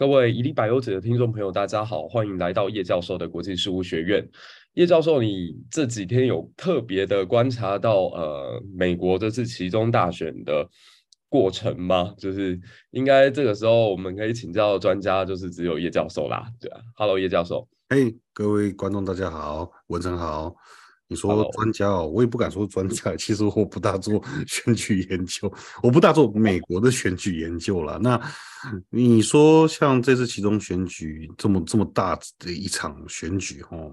[0.00, 4.26] 各位一历百优解的听众朋友，大家好，欢迎来到叶教授的国际事务学院。
[4.72, 10.66] 叶教授，你这几天有特别的观察到呃，美国这次其中大选的
[11.28, 12.14] 过程吗？
[12.16, 12.58] 就是
[12.92, 16.50] 应该这个时候我们可以请教的专家，就是只有叶教授啦。
[16.58, 17.68] 对啊，Hello，叶教授。
[17.90, 20.56] 嘿，各位观众大家好，文成好。
[21.10, 23.16] 你说专家哦，我也不敢说专家。
[23.16, 27.98] 其实我不大做选举研究，我不大做美国的选举研究了。
[27.98, 28.18] 那
[28.90, 33.92] 你说像这次其中选举这么这么大的一场选举，哦，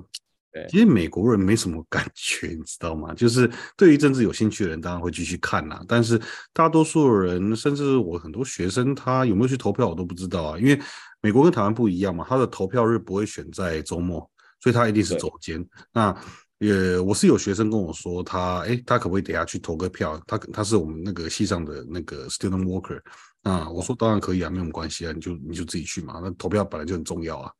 [0.69, 3.15] 其实美国人没什么感觉，你知道吗？
[3.15, 5.83] 就是对于政治有兴趣的人，当然会继续看啦。
[5.88, 6.21] 但是
[6.53, 10.59] 大多数人，甚至我很多学生，他有没有去投票，我都不知道啊。
[10.59, 10.79] 因为
[11.21, 14.29] 美国跟台湾不一样嘛，他的投票日不会选在周末，
[14.59, 15.65] 所以他一定是周间。
[15.91, 16.15] 那
[16.59, 20.19] 也，我是有学生跟我说他，他哎，他可不可以等下去投个票？
[20.25, 23.00] 他他是我们那个系上的那个 student worker
[23.44, 26.19] 啊，我说当然可以啊，没有关系啊，你就你就自己去嘛。
[26.23, 27.51] 那投票本来就很重要啊，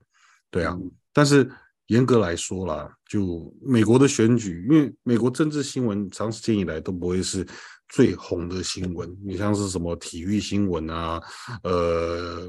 [0.50, 0.78] 对啊。
[1.14, 1.50] 但是
[1.88, 7.46] 严格来说啦，就美国的选举，因为美国政治新闻长时间以来都不会是。
[7.90, 11.22] 最红的新闻，你像是什么体育新闻啊，
[11.64, 12.46] 呃，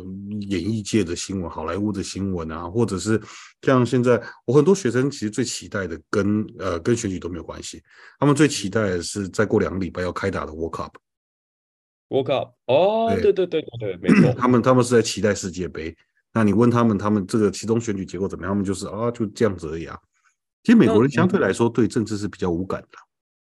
[0.49, 3.21] 演艺界的新闻，好莱坞的新闻啊，或者是
[3.63, 7.83] 像现在我很多学生其实最期待的跟呃跟选举都没有关系，
[8.19, 10.91] 他们最期待的是再过两个礼拜要开打的 World Cup。
[12.09, 15.97] World Cup 哦，对对对对对，没错， 他们他们是在期待世界杯。
[16.33, 18.53] 那你问他们，他们这个其中选举结果怎么样？
[18.53, 19.97] 他们就是啊，就这样子而已啊。
[20.63, 22.99] 其实美国人相对来说对政治是比较无感的。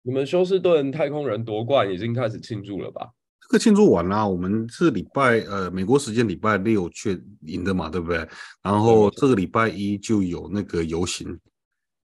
[0.02, 3.08] 你们休斯顿太空人夺冠已经开始庆祝了吧？
[3.42, 8.26] 这个庆祝完了，我们是礼拜呃美国时间礼拜六去赢的嘛，对不对？
[8.62, 11.36] 然后这个礼拜一就有那个游行，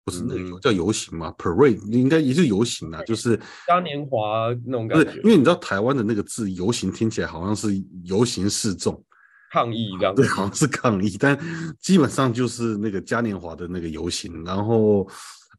[0.04, 5.14] 不是那个叫游行嘛？Parade 应该也是游行啊，就是嘉年华那种感觉。
[5.18, 7.70] 因为你知道台湾的那个字“游行”听起来好像是
[8.04, 9.02] 游行示众、
[9.54, 11.40] 抗议这样，对，好像是抗议，但
[11.80, 15.08] 基本上就是那个嘉年华的那个游行，然后。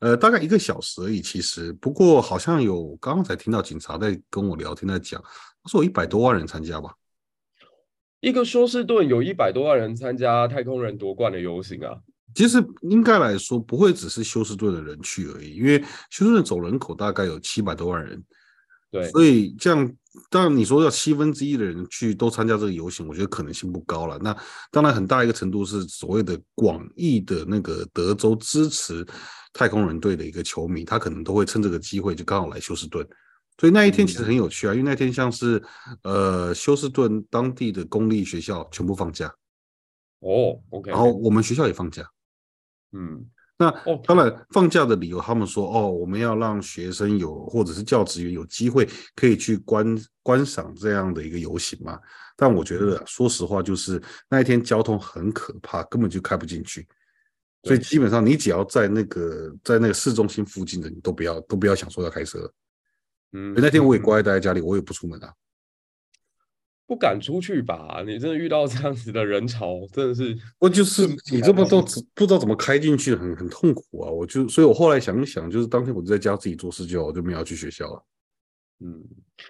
[0.01, 5.23] 呃，大概一个小时而已，其实不过好像有刚刚才听到警察在跟我聊天，在讲，
[5.63, 6.95] 他说有一百多万人参加吧。
[8.21, 11.97] 一个休斯顿有一百多万人参加太空人夺冠的游行啊。
[12.35, 15.79] 其实应该来说不会只是休斯顿的人去而已，因为
[16.11, 18.23] 休斯顿总人口大概有七百多万人，
[18.91, 19.91] 对，所以这样
[20.29, 24.19] 当然你说要七分之一的人去都参加这个游行，我觉得可能性不高了。
[24.19, 24.37] 那
[24.71, 29.07] 当然很大一个程度是所谓的广义的那个德州支持。
[29.57, 33.03] 太空人队的一个球迷，他可能都会趁这个机会就刚好来休斯顿，
[33.57, 35.63] 所以那一天其实很有趣啊，因为那天像是
[36.03, 39.35] 呃休斯顿当地的公立学校全部放假，
[40.21, 42.07] 哦，OK，然后我们学校也放假，
[42.93, 43.25] 嗯，
[43.57, 43.71] 那
[44.05, 51.99] 当然放假的理由，他们说哦，我们要让学生有或者是教职员有机会可以去观观赏这样的一个游行嘛，
[52.37, 56.87] 但我觉得说实话，就是那一天交通很可怕，根本就开不进去。
[57.67, 62.49] 所以基本上，你只要在那个在那个市中心附近的，你都不要都不要想说要开车。
[63.33, 65.35] 嗯，那天我也乖乖待在家里，我也不出门啊，
[66.87, 68.05] 不敢出去吧？
[68.07, 71.83] 你真的遇到这样子的人潮，真的是我就是你这么都
[72.15, 74.09] 不知道怎么开进去，很很痛苦啊！
[74.09, 78.07] 我就所以，我后来想一想，就是当天我就在家自己做事就好，我就没有去学校了。
[78.79, 79.05] 嗯，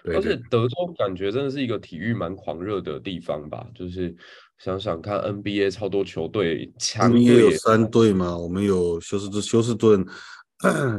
[0.05, 3.67] 而且德州感觉真的是一个体育蛮狂热的地方吧？
[3.75, 4.15] 就是。
[4.57, 8.35] 想想看，NBA 超多球队，强队也有三队嘛。
[8.35, 10.05] 我们有休斯顿、休斯顿、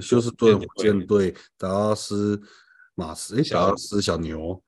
[0.01, 2.41] 休斯顿火箭队、达拉斯
[2.95, 4.63] 马斯，哎，达拉斯小牛。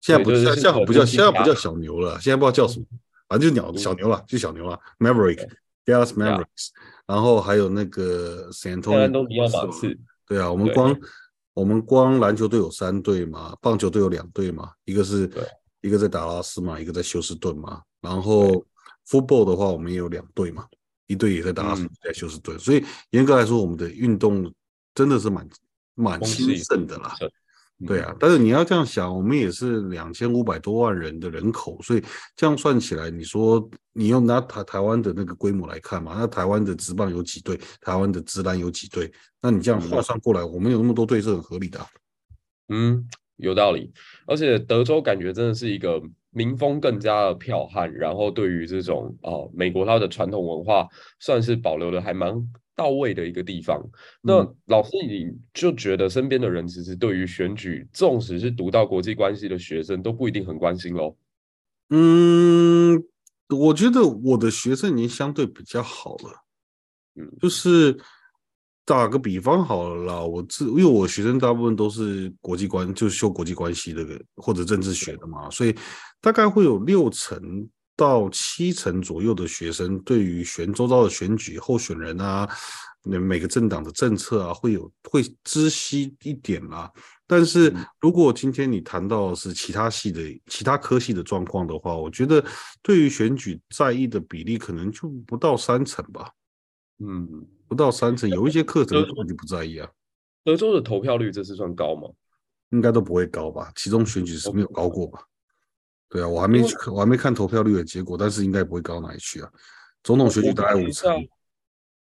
[0.00, 2.86] 现在不，现在现在不叫，现在不叫小牛了，现在不知道叫什么，
[3.28, 4.78] 反正就鸟小牛了，就小牛了。
[5.00, 6.68] Maverick，Dallas Mavericks，
[7.06, 9.98] 然后还有那个 San Antonio 都比较马刺。
[10.28, 10.96] 对啊，我们光
[11.52, 15.28] 我们光篮球队有三队嘛，棒球队有两队嘛，一个是
[15.80, 17.82] 一个在达拉斯嘛，一个在休斯顿嘛。
[18.06, 18.64] 然后
[19.08, 20.64] football 的话，我们也有两队嘛，
[21.08, 22.56] 一队也在达拉斯，嗯、在休斯顿。
[22.56, 24.52] 所以严格来说，我们的运动
[24.94, 25.48] 真的是蛮
[25.94, 27.16] 蛮兴盛的啦。
[27.86, 32.02] 对啊，但是你要这样想，我们也是两千五百多万人的人口，所以
[32.34, 37.60] 这样算起来，你说你用拿台台湾的那个规模来看嘛，那台湾的职棒有几队？
[37.82, 39.12] 台湾的职篮有几队？
[39.42, 41.86] 那你这样换算过来，我们有那么多队是很合理的啊。
[42.68, 43.06] 嗯，
[43.36, 43.92] 有道理。
[44.26, 46.02] 而且德州感觉真的是一个
[46.36, 50.86] 民风更加的剽悍，然后对于这种哦美国它的传统文化
[51.18, 52.34] 算是保留的还蛮
[52.74, 53.82] 到位的一个地方，
[54.20, 61.16] 那老师你就觉得身边的人其实对于选举，纵使是读到国际关系的学生，都不一定很关心喽。
[61.88, 63.02] 嗯，
[63.48, 66.44] 我觉得我的学生已经相对比较好了。
[67.14, 67.96] 嗯，就是
[68.86, 74.06] 打个比方好了啦，我自因为我学生大部分都是国际关，就是修国际关系的
[74.36, 75.76] 或者政治学的嘛，所以
[76.22, 77.68] 大概会有六成。
[77.98, 82.46] 到七成左右的学生对于选周遭的选举候选人啊，
[83.02, 86.92] 那每个政党的政策啊，会有会知悉一点啦。
[87.26, 92.44] 但是如果今天你谈到是其他系的其他科系的状况的话，我觉得
[92.82, 96.30] 对于选举在意的比例可能就不到三成吧。
[96.98, 97.26] 嗯，
[97.68, 99.88] 不到三成，有一些课程根本就不在意啊。
[100.44, 102.08] 德州的投票率这次算高吗？
[102.70, 103.70] 应该都不会高吧？
[103.76, 105.20] 其中选举是没有高过吧？
[106.08, 109.50] 对啊，我还没去看，我还没看投票率的结果，但是应该不会高哪里去啊。
[110.02, 111.12] 总统选举大概五成。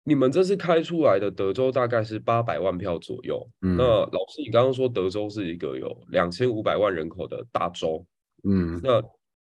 [0.07, 3.43] 你们这次开出来的德州大概是八百万票左右。
[3.61, 8.05] 嗯，那老师，你刚刚说德州是一个有两千五百万人口的大州。
[8.43, 9.01] 嗯，那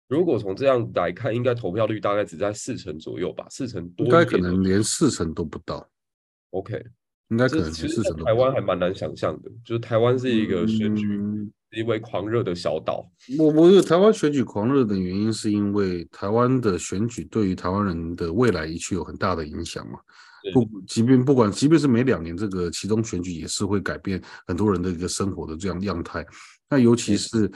[0.08, 3.48] 如果从这样来看，应该投票率大概只在四成左右吧？
[3.50, 5.90] 四成多，应该可能连四成都不到。
[6.52, 6.82] OK，
[7.30, 8.26] 应该可能连四成都不到。
[8.26, 11.08] 台湾还蛮难想象的，就是台湾是一个选举。
[11.18, 13.10] 嗯一位狂热的小岛，
[13.40, 19.98] 我我是台湾选举狂热的原因，是因为台湾的选举对于台湾人的未来一去有很大的影响嘛。
[20.54, 26.26] 不，即便不管，即便是每两年这个其中选举，也是会改变很多人的一个生活的这样样态。
[26.70, 27.50] 那尤其是，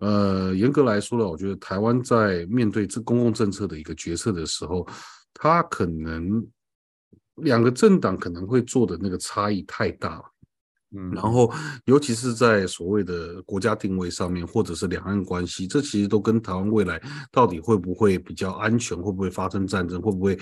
[0.00, 4.86] 呃，严格来说呢，我觉得台湾在面对这公共政策的一个决策的时候，
[5.32, 6.46] 它可能
[7.36, 10.24] 两个政党可能会做的那个差异太大了。
[10.94, 11.50] 嗯，然后
[11.86, 17.00] 尤其是在所谓的国家定位上面，或者是两岸关系，这其实都跟台湾未来
[17.30, 20.36] 到底会不会比较安全，会不会发生战争，会不会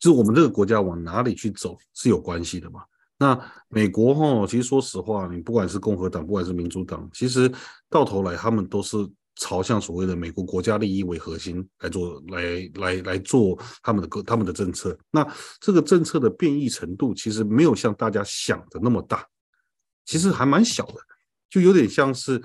[0.00, 2.80] 就是我们这个国家往哪里去走是有关系的嘛？
[3.16, 7.48] 那美国哈，其实说实话，你不管是共和党，不管是民主党，其实
[7.88, 8.96] 到头来他们都是
[9.36, 14.96] 朝向所谓的美国国家利益为核心来做，来来来做他们的各他们的政策。
[15.10, 15.26] 那
[15.60, 19.26] 这个政策的变异程度，其实没有像大家想的那么大。
[20.04, 20.96] 其实还蛮小的，
[21.48, 22.42] 就有点像是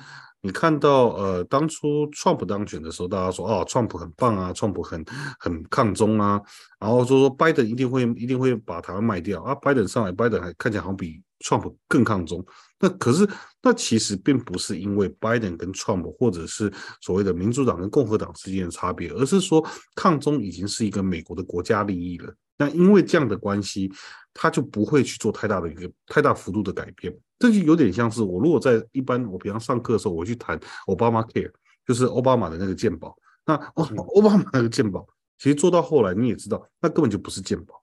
[0.48, 5.04] 你看到呃，当初 Trump 当选的时候，大家说哦，Trump 很棒啊，Trump 很
[5.38, 6.42] 很抗中啊，
[6.80, 12.42] 然后说说拜登一定会一定会把台湾卖掉啊，拜登上来，拜登还看起来好像比 Trump 更抗中。
[12.80, 13.30] 那可是
[13.62, 16.72] 那其实并不是因为拜登跟 Trump 或者是
[17.02, 19.62] 所谓的民主党跟共和党之间的差别，而是说
[19.96, 22.34] 抗中已经是一个美国的国家利益了。
[22.57, 23.92] 那因为这样的关系，
[24.33, 27.15] 他就不会去做太大的一个太大幅度的改变。
[27.39, 31.51] 这就有点像是我如果在一般我平常上课的时候，我去谈 Obama Care，
[31.86, 33.15] 就是奥巴马的那个健保。
[33.46, 35.05] 那奥奥巴马那个健保，
[35.38, 37.82] 其实做到后来你也知道，那根本就不是健保。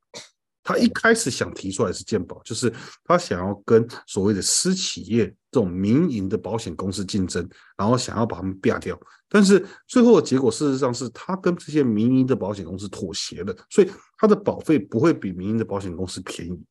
[0.65, 2.73] 他一开始想提出来是健保，就是
[3.05, 8.99] 他想要跟所谓的私企业这种民营的保险公司竞争，然后想要把他们啪掉。
[9.29, 16.65] 但是最后的结果，事实上是他跟这些民营的保险公司妥协了，所以他的保费不会比民营的保险公司便宜。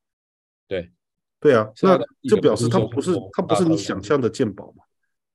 [0.68, 0.92] 对。
[1.40, 4.86] 对啊，那就表示他不是他不是你想象的健保嘛？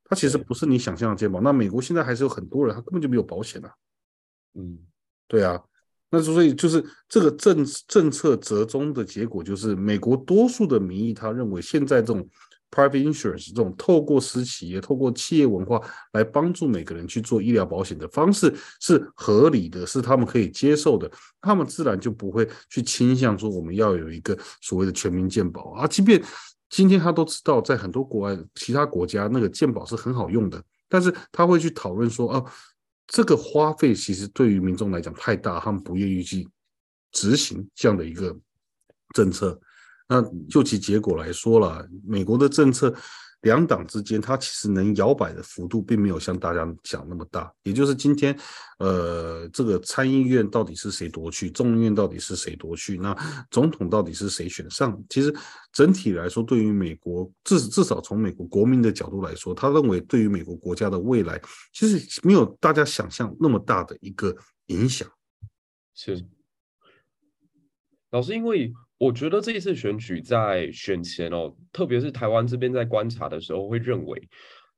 [0.05, 1.39] 他其实不是你想象的健保。
[1.43, 3.71] 那美国现在还是有很多人，他根本就没有保险啊。
[4.55, 4.79] 嗯，
[5.27, 5.63] 对啊，
[6.11, 12.29] 那所以就是这个政政策折中的结果，就是美国多数的民意他认为现在这种。
[12.71, 15.81] Private insurance 这种透过私企业、透过企业文化
[16.13, 21.11] 来帮助每个人去做医疗保险的方式是合理的，是他们可以接受的，
[21.41, 25.87] 他们自然就不会去倾向说我们要有一个所谓的全民健保啊。
[25.87, 26.23] 即便
[26.69, 32.45] 今天他都知道，在很多国外其他国家那个健保是很好用的，但是他会去讨论说，哦，
[33.09, 36.49] 这个花费其实对于民众来讲太大，他们不愿意去
[37.11, 38.39] 执行这样的一个
[39.15, 39.59] 政策。
[40.07, 42.95] 那就其结果来说了，美国的政策
[43.43, 47.53] 两党之间，它其实能摇摆的幅度并没有像大家讲那么大。
[47.63, 48.37] 也就是今天，
[48.79, 53.17] 呃，这个参议院到底是谁夺去，众议院到底是谁夺去，那
[53.51, 55.01] 总统到底是谁选上？
[55.09, 55.33] 其实
[55.73, 61.41] 整体来说，对于美国至至少从美国国民的角度来说，他认为对于美国国家的未来，
[61.73, 65.09] 其实没有大家想象那么大的一个影响。
[65.95, 66.27] 是，
[68.11, 68.73] 老师，因为。
[68.99, 74.21] 我觉得这一次选举在选前哦，特别是台湾这边在观察的时候，会认为，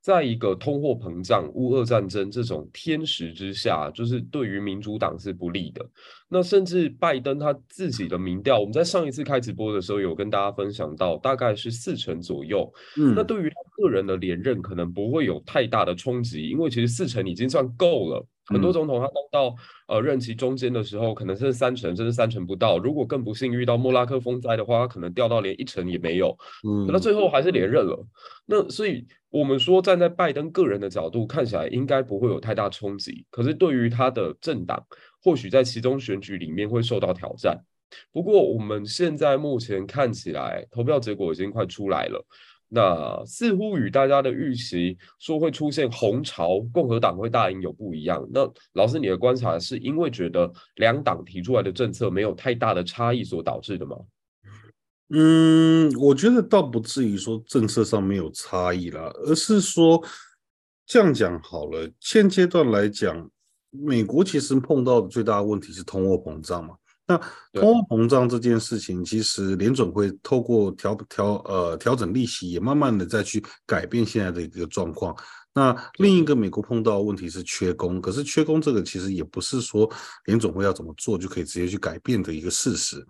[0.02, 5.84] 在一个通货膨胀、乌俄战争这种天时之下，就是对于民主党是不利的。
[6.28, 12.70] 那甚至拜登他自己的民调，我们在上一次开直播的时候有跟大家分享到，大概是四成左右。
[12.98, 18.26] 嗯，那对于他个人的连任，可能不会有太大的冲击，因为其实四成已经算够了。
[18.50, 22.78] 很多总统他当到呃任期中间的时候，可能是三成甚至三成不到。
[22.78, 26.36] 如果更不幸遇到莫拉克风灾的话，他可能掉到连一成也没有。
[26.68, 28.06] 嗯，那最后还是连任了。
[28.46, 33.24] 那所以我们说，站在拜登个人的角度看起来，应该不会有太大冲击。
[33.30, 34.84] 可是对于他的政党，
[35.22, 37.56] 或许在其中选举里面会受到挑战。
[38.12, 42.24] 不过我们现在目前看起来，投票结果已经快出来了。
[42.72, 48.24] 那似乎与大家的预期说会出现红潮，共和党会大赢有不一样。
[48.32, 53.96] 那老师，你的观察是因为觉得两党提出来的政策没有太大的差异所导致的吗？
[55.12, 60.00] 嗯，我觉得倒不至于说政策上没有差异啦，而是说
[60.86, 61.90] 这样讲好了。
[61.98, 63.28] 现阶段来讲，
[63.70, 66.76] 美国其实碰到的最大的问题是通货膨胀嘛。
[67.10, 75.16] 那通货膨胀这件事情，其实联准会透过调调呃调整利息，也慢慢的再去改变现在的一个状况。
[75.52, 79.90] 那另一个美国碰到的问题是缺工，可是缺工这个其实也不是说
[80.26, 83.04] 联准会要怎么做就可以直接去改变的一个事实。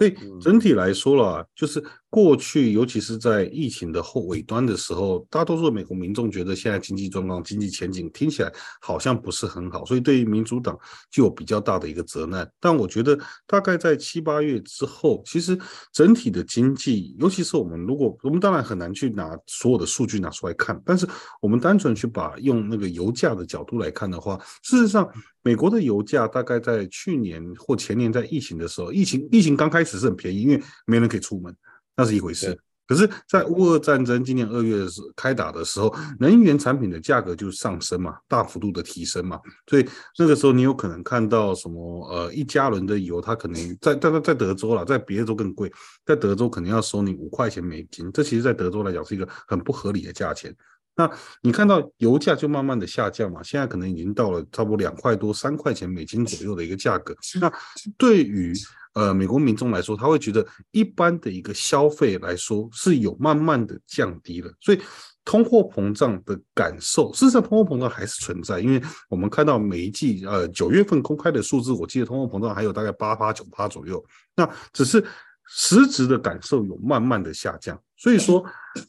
[0.00, 10.74] 所以整体来说啦，就是过去，尤其是在疫情的后尾端的时候，大多数美国民众觉得现在经济状况、经济前景听起来好像不是很好，所以对于民主党
[11.10, 12.50] 就有比较大的一个责难。
[12.58, 13.14] 但我觉得
[13.46, 15.56] 大概在七八月之后，其实
[15.92, 21.06] 整体的经济，尤其是我们如果我们当然很难去拿所有的数据拿出来看，但是
[21.42, 25.06] 我们单纯去把用那个油价的角度来看的话，事实上。
[25.42, 31.54] 美国的油价大概在去年或前年，在疫情的时候，疫情疫情刚开始是很便宜，因为没人可以出门，
[31.96, 32.58] 那是一回事。
[32.86, 45.72] 可是，在乌俄战争今年二月的时候开打的时候，能源产品的价格就上升嘛，大幅度的提升嘛，所以那个时候你有可能看到什么呃，一加仑的油，它可能在在在德州啦，在别的州更贵，
[46.04, 50.52] 在德州可能要收你五块钱美金，这其实在德州来讲是一个很不合理的价钱。
[50.96, 51.08] 那
[51.42, 57.14] 你看到油价就慢慢的下降嘛，现在可能已经到了差不多两块多、三块钱美金左右的一个价格。
[57.40, 57.52] 那
[57.96, 58.52] 对于
[58.94, 64.80] 呃美国民众来说，他会觉得一般的一个消费来说是有慢慢的降低了，所以
[65.24, 74.04] 通货膨胀的感受，事实上通货膨胀还是存在，因为我们看到每一季呃九月份公开的数字，我记得通货膨胀还有大概八趴九趴左右，
[74.34, 75.04] 那只是。
[75.52, 78.40] 实质的感受有慢慢的下降，所以说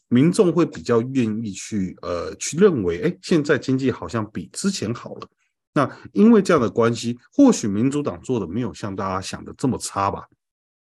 [0.10, 5.28] 民众会比较愿意去呃去认为，哎，现在经济好像比之前好了。
[5.74, 10.26] 那因为这样的关系，或许民主党做的没有像大家想的这么差吧。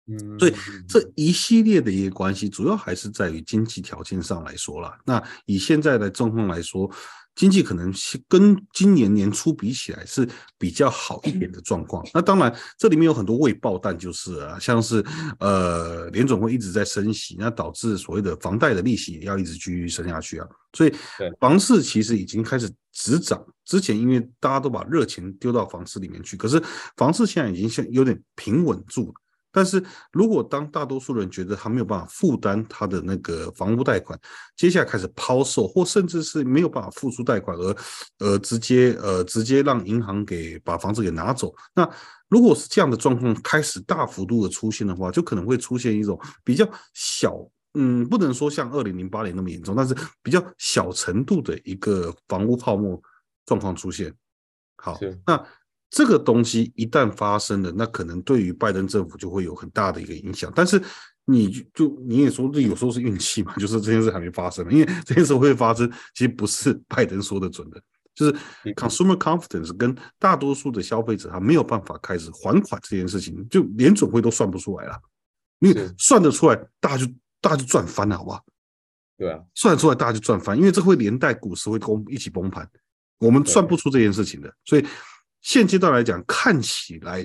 [0.07, 0.55] 嗯，所以
[0.89, 4.97] 这一系列的一个关系，主要还是在于经济条件上来说了。
[5.05, 6.91] 那以现在的状况来说。
[7.37, 10.29] 经济可能是跟今年年初比起来是
[10.59, 12.05] 比较好一点的状况。
[12.13, 15.05] 那当然，这里面有很多未爆弹，就是啊，像是
[15.39, 20.49] 呃，联总会一直在升息，那导致所谓的房贷的利息也要一直继续升下去啊。
[20.73, 20.93] 所以，
[21.39, 23.45] 房市其实已经开始止涨。
[23.67, 26.63] 之前因为大家都把热钱丢到房市里面去，可是
[26.97, 29.15] 房市现在已经像有点平稳住了。
[29.57, 29.83] 但是
[30.13, 34.21] 如果当大多数人觉得他没有办法负担他的那个房屋贷款，
[34.55, 37.77] 接下来开始抛售，或甚至是没有办法付出贷款而
[38.19, 41.91] 呃直接呃直接让银行给把房子给拿走，那
[42.29, 47.35] 如果是这样的状况开始大幅度的出现的话，就可能会出现一种比较小，
[47.73, 53.01] 嗯，不能说像二零零八年那么严重，但是比较小程度的一个房屋泡沫
[53.47, 54.15] 状况出现。
[54.77, 55.43] 好，那。
[55.89, 60.53] 这个东西一旦发生了，那可能对于拜登政府就会有很大的一个影响。
[60.55, 60.83] 但是
[61.25, 67.81] 你就你也说，这有时候是运气嘛， 就是这件事还没发生，因为这件事会发生，其实不是 拜登说的准的，
[68.15, 68.33] 就是
[68.75, 75.01] consumer confidence 跟大多数的消费者他没有办法开始还款这件事情，就连准会都算不出来了。
[75.61, 78.45] 你算得出来，大家就大家就赚翻了，好不好？
[79.17, 82.69] 对啊，算得出来，大家就赚翻，因为这会连带股市会崩一起崩盘。
[83.19, 84.85] 我们算不出这件事情的，所以。
[85.47, 87.25] 现阶段来讲，看起来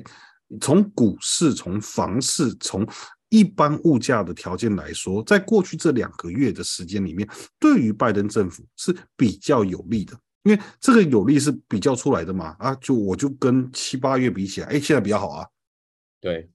[0.60, 2.88] 从股市、从房市、从
[3.30, 7.28] 一般物价的条件来说，在过去这两个月的时间里面，
[7.60, 12.56] 对于拜登政府是比较有利的，因为这个有利是比较出来的嘛。
[12.60, 15.48] 啊，就我就跟七八月比起来，哎，现在比较好啊。
[16.20, 16.48] 对，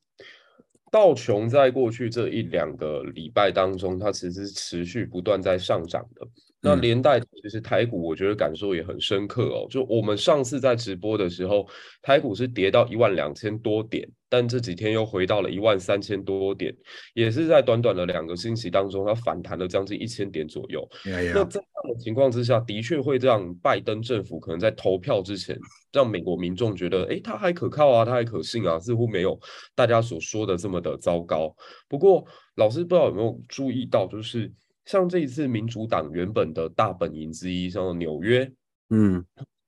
[0.92, 6.24] 道琼在过去这一两个礼拜当中，它其实持续不断在上涨的。
[6.62, 9.66] 那连带其实台股，我觉得感受也很深刻哦。
[9.70, 11.64] 就我们上次在直播的时候，
[12.02, 16.74] 台股是跌到一万两千多点，但这几天又回到了一万三千多点，
[17.14, 20.80] 也是在短短的两个星期当中，它反弹了将近一千点左右。
[21.04, 21.32] Yeah, yeah.
[21.34, 25.56] 那在这样的情况之下，的确会让拜登政府可能在投票之前，
[25.92, 29.38] 让美国民众觉得，哎，他还可靠啊，他还可信啊，似乎没有
[29.76, 31.54] 大家所说的这么的糟糕。
[31.86, 34.52] 不过，老师不知道有没有注意到，就是。
[34.86, 38.50] 像这一次民主党原本的大本营之一，像纽约，
[38.90, 39.22] 嗯，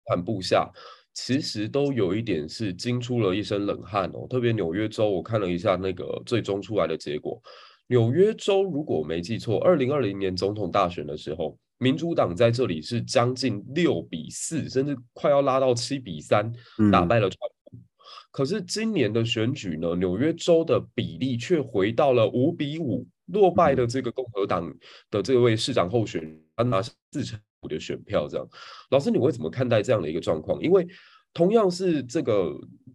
[0.05, 0.71] 缓步下，
[1.13, 4.27] 其实都有一点是惊出了一身冷汗哦。
[4.31, 7.43] 特别纽约州，我看了一下那个最终出来的结果，
[7.89, 16.53] 纽约州如果没记错，二零二零年总统大选的时候，民主党在这里是将近六比四，甚至快要拉到七比三，
[16.93, 17.77] 打败了川普。
[17.77, 17.85] 嗯。
[18.31, 23.05] 可是今年的选举呢，纽约州的比例却回到了五比五。
[23.29, 24.73] 落败的这个共和党
[25.11, 28.49] 的这位市长候选人，他拿下四成五的选票，这样，
[28.91, 30.61] 老师你会怎么看待这样的一个状况？
[30.63, 30.87] 因为
[31.35, 32.53] 同样是这个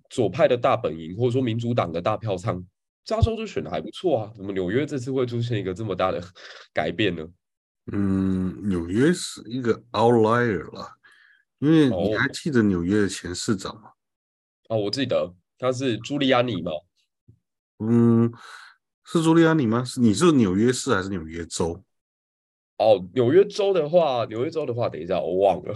[0.10, 2.66] 左派的大本营，或者说民主党的大票仓，
[3.06, 6.22] 加州就选的还不错啊，怎么纽约这次会出现一个这么大的
[6.74, 7.28] 改变呢？
[7.92, 10.88] 嗯，纽约是一个 outlier 了，
[11.60, 13.92] 因为你还记得纽约的前市长吗？
[14.70, 16.72] 哦，我记得他是朱利安尼嘛？
[17.80, 18.32] 嗯。
[19.14, 19.84] 是朱利安尼吗？
[19.84, 21.84] 是你是纽约市还是纽约州？
[22.78, 25.74] 哦，纽约州的话，纽约州的话，等一下我忘了。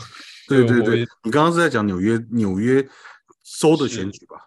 [0.47, 2.81] 对对对，你刚刚是在讲纽约纽约
[3.59, 4.37] 州的选举吧？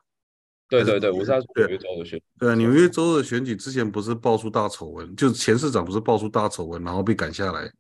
[0.69, 2.25] 对对对，我是在纽约州的选举。
[2.41, 7.73] 对，纽约州的选举之前不是爆出大丑闻，就是前市长不是爆出大丑闻，然后被赶下来。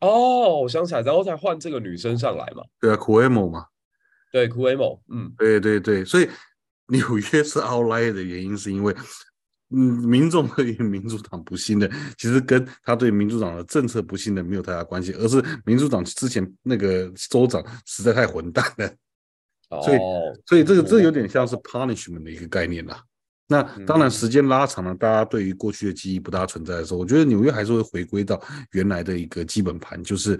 [0.00, 2.62] 哦，我想起来，然后才换这个女生上来嘛？
[2.80, 3.66] 对啊，Cuomo 嘛？
[4.32, 5.00] 对，Cuomo。
[5.08, 6.26] 嗯，对对对，所以
[6.86, 8.96] 纽约是 outlier 的原因是因为。
[9.70, 18.90] 嗯，民众对于民主党不信任，其实跟他对民主党的政策不信任没有太大关系，而是民主党之前那个州长实在太混蛋了，
[19.82, 19.98] 所以，
[20.46, 23.02] 所以这个这有点像是 punishment 的一个概念啦。
[23.50, 28.38] 那当然，时间拉长了，大家对于过去的记忆不大存在的时候，我觉得纽约还是会回归到
[28.72, 30.38] 原来的一个基本盘，就是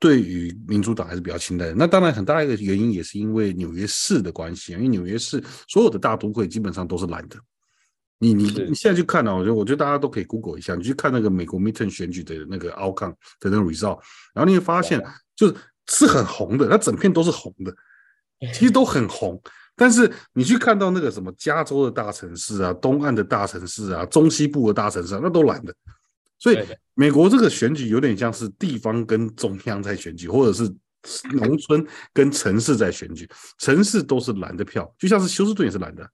[0.00, 1.74] 对于民主党还是比较青睐的。
[1.74, 7.36] 那当然，很大一个原因也是因为纽约市的关系，因为纽约市所有的大都会基本上都是蓝的。
[8.18, 9.36] 你你你现在去看呢、啊？
[9.36, 14.00] 我觉得我觉得大家都可以 Google 一下，你去看那个美国 midterm 选举的那个 outcome 的那个 result，
[14.34, 15.00] 然后你会发现，
[15.36, 15.54] 就是
[15.86, 17.74] 是很红的，它整片都是红的，
[18.52, 19.40] 其实都很红。
[19.76, 25.72] 但是你去看到那个什么加州的大城市啊、东岸的大城市啊、中西部的大城市啊，那都蓝的。
[26.40, 26.58] 所以
[26.94, 30.68] 美国这个选举有点像是地方跟中央在选举，或者是
[31.30, 33.28] 农村跟城市在选举，
[33.58, 36.08] 城市都是蓝的票，就像是休斯顿也是蓝的。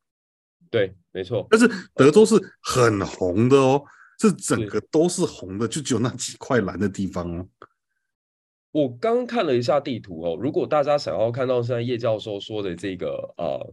[0.74, 3.80] 对，没错，但是德州是很红的哦，
[4.18, 7.46] 这整个都是红的，就只有那几块蓝的地方哦。
[8.72, 13.72] 我刚看了一下地图哦，如果大家想要看到现在叶教授说的这个呃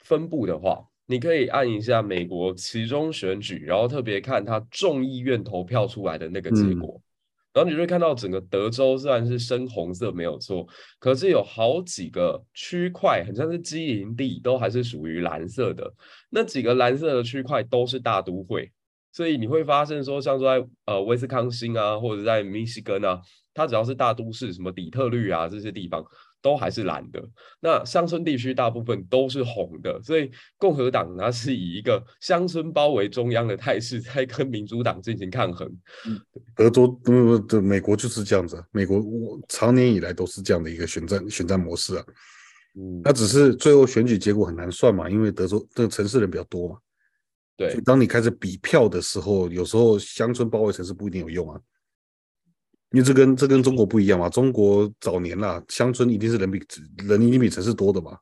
[0.00, 7.00] 分布的话，你可以按一下美国其中选举，然后特别看他众议院投票出来的那个结果。
[7.00, 7.02] 嗯
[7.52, 10.66] 然后你就会看到整个德州虽然是深红色没有错，
[10.98, 15.92] 可是有好几个区块，很像是基营地，都还是属于蓝色的。
[16.30, 18.70] 那几个蓝色的区块都是大都会，
[19.12, 23.20] 所以你会发现说，像说在呃威斯康星啊，或者在密西根啊，
[23.52, 26.02] 它只要是大都市，什么底特律啊这些地方。
[26.42, 27.22] 都还是蓝的，
[27.60, 30.28] 那乡村地区大部分都是红的，所以
[30.58, 35.70] 共和党它是以一个乡村包围中央的态势在跟民主党进行抗衡。
[36.56, 42.04] 德州，嗯，美国就是这样子，美国我长年以来都是这样的一个选战选战模式啊。
[42.74, 46.78] 嗯，那只是最后选举结果很难算嘛，因为德州的城市人比较多嘛。
[47.56, 51.60] 对，当你开始比票的时候，有时候乡村包围城市不一定有用啊。
[52.92, 56.60] 因为这跟这跟中国不一样嘛，中国早年啦，乡村一定是人比
[57.04, 58.18] 人一定比城市多的嘛。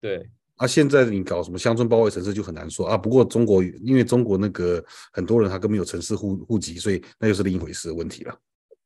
[0.00, 2.96] 对，啊，现在你搞什么乡村包围城市就很难说啊。
[2.96, 8.34] 不过中国因为中国那个很多人他根本没有城市户户籍，所以那又是另一回事的问题了。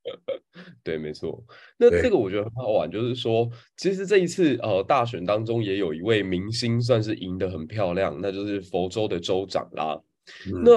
[0.82, 1.42] 对，没错。
[1.78, 9.98] 那这个我觉得很好玩，就是说，其实这一次呃大选当中也有一位明星算是赢得很漂亮，那就是佛州的州长啦。
[10.46, 10.72] 嗯、那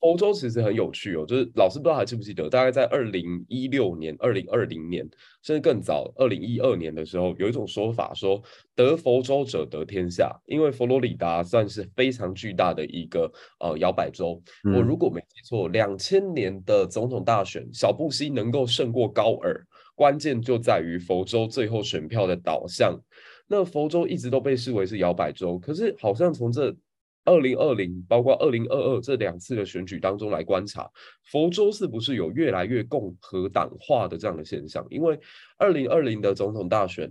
[0.00, 5.08] 欧洲其实很有趣哦，就是老师不知道还记不记得，大概在二零一六年、二零二零年，
[5.42, 8.42] 甚至更早，二零一二年的时候，有一种说法说
[8.74, 14.42] 得佛州者得天下，因为佛罗里达算是非常巨大的一个呃摇摆州。
[14.64, 22.98] 嗯、我如果没记错，两千年的总统大选，小布希能够胜过高尔，关键就在于佛州最后选票的导向。
[23.46, 26.74] 那佛州一直都被视为是摇摆州，可是好像从这
[27.24, 30.90] 二零二零，包括二零二二这两次的选举当中来观察，
[31.30, 34.86] 佛州是不是有越来越共和党化的这样的现象？
[34.90, 35.18] 因为
[35.58, 37.10] 二零二零的总统大选，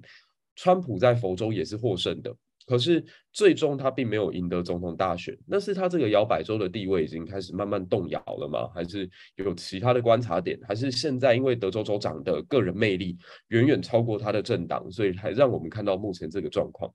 [0.55, 2.35] 川普在佛州也是获胜的。
[2.65, 8.67] 可是最终他并没有赢得总统大选，那是他这个摇摆州的地位已经开始慢慢动摇了吗？
[8.75, 10.59] 还是有其他的观察点？
[10.67, 13.17] 还是现在因为德州州长的个人魅力
[13.47, 16.93] 远远超过他的政党，所以才让我们看到目前这个状况？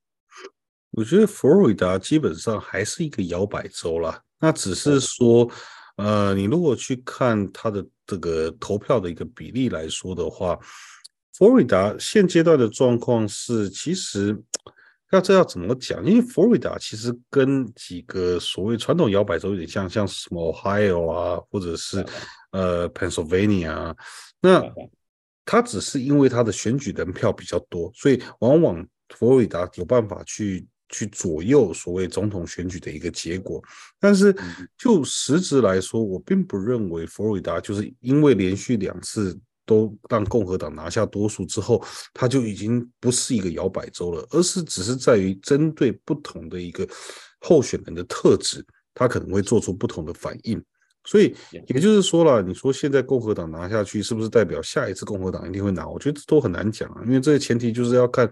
[0.97, 5.51] 我觉得佛罗里达基本上还是一个摇摆州啦，那只是说，
[5.97, 10.59] 呃，你如果去看他的这个投票的一个比例来说的话，
[11.35, 14.41] 佛罗里达现阶段的状况是其实。
[15.11, 16.05] 要这要怎么讲？
[16.05, 22.05] 因为佛罗里达其实跟几个所谓传统摇摆州有点像，像什么 Ohio 啊，或者是
[22.51, 23.97] 呃 Pennsylvania 啊。
[24.41, 24.61] 那
[25.45, 33.63] 它只是因为它的选举人票比较多，所以往往佛罗里达有办法去去左右所谓总统选举的一个结果。
[33.99, 34.35] 但是
[34.79, 39.39] 就实质来说，我并不认为佛罗里达就是因为连续两次。
[39.67, 46.87] 都让共和党拿下多数之后，他就已经不是一个摇摆州了，而是只是在于针对不同的一个
[47.41, 50.63] 候选人的特质，他可能会做出不同的反应。
[51.07, 51.35] 所以
[51.67, 55.89] 也就是说了，你说现在共和党拿下去，是不是代表下一次共和党一定会拿？
[55.89, 58.31] 我觉得都很难讲啊，因为这个前提就是要看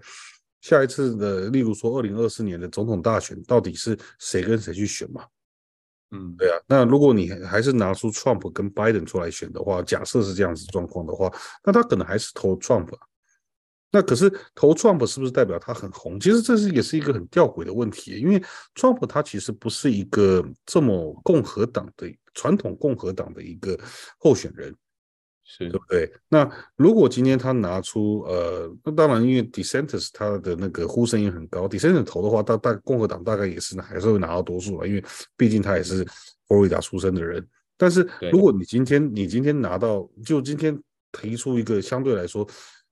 [0.63, 5.25] 下一次的，例如说二零二四年的总统大选，到底是谁跟谁去选嘛。
[6.11, 11.29] 嗯，对啊，那如果你还是拿出 Trump 跟 Biden 出来选的话，假设是这样子状况的话，
[11.65, 12.95] 那他可能还是投 Trump。
[12.95, 13.07] 啊
[13.95, 16.19] 那可是投 Trump 是不是代表他很红？
[16.19, 18.41] 其实这是也是一个很吊诡的问题，因为
[18.73, 23.77] Trump 他其实不是一个这么共和党的传统共和党的一个
[24.17, 24.73] 候选人。
[25.45, 26.09] 是对不对？
[26.29, 35.03] 那如果今天他拿出呃，那当然，因为 dissenters 他的那个呼声也很高，dissenters 投的话，大大共和党大概也是还是会拿到多数了，因为
[35.35, 36.05] 毕竟他也是
[36.47, 37.45] 佛罗里达出生的人。
[37.77, 42.47] 但是如果你今天你今天拿到，就今天提出一个相对来说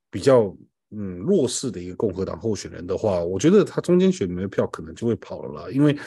[0.10, 0.54] 比较
[0.90, 5.98] 嗯弱势的一个共和党候选人的话，我觉得他中间选民的票可能就会跑了啦，因为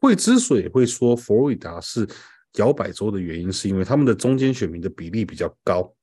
[0.00, 2.08] 会之所以会说佛罗里达是。
[2.56, 5.94] 摇摆州的原因是因为他们的中间选民的比例比较高，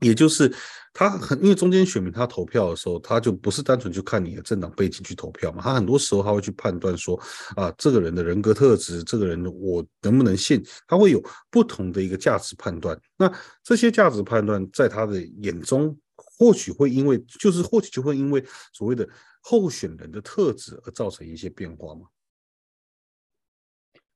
[0.00, 0.52] 也就是
[0.92, 7.20] 他很因为中间选民他投票的时候，他就不是单纯去看你的政党背景去投票嘛，他很多时候他会去判断说
[7.56, 12.98] 啊，这个人的人格特质，这个人我能不能信，他会有不同的一个价值判断。
[13.16, 13.30] 那
[13.62, 18.42] 这些价值判断在他的眼中，或许会因为就是或许就会因为
[18.72, 19.06] 所谓的
[19.42, 22.06] 候选人的特质而造成一些变化嘛。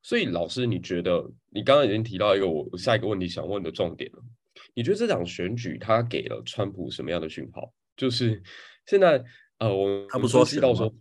[0.05, 4.23] 所以，老师，你觉得你刚刚已经提到一个我下一个问题想问的重点了。
[4.75, 7.73] 你觉得这场选举他给了川普什么样的讯号？
[7.97, 8.43] 就是
[8.85, 9.25] 现在，
[9.59, 10.95] 呃，我他不说是到说，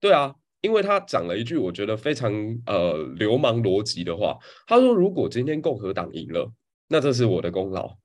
[0.00, 2.32] 对啊，因为他讲了一句我觉得非常
[2.64, 4.38] 呃流氓逻辑的话。
[4.66, 6.50] 他说：“如果今天共和党赢了，
[6.88, 7.98] 那这是我的功劳；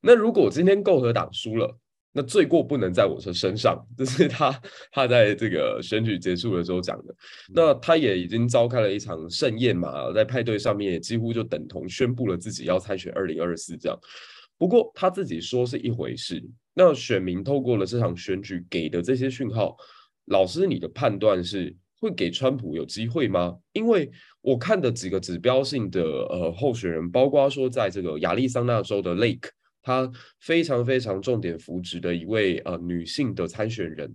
[0.00, 1.76] 那如果今天共和党输了，”
[2.14, 7.14] 那罪过不能在我的身上，这是他他在这个选举结束的时候讲的。
[7.54, 13.98] 那他也已经召开了一场盛宴嘛，在派对上面也几乎就等同宣布了自己要参选二零二四这样。
[14.58, 16.44] 不过他自己说是一回事，
[16.74, 19.74] 那选民透过了这场选举给的这些讯号，
[20.26, 23.56] 老师你的判断是会给川普有机会吗？
[23.72, 24.10] 因为
[24.42, 29.48] 我看的几个指标性的呃候选人，包括说在这个亚利桑那州的 Lake。
[29.82, 34.14] 她非常非常重点扶植的一位呃女性的参选人。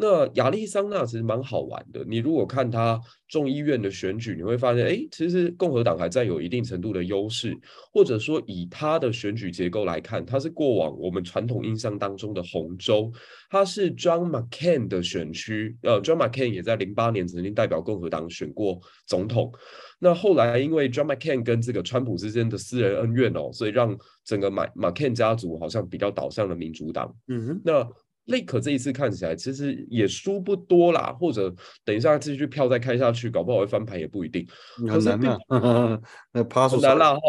[0.00, 2.04] 那亚利桑那其实蛮好玩的。
[2.06, 7.52] 你如果看她众议院的选举，你会发现，哎，其实共和党还占有一定程度的优势，
[7.92, 13.12] 或者说以她的选举结构来看，它是过往我们传统印象当中的红州，
[13.50, 15.76] 它是 John McCain 的选区。
[15.82, 19.52] 呃，John McCain 也在零八年曾经代表共和党选过总统。
[19.98, 27.14] 那后来因为 John McCain 跟这个川普之间的私人恩怨哦，所以让整个马 McCain 家族好像比较倒向了民主党。
[27.26, 27.84] 嗯哼，那
[28.26, 31.52] Lake 这一次看起来其实也输不多啦，或者
[31.84, 34.46] 等一下继续票再开下去，搞不好会翻盘也不一定。
[34.88, 36.00] 很难啊，
[36.32, 37.20] 那趴数难啦哈，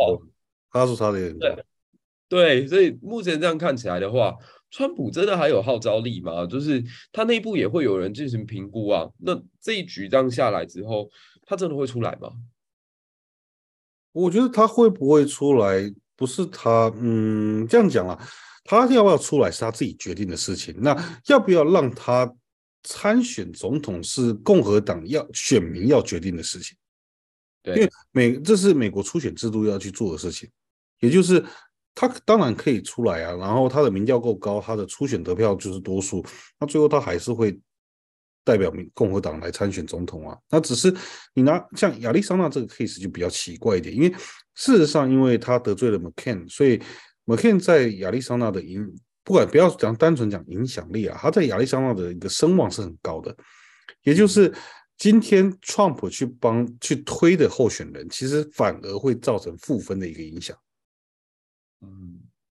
[0.71, 1.37] 趴数差点。
[1.39, 1.65] 对
[2.27, 4.35] 对，所以目前这样看起来的话，
[4.69, 6.45] 川普真的还有号召力吗？
[6.45, 9.09] 就是他内部也会有人进行评估啊。
[9.17, 11.09] 那这一局这样下来之后，
[11.47, 12.29] 他真的会出来吗？
[14.11, 18.29] 我觉得他会不会出来，不是他，嗯，这样讲啊，
[18.63, 20.75] 他要不要出来是他自己决定的事情。
[20.79, 20.95] 那
[21.27, 22.31] 要不要让他
[22.83, 26.77] 参选总统是共和党要选民要决定的事情。
[27.61, 30.49] 对，因为美这是美国初选制度要去做的事情，
[30.99, 31.43] 也就是
[31.93, 36.25] 他当然可以出来啊，然后他的民调够高，他的初选得票就是多数，
[36.59, 37.59] 那最后他还是会。
[38.49, 40.91] 代表民共和党来参选总统啊，那只是
[41.35, 44.09] 你拿像亚利桑那这个 case 就比较奇怪一点，因为
[44.55, 46.81] 事实上，因为他得罪了 McCain，所以
[47.27, 48.91] McCain 在亚利桑那的影，
[49.23, 53.35] 不管不要讲单纯讲影响力啊，他在亚利桑那的一个声望是很高的，
[54.01, 54.51] 也就是
[54.97, 60.57] 今天 Trump 去帮去推的候选人，其实反而会造成负分的一个影响，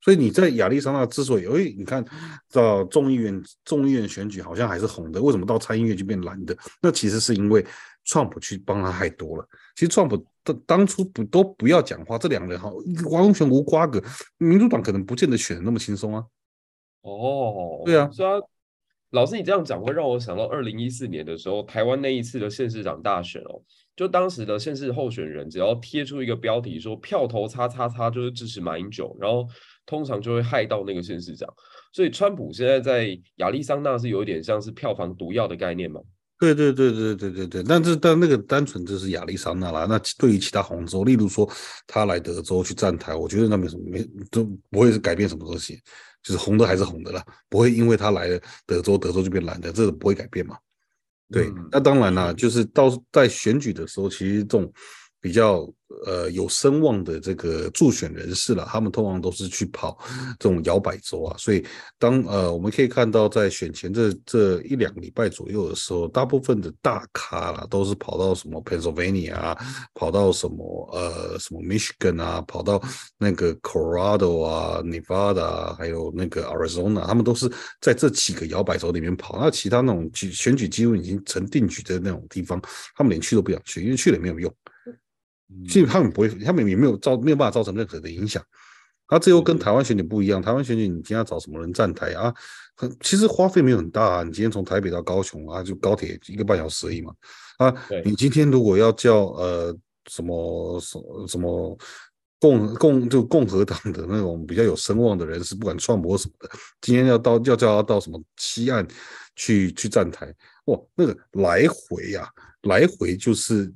[0.03, 2.03] 所以你在亚利桑那之所以，哎，你看
[2.51, 6.57] 到众议院众议院选举好像还是红的，为什么到参议院就变蓝的？
[6.81, 7.63] 那其实是因为
[8.07, 9.47] Trump 去帮他太多了。
[9.77, 12.73] 其实 Trump 当当初不都不要讲话，这两个人哈
[13.11, 14.03] 完全无瓜葛，
[14.39, 16.25] 民主党可能不见得选的那么轻松啊。
[17.03, 18.41] 哦，对啊，虽然
[19.11, 23.61] 老师你这样讲会让我想到二零一四年的时候，台湾那一次的县市长大选哦，
[23.95, 29.47] 就当时的县市候选人只要贴出一个标题说票投叉叉叉就是支持马英九，然后。
[29.87, 31.49] 通常就会害到那个县市长，
[31.93, 36.01] 所以川普现在在亚利桑那是有点像是票房毒药的概念吗？
[36.39, 39.87] 对对对对对对对，但是但那个单纯就是亚利桑那啦。
[39.87, 41.47] 那对于其他红州，例如说
[41.87, 45.79] 他来德州去站台，我觉得那没什么，没都不会是改变什么东西，
[46.23, 50.57] 就是红的还是红的啦，不会因为他来了德州，德州就变蓝的，这个不会改变嘛。
[51.31, 54.73] 对，嗯、那当然啦，就是到在选举的时候，其实这种。
[55.21, 55.71] 比较
[56.07, 59.99] 呃有声望的这个助选人士了，他们通常都是去跑
[60.39, 61.65] 这种摇摆州啊，所以
[61.99, 69.59] 当呃我们可以看到在选前这这一两礼拜左右的时候，大部分的大咖啦都是跑到什么 Pennsylvania 啊，
[69.95, 72.81] 跑到什么呃什么 Michigan 啊，跑到
[73.19, 79.39] 那个 Colorado 啊、Nevada，还有那个 Arizona，他们都是在这几个摇摆州里面跑。
[79.39, 82.61] 那其他那种举选举几乎已经成定局的那种地方，
[82.95, 84.55] 他们连去都不想去，因为去了也没有用。
[85.67, 88.43] 其实他们不会，他们也没有造，没有办法造成任何的影响。
[89.07, 90.41] 啊，这又跟台湾选举不一样。
[90.41, 92.33] 台湾选举，你今天要找什么人站台啊？
[92.77, 94.23] 很其实花费没有很大啊。
[94.23, 97.13] 你今天从台北到高雄啊，就高铁一个半小时而已嘛。
[97.59, 99.77] 啊，你今天如果要叫呃
[100.09, 101.77] 什么什么什么
[102.39, 106.49] 共共就共和党的那种比较有声望的人士，不管创博什么的，
[106.81, 108.87] 今天要到要叫他到什么西岸
[109.35, 110.33] 去去站台，
[110.67, 112.29] 哇，那个来回呀、啊，
[112.63, 113.73] 来回就是。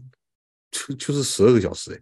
[0.74, 2.00] 就就是十二个小时哎，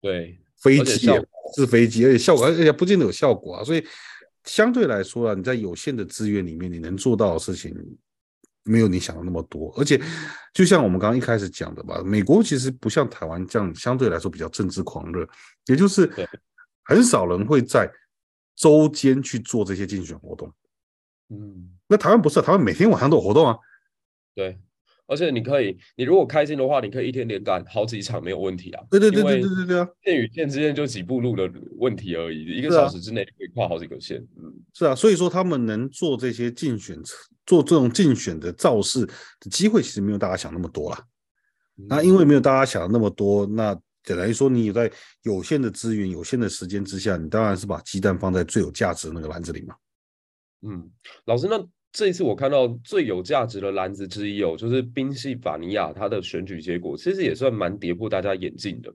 [0.00, 1.08] 对，飞机
[1.54, 3.62] 是飞机，而且效果而且不见得有效果啊。
[3.62, 3.86] 所以
[4.44, 7.72] 相对来说啊，你在有限的资源里面，你能做到的事情
[8.64, 9.72] 没有你想的那么多。
[9.76, 10.00] 而且
[10.52, 15.28] 就像我们刚刚一开始讲的吧，美国其实不像台湾这样，相对来说比较政治狂热，
[15.66, 16.10] 也就是
[16.82, 17.88] 很少人会在
[18.56, 20.52] 周间去做这些竞选活动。
[21.28, 23.56] 嗯，那台湾不是啊，台湾每天晚上都有活动啊。
[24.34, 24.58] 对。
[25.12, 28.82] 而且你可以，你如果开心的话，你可以一天连干好几场没有问题啊。
[28.90, 29.86] 对对对对对对对啊！
[30.02, 34.16] 线与线之间就几步路的问题而已，一个小时之内可以跨好几个线。
[34.38, 36.98] 嗯，是啊，所以说他们能做这些竞选，
[37.44, 41.04] 做这种竞选的造势的机会，其实没有大家想那么多啦。
[41.74, 44.90] 那因为没有大家想的那么多，那简单说，你在
[45.24, 49.74] 有限的资源、有限的时间之下，你当然是把鸡蛋放在最有价值的那个篮子里嘛。
[50.62, 50.90] 嗯，
[51.26, 51.62] 老师那。
[51.92, 58.90] 这一次我看到最有价值的篮子之一哦，就是宾夕法尼亚它的选举结果，其实也算蛮跌破大家眼镜的。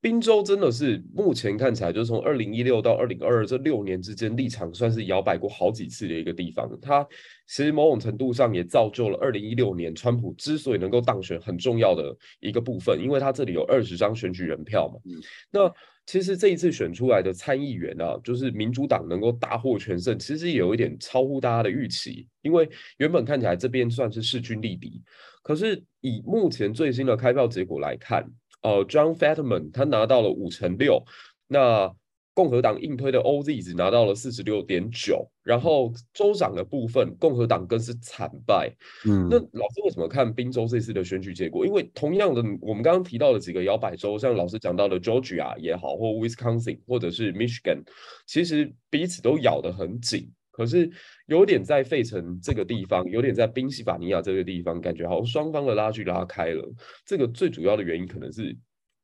[0.00, 6.68] 宾州真的是目前看起来，就是从二零一六到二零二二这六年之间，立场算是摇摆过好几次的一个地方。
[6.82, 7.06] 它
[7.46, 15.00] 其实某种程度上也造就了二零一六年川普之所以能够当选很重要的一个部分，因为他这里有二十张选举人票嘛。
[15.04, 15.14] 嗯，
[15.52, 15.72] 那。
[16.06, 22.26] 其实这一次选出来的参议员啊，就是民主党能够大获全胜，其实有一点超乎大家的预期。
[22.42, 25.00] 因为原本看起来这边算是势均力敌，
[25.42, 28.28] 可是以目前最新的开票结果来看，
[28.62, 31.04] 呃，John Fetterman 他拿到了五成六，
[31.46, 31.94] 那。
[32.34, 38.74] 共和党硬推的 OZ 只拿到了四十六点九，然后州长的部分，共和党更是惨败。
[39.04, 41.66] 嗯，那老师为什么看宾州这次的选举结果？
[41.66, 47.82] 因为同样的，我们刚刚提到的几个摇摆州，像老师讲到的 Georgia 也好，或 Wisconsin 或者是 Michigan，
[48.26, 50.30] 其实彼此都咬得很紧。
[50.52, 50.90] 可是
[51.26, 56.66] 有点在费城这个地方，有点在宾夕法尼亚这个地方，感觉好像双方的拉锯拉开了。
[57.04, 58.56] 这个最主要的原因可能是。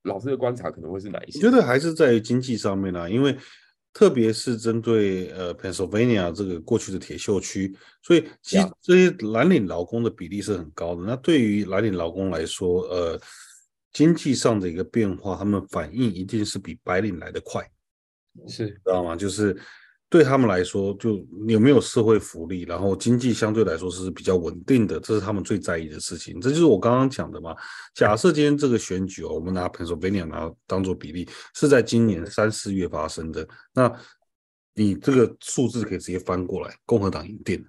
[0.08, 1.38] 老师的观察可能会是哪一些？
[1.38, 3.36] 我觉得还是在于经济上面啦，因为
[3.92, 11.02] 特别是针对呃 Pennsylvania 这个过去的铁锈区，所以其实这些蓝领劳工的比例是很高的。
[11.04, 13.20] 那对于蓝领劳工来说，呃，
[13.92, 17.64] 经济上的一个变化，他们反应一定是比白领来得快，
[18.48, 19.14] 是知道吗？
[19.14, 19.56] 就是。
[20.10, 26.40] 对他们来说，就有没有社会福利，然后经济相对来说是比较稳定的，这是他们最在意的事情。
[26.40, 27.54] 这就是我刚刚讲的嘛。
[27.94, 33.92] 假设今天这个选举哦，我们拿 Pennsylvania 拿当做比例，是在今年三四月发生的，那
[34.74, 37.66] 你这个数字可以直接翻过来，共和党赢定了。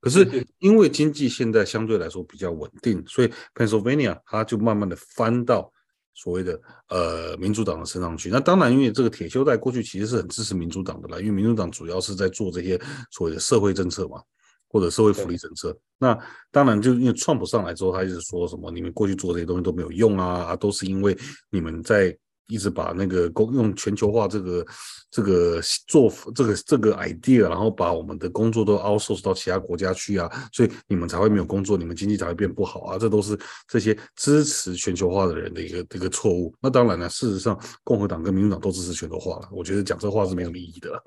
[0.00, 5.70] 可是因为经济现在相对来说比较稳定，所以 Pennsylvania 它就慢慢的翻到。
[6.18, 12.76] 所谓的呃民主党的身上去，那当然，因为这个铁锈带过去其实是很支持民主党的啦，因为民主党主要是在做这些
[13.12, 14.20] 所谓的社会政策嘛，
[14.68, 15.72] 或者社会福利政策。
[15.96, 16.18] 那
[16.50, 21.16] 当然，就因为川普上来之后，他一直说什么你们过去做这些东西都没有用啊，啊，都是因为
[21.50, 22.16] 你们在。
[22.48, 24.66] 一直把那个工用全球化这个
[25.10, 36.54] 这个做这个这个 idea，然后把我们的工作都 outsource 到其他国家去啊，所以你们才会没有工作，你们经济才会变不好啊，这都是这些支持全球化的人的一个一个错误。
[36.60, 41.02] 那当然了，事实上共和党跟民主党都支持全球化了，我觉得讲这话是没有意义的了。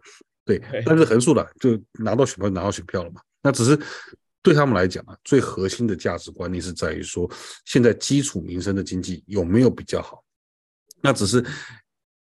[0.46, 3.22] 对，但是横竖的就拿到选票拿到选票了嘛。
[3.44, 3.80] 那只是
[4.44, 7.30] 对他们来讲啊，最核心的价值观念是在于说，
[7.66, 10.24] 现在基础民生的经济有没有比较好？
[11.02, 11.44] 那只是，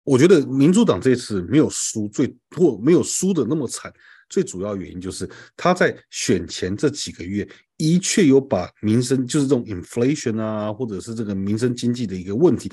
[0.03, 3.93] 我觉得民主党这次没有输，最或没有输的那么惨，
[4.29, 12.71] 最主要原因就是他在选前这几个月，的确有把民生，就是这种 inflation 啊，或者是这个民生经济的一个问题，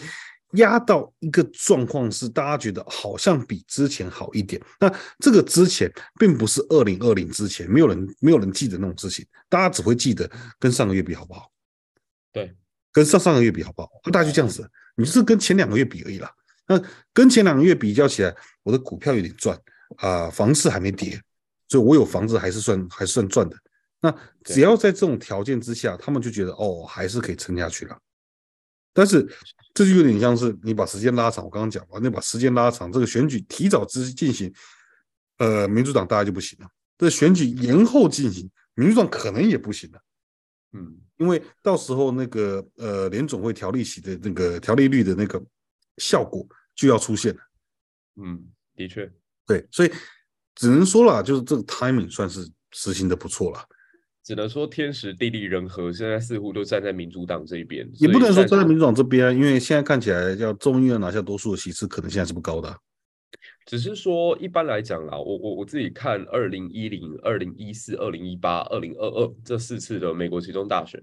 [0.55, 4.61] 压到一个状况，是大家觉得好像比之前好一点。
[4.81, 11.51] 那这个之前并不是二零二零之前，没有人没有人记得那种事情，大家只会记得跟上个月比好不好？
[12.33, 12.53] 对，
[12.93, 13.89] 跟上上个月比好不好？
[14.11, 14.69] 大家就这样子。
[15.01, 16.31] 你是跟前两个月比而已啦，
[16.69, 16.81] 那
[17.15, 19.59] 跟前两个月比较起来，我的股票有点赚
[19.97, 21.21] 啊，房市还没跌，
[21.69, 23.57] 所以我有房子还是算还是算赚的。
[24.03, 27.99] 那只要在这种条件之下，他们就觉得哦，还是可以撑下去了。
[28.93, 29.27] 但是
[29.73, 34.53] 这就有点像是你把时间拉长，我刚刚讲完，你把时间拉长，这个选举提早之进行，
[35.39, 36.69] 呃，民主党大概就不行了。
[36.99, 40.01] 这选举延后进行，民主党可能也不行了。
[40.73, 45.40] 嗯，因为到时候那个呃联总会调利息的那个调利率的那个
[45.98, 47.40] 效果就要出现了。
[48.22, 48.42] 嗯，
[48.74, 49.11] 的确，
[49.46, 49.92] 对，所以
[50.54, 53.62] 只能说了，就是这个 timing 算是实行的不错了。
[54.24, 57.87] 只能说天时地利人和，现在似乎都站在民主党这一边。
[57.94, 62.78] 也不能说站在民主党这边，因为现在看起来要众议院拿下多数的席次，可能现在是不高的啊。
[63.70, 71.00] 只是说，一般来讲啦，我我我自己看二零一零、二零一四、二零一八、二零二二这四次的美国其中大选，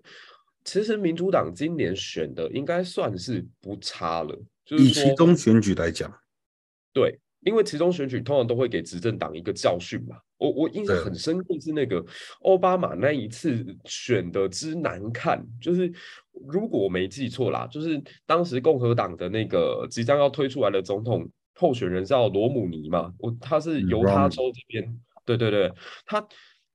[0.65, 4.37] 其实民主党今年选的应该算是不差了。
[4.65, 6.13] 就是以其中选举来讲，
[6.91, 10.17] 对，因为其中选举通常都会给执政党一个教训嘛。
[10.37, 12.05] 我我印象很深刻是那个
[12.41, 15.89] 奥巴马那一次选的之难看，就是
[16.45, 21.25] 如果我没记错啦，就是当时共和党的那个即将要推出来的总统。
[21.57, 25.71] 候选人叫罗姆尼嘛，我他是犹他州这边，对对对，
[26.05, 26.25] 他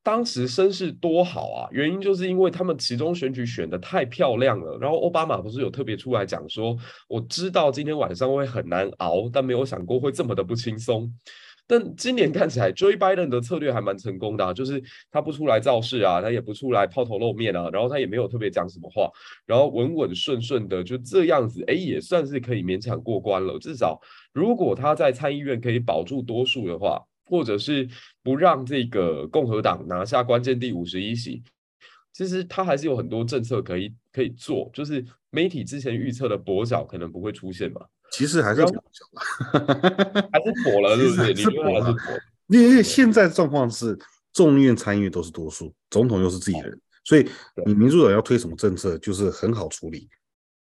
[0.03, 6.77] 当时声势多好啊，原因就是因为他们其中选举选的太漂亮了，然后奥巴马不是有特别出来讲说，
[7.09, 11.09] 我知道今天晚上会很难熬，但没有想过会这么的不轻松。
[11.66, 19.11] 但今年看起来，Joe Biden 的策略还蛮成功的啊，就是他不出来造势啊，他也不出来抛头露面啊，然后他也没有特别讲什么话，
[19.46, 23.59] 然后稳稳顺顺的就这样子，哎，也算是可以勉强过关了。
[23.59, 23.98] 至少
[24.33, 27.88] 如果他在参议院可以保住多数的话，或者是
[28.22, 31.42] 不让这个共和党拿下关键第五十一席，
[32.12, 37.81] 其实他还是有很多政策可以可以做，就是媒体之前预测的跛脚可能不会出现嘛。
[38.12, 38.81] 其实还是跛脚
[40.31, 41.35] 还是妥了，是不是？
[41.35, 41.96] 是跛？
[42.48, 43.98] 因为现在状况是
[44.33, 47.27] 众议院、参议院都是多数，总统又是自己人，所以
[47.64, 50.09] 你民主党要推什么政策，就是很好处理。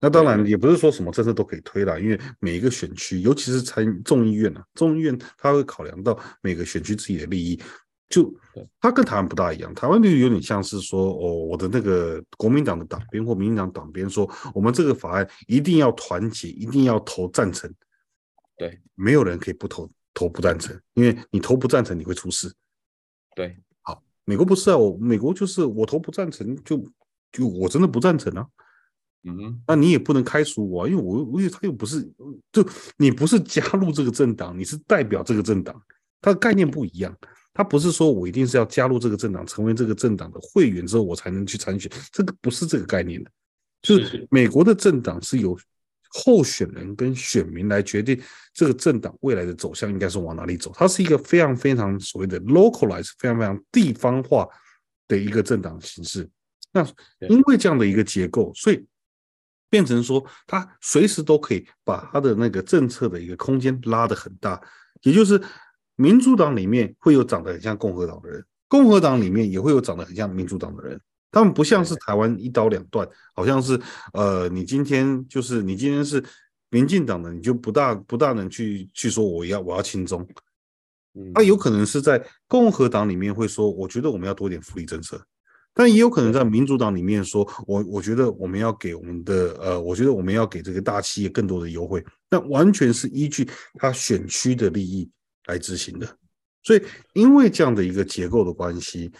[0.00, 7.60] 那当然也不是说什么政策都可以推了，因为每一个选区，尤其是参众议院啊，众议院他会考量到每个选区自己的利益。
[8.08, 8.34] 就
[8.80, 17.70] 他跟台湾不大一样，台湾就有点像是说，哦，我的那个国民党的党鞭或民进党党鞭说，我们这个法案一定要团结，一定要投赞成。
[18.56, 22.50] 对，没有人可以不投投不赞成，因为你投不赞成你会出事。
[23.36, 26.82] 对，好，美国不是啊，我美国就是我投不赞成，就
[27.30, 28.46] 就我真的不赞成啊。
[29.24, 32.02] 嗯哼，那你也不能开除我啊，因为我因为他又不是，
[32.50, 32.66] 就
[32.96, 35.78] 你不是加入这个政党，你是代表这个政党，
[36.22, 37.14] 它的概念不一样。
[37.58, 43.28] 他不是说我一定是要加入这个政党，成为这个政党的会员之后，我才能去参选，这个不是这个概念的。
[43.82, 45.58] 就是美国的政党是由
[46.10, 48.16] 候选人跟选民来决定
[48.54, 50.70] 这个政党未来的走向应该是往哪里走。
[50.72, 54.46] 它是一个非常非常所谓的 localized，非常非常地方化
[55.08, 56.30] 的一个政党形式。
[56.70, 56.86] 那
[57.28, 58.86] 因为这样的一个结构，所以
[59.68, 64.60] 变成说他随时都可以把他的那个政策的一个空间拉得很大，
[65.02, 65.42] 也就是
[66.00, 70.98] 民主党里面会有长得很像共和党的人，共和党里面也会有长得很像民主党的人。
[71.32, 73.78] 他们不像是台湾一刀两断，好像是
[74.12, 76.24] 呃，你今天就是你今天是
[76.70, 80.26] 民进党的，你就不大不大能去去说我要我要亲中。
[81.34, 85.20] 他有可能是在共和党里面会说，我觉得我们要多点福利政策，
[85.74, 95.10] 但也有可能在民主党里面说，我我觉得我们要给我们的呃，我觉得我们要给这个大企业更多的优惠，那完全是依据他选区的利益
[95.48, 96.06] 来执行的。
[96.62, 96.82] 所以
[97.14, 99.10] 因为这样的一个结构的关系。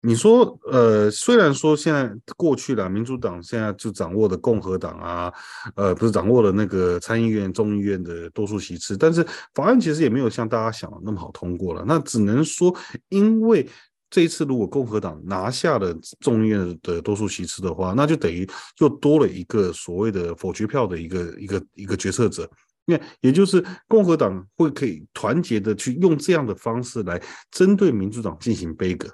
[0.00, 5.32] 你说，呃，虽然说现在过去了，民主党现在就掌握了共和党啊，
[5.74, 11.84] 呃，不是掌握了那个参议院、众议院的多数席次，但是法案其实也没有像大家想的那么好通过了。
[11.84, 12.72] 那只能说，
[13.08, 13.68] 因为
[14.08, 18.48] 这一次如果共和党拿下了众议院的多数席次的话，那就等于
[18.78, 22.48] 又多了一个所谓的否决票的一个一个一个决策者。
[22.88, 29.06] 那也就是共和党会可以团结的去用这样的方式来针对民主党进行杯葛。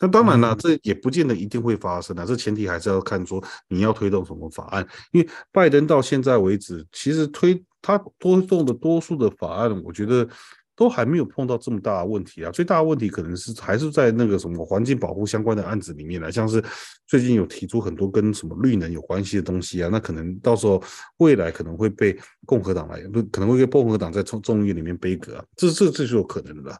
[0.00, 2.24] 那当然了，这也不见得一定会发生啊。
[2.24, 4.84] 这前提还是要看说你要推动什么法案。
[5.12, 10.26] 因为拜登到现在为止，其实推他推动的多数的法案，我觉得
[10.74, 12.50] 都还没有碰到这么大的问题啊。
[12.50, 16.62] 最大的问题可能是还是在那个什么环境保护相关的案子里面来，像是
[17.06, 20.82] 最近有提出很多跟什么绿能有关系的东西啊，那可能到时候
[21.18, 25.44] 未来可能会被共和党来，不可能会被共和党在众众议里面杯葛啊。
[25.56, 26.76] 这这这是有可能的。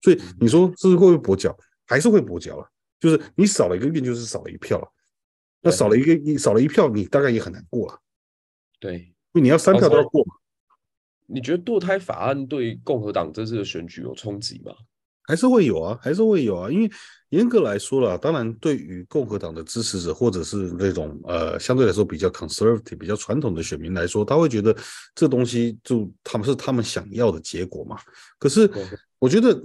[0.00, 1.56] 所以你说这是会不会跛脚？
[1.84, 2.66] 还是会跛脚了，
[2.98, 4.88] 就是你少了一个院，就是少了一票了。
[5.60, 7.98] 那少了一个，你少了一票，你大概也很难过了。
[8.80, 10.34] 对，因为你要三票都要过嘛。
[11.32, 14.72] 你觉得堕胎法案对共和党这次的选举有冲击吗？
[15.24, 16.70] 还是会有啊，还是会有啊。
[16.70, 16.90] 因为
[17.30, 24.76] 严格来说了，当然对于共和党的支持者或者是那种呃相对来说比较 conservative、比较传统的选民来说，他会觉得
[25.14, 27.96] 这东西就他们是他们想要的结果嘛。
[28.38, 28.70] 可是
[29.18, 29.60] 我觉得。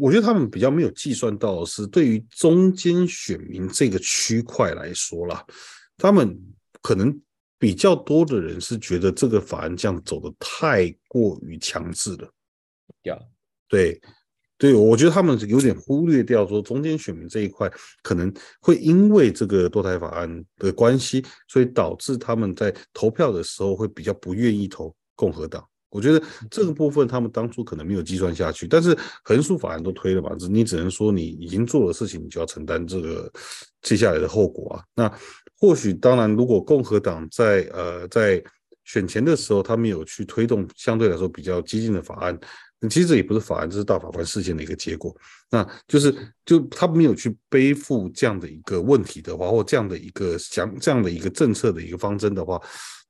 [0.00, 5.44] 我觉得他们比较没有计算到的是，对于中间选民这个区块来说啦，
[5.96, 6.40] 他们
[6.80, 7.20] 可能
[7.58, 12.30] 比较多的人是觉得这个法案这样走的太过于强制了。
[13.02, 13.20] Yeah.
[13.68, 14.00] 对，
[14.56, 17.70] 对，我觉得他们有点忽略掉说中间选民这一块
[18.02, 25.64] 可能会因为这个堕胎法案的关系，所以导致他们在投票的时候会比较不愿意投共和党。
[25.90, 33.32] 我觉得这个部分他们当初可能没有计算下去，但是横竖法案都推了嘛，你只能说你已经做了事情，你就要承担这个
[33.80, 34.84] 接下来的后果啊。
[34.94, 35.18] 那
[35.58, 38.42] 或许当然，如果共和党在呃在
[38.84, 42.38] 选前的时候，他没有去推动相对来说比较激进的法案，
[42.88, 45.14] 其实这也不是法案，这是大法官事件的一个结果。
[45.50, 46.14] 那就是
[46.46, 52.60] 就他没有去背负这样的一个问题的话，或这样的一个想这样的一个政策的一个方针的话。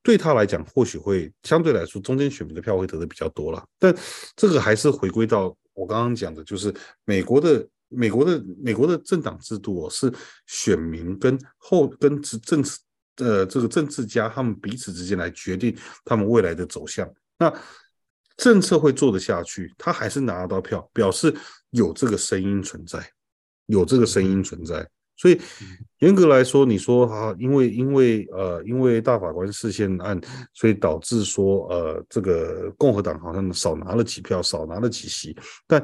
[0.00, 3.62] 对他来讲，或许会相对来说，中间选民的票会得的比较多了。
[3.78, 3.94] 但
[4.36, 6.72] 这个还是回归到我刚刚讲的，就是
[7.04, 10.12] 美国的美国的美国的政党制度哦，是
[10.46, 12.78] 选民跟后跟政治
[13.16, 15.74] 呃这个政治家他们彼此之间来决定
[16.04, 17.08] 他们未来的走向。
[17.38, 17.52] 那
[18.36, 21.34] 政策会做得下去，他还是拿得到票，表示
[21.70, 23.10] 有这个声音存在，
[23.66, 24.88] 有这个声音存在。
[25.16, 25.40] 所以，
[25.98, 30.20] 严格来说，你说啊，因为因为呃，因为大法官释宪案，
[30.52, 35.36] 所以导致说呃，这个共和党好像少拿了几票，少拿了几席，
[35.66, 35.82] 但。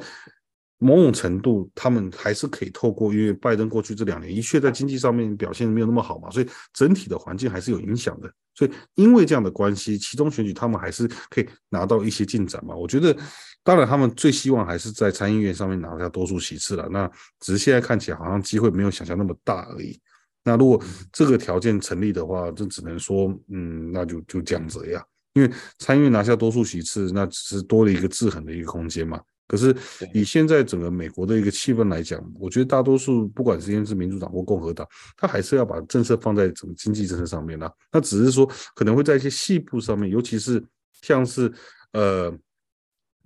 [0.85, 8.31] 某种程度，他们还是可以透过，因为拜登过去这两年，的确在经济上面表现没有那么好嘛，所以整体的环境还是有影响的。
[8.55, 12.77] 所以因为这样的关系，其中选举他们还是可以拿到一些进展嘛。
[12.77, 13.17] 我觉得，
[13.63, 16.87] 当然他们最希望还是在参议院上面拿下多数席次了。
[16.91, 17.11] 那
[17.41, 19.99] 只是现在看起来好像机会没有想象那么大而已。
[20.45, 20.79] 那如果
[21.11, 25.03] 这个条件成立的话，就只能说，嗯，那就就这样子呀。
[25.33, 29.19] 因为参议院拿下多数席次，那只是多了一个制衡的一个空间嘛。
[29.47, 29.77] 可是
[30.15, 34.89] 以现在整个美国的一个气氛来讲，我觉得大多数不管是因为是民主党或共和党，
[35.19, 37.71] 他还是要把政策放在整个经济政策上面啦。
[37.93, 40.65] 那只是说可能会在一些细部上面，尤其是
[41.03, 41.53] 像是
[41.93, 42.35] 呃，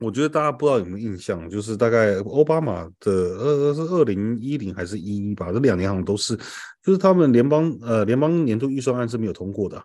[0.00, 6.36] 我觉得大家不知道有没有印象，就是大概奥巴马的呃是二零一零还是一一吧，这两年好像都是，
[6.82, 9.80] 就是他们联邦呃联邦年度预算案是没有通过的。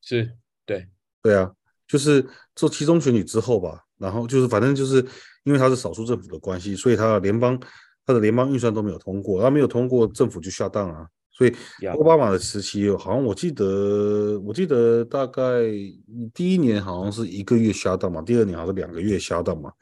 [0.00, 0.28] 是，
[0.66, 0.88] 对，
[1.22, 1.52] 对啊，
[1.86, 2.26] 就是
[2.56, 3.84] 做期中选举之后吧。
[3.98, 5.04] 然后就是，反正就是
[5.48, 7.58] 因为它是少数政府的关系，所以它的联邦
[8.04, 11.08] 它的联邦预算都没有通过，它没有通过，政府就 shut down 啊。
[11.32, 11.54] 所以
[11.88, 15.42] 奥巴马的时期，好像我记得，我记得大概
[16.34, 19.72] 第一年好像是一个月 shut down 嘛，第二年好像是两个月 shut down 嘛。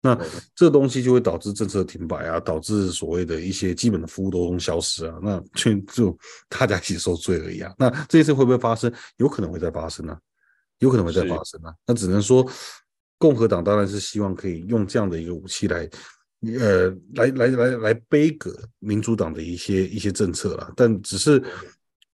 [0.00, 0.16] 那
[0.54, 6.16] 这东西就会导致政策停摆啊，导致所谓的一些基本的服务都消失啊，那就就
[6.48, 7.74] 大家一起受罪而已啊。
[7.76, 8.92] 那这一次会不会发生？
[9.16, 10.20] 有可能会再发生呢、啊，
[10.78, 11.74] 有可能会再发生啊。
[11.84, 12.48] 那只能说，
[13.18, 15.88] 共和党当然是希望可以用这样的一个武器来，
[16.58, 20.72] 呃，来来来来杯葛民主党的一些一些政策啦。
[20.74, 21.42] 但只是，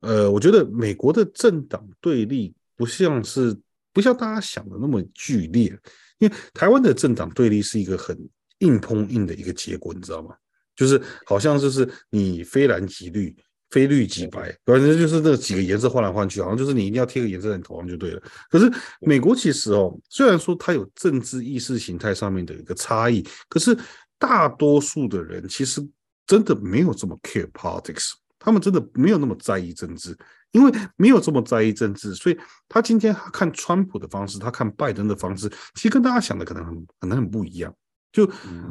[0.00, 3.56] 呃，我觉得美国的政党对立不像是
[3.92, 5.78] 不像大家想的那么剧烈。
[6.18, 8.16] 因为台湾的政党对立是一个很
[8.60, 10.34] 硬碰硬的一个结果，你知道吗？
[10.76, 13.36] 就是好像就是你非蓝即绿，
[13.74, 18.22] 非绿即白，反正就是那几个颜色换来换去，好像就是你一定要贴个颜色在你头上就对了。
[18.48, 23.76] 可是美国其实哦，虽然说它有政治意识形态上面的一个差异，可是
[24.16, 25.84] 大多数的人其实
[26.24, 30.16] 真的没有这么 care politics，他们真的没有那么在意政治。
[30.52, 37.74] 因为没有这么在意政治，所以他今天看川普的方式，他看拜登的方式，其实跟大家想的可能很可能很不一样。
[38.14, 38.30] 就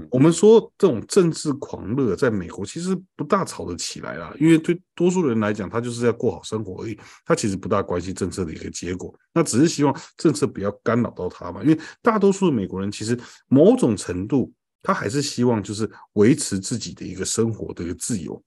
[0.09, 11.61] 我们说这种政治狂热，在美国其实不大吵得起来啦，因为对多数人来讲，他就是要过好生活而已，他其实不大关心政策的一个结果，那只是希望政策不要干扰到他嘛。
[11.61, 13.19] 因为大多数的美国人其实
[13.49, 14.49] 某种程度，
[14.81, 18.41] 他还是希望就是维持自己的一个生活的一个自由。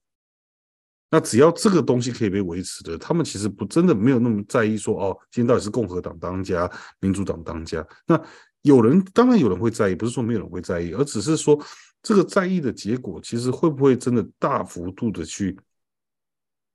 [1.09, 6.69] 那只要这个东西可以被维持的，他们其实不真的没有那么在意说哦，今天到底是共和党当家，
[6.99, 7.85] 民主党当家。
[8.05, 8.21] 那
[8.61, 11.57] 有人当然有人会在意，不是说没有人会在意，而只是说
[12.01, 15.57] 这个在意的结果，其实会不会真的大幅度的去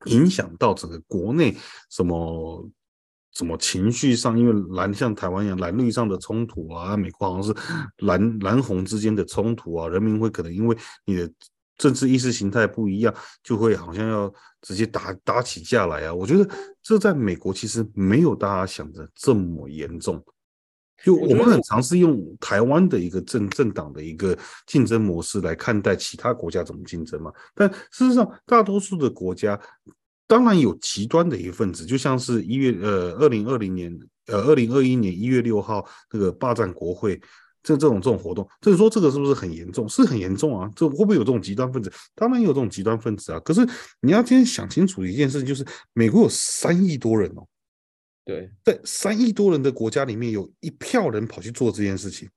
[0.06, 1.56] 影响到整个国内
[1.90, 2.68] 什么
[3.32, 4.38] 什么情绪上？
[4.38, 7.54] 因为蓝像台湾一样蓝绿上的冲突啊，美国好像是
[7.98, 11.30] 蓝蓝红之间的冲突啊，人民会可能因为你的。
[11.78, 13.12] 政治意识形态不一样，
[13.42, 16.14] 就会好像要直接打打起架来啊！
[16.14, 16.48] 我觉得
[16.80, 20.22] 这在美国其实没有大家想的这么严重。
[21.04, 24.36] 就我们很尝试用台湾的一个政政党的一个
[24.66, 27.32] 竞争模式来看待其他国家怎么竞争嘛。
[27.54, 29.60] 但事实上，大多数的国家
[30.26, 33.96] 当然有极端的一个分子，就像是一月呃二零二零年
[34.26, 37.20] 呃二零二一年一月六号那个霸占国会。
[37.64, 39.88] 这这种这种活动，就是说这个是不是很严重？
[39.88, 40.68] 是很严重啊！
[40.74, 41.92] 这会不会有这种极端分子？
[42.12, 43.38] 当然有这种极端分子啊！
[43.44, 43.64] 可是
[44.00, 47.46] 你要今天想清楚一件事情，就是美国有三亿多人哦，
[48.24, 52.28] 对，在三亿多人的国家里面，有一票人跑去做这件事情，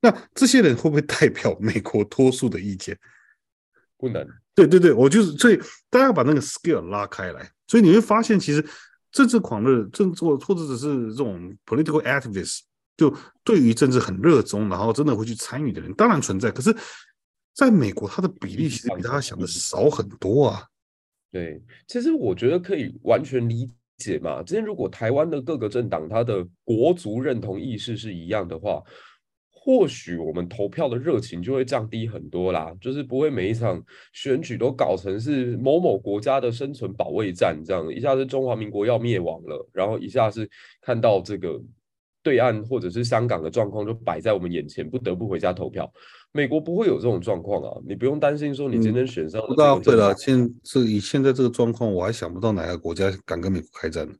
[0.00, 2.98] 那这些人会不会代表美国多数的意见？
[3.96, 4.26] 不能。
[4.54, 5.56] 对对对，我就是所以
[5.90, 8.66] 大家要把那个 scale 拉开来，所以你会发现，其实
[9.12, 12.60] 政治狂热、政治或者只是这种 political activists。
[12.96, 13.14] 就
[13.44, 16.50] 对于政治很热衷，然后真的会去参与的人，当然存在。
[16.50, 16.74] 可是，
[17.54, 20.62] 在美国，它的比例其实比大家想的少很多啊。
[21.30, 24.42] 对，其实我觉得可以完全理解嘛。
[24.42, 28.82] 今天如果台湾的各个政党，他的国族认同意识是一样的话，
[29.50, 32.74] 或许我们投票的热情就会降低很多啦。
[32.80, 33.82] 就是不会每一场
[34.12, 40.48] 选举都搞成是某某国家的生存保卫战，这样一下是中华民国要灭亡了，然后一下是
[40.80, 41.60] 看到这个。
[42.22, 45.88] 对岸或者是香港的状况就摆在我们眼前，不得不回家投票。
[46.36, 49.48] 美国不会有这种状况啊，你不用担心说你今天选上、嗯。
[49.48, 54.14] 不大会了，现这以现在这个状况，我还想不到哪个国家敢跟美国开战呢。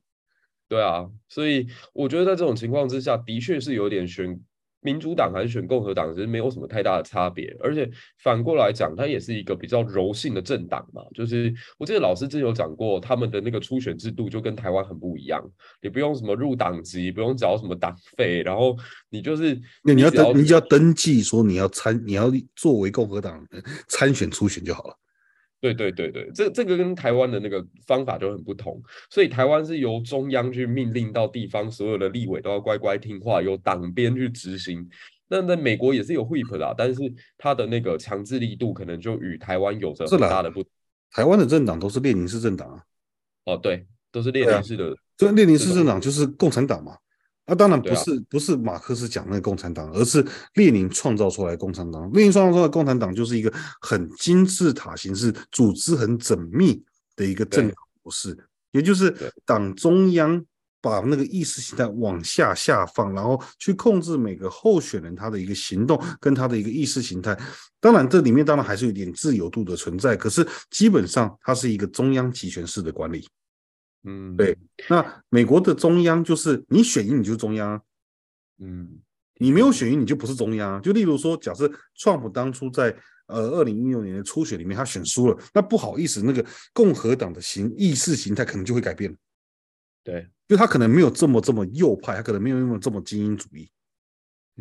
[0.69, 4.41] 对啊，所以我觉得在这种情况之下，的确是有点悬。
[4.81, 7.57] 民主党还是选共和党，其实没有什么太大的差别。
[7.61, 7.91] 而且
[8.23, 11.03] 反过来讲，它也是一个比较柔性的政党嘛。
[11.15, 15.43] 就是我记得老师之前有讲过，他们的那个初选制度就跟台湾很不一样。
[15.83, 18.77] 你不用什么入党籍，不用缴什么党费，然后
[19.11, 23.45] 你就是你，你要登，你只要登记说你要参，你要作为共和党
[23.89, 24.97] 参选初选就好了。
[25.61, 28.81] 对对对对，这这个跟台湾的那个方法就很不同，
[29.11, 34.89] 所以台湾是由中央去命令到地方，所有的立委都要乖乖听话，由党鞭去执行。
[35.29, 37.01] 那在美国也是有 whip 啦，但是
[37.37, 40.71] 它的那个强制力度可能就与台湾有着很大的不同。
[41.11, 42.83] 台湾的政党都是列宁式政党啊。
[43.47, 44.97] 哦，对，都是列宁式的。
[45.17, 46.97] 这、啊、列宁式政党就是共产党嘛。
[47.47, 50.25] 那、啊、当然不是，啊、不是马克思讲那个共产党，而是
[50.55, 52.11] 列宁创造出来的共产党。
[52.13, 56.83] 列宁创造出来的共产党就是一个很金字塔形式、组织很缜密
[57.15, 58.37] 的一个政党模式，
[58.73, 60.45] 也就是党中央
[60.81, 67.39] 把那个意识形态往下下放，然后去控制每个候选人他的一个行动跟他的一个意识形态。
[67.81, 73.25] 当然，这里面当然还是有点自由度的存在，可是基本上它是一个中央集权式的管理。
[74.07, 74.57] 嗯，对，
[74.89, 77.83] 那美国的中央就是你选赢你就是中央，
[78.59, 79.01] 嗯，
[79.39, 80.81] 你没有选赢你就不是中央。
[80.81, 82.97] 就例如说，假设川普当初在
[83.27, 89.15] 呃二零一六年的初选里面他选输了，那不好意思，那个共和党的形意识形态可能就会改变。
[90.05, 93.69] 对，就他可能没有这么这么右派，他可能没有那么这么精英主义，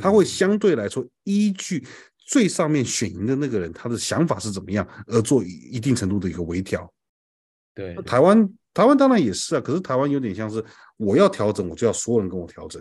[0.02, 1.86] 他会相对来说依据
[2.18, 6.91] 最上面选赢的那个人他的想法是怎么样，而做一定程度的一个微调。
[7.76, 10.64] 对，台湾台湾当然也是啊，可是台湾有点像是
[10.98, 12.80] 我要调整，我就要所有人跟我调整。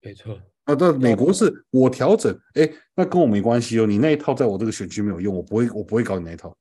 [0.00, 0.36] 没错。
[0.64, 6.56] 啊，那美国是我调整，哎，那跟我没关系哦，你那一套在我这个选区没有用，我不会我不会搞你那一套。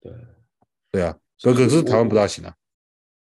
[0.00, 0.12] 对，
[0.90, 2.54] 对啊，所以可是台湾不大行啊。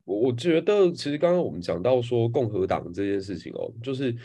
[0.05, 4.15] 我我觉得其实刚刚我们讲到说共和党这件事情哦，就是。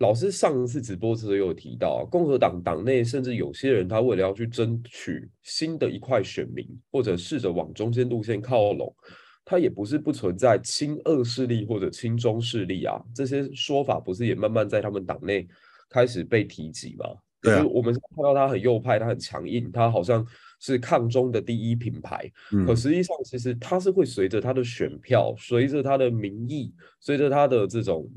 [0.00, 8.96] 老师上一次直播时候有提到啊，共和党党内甚至有些人，他为了要去争取新的一块选民，或者试着往中间路线靠拢，
[9.44, 15.46] 他也不是不存在亲俄势力或者亲中势力啊，这些说法不是也慢慢在他们党内
[15.88, 17.06] 开始被提及吗？
[17.42, 20.26] 对啊，我们看到他很右派，他很强硬，他好像
[20.60, 28.08] 是抗中的第一品牌，嗯，可实际上其实他是会随着他的选票，随着他的民意，随着他的这种。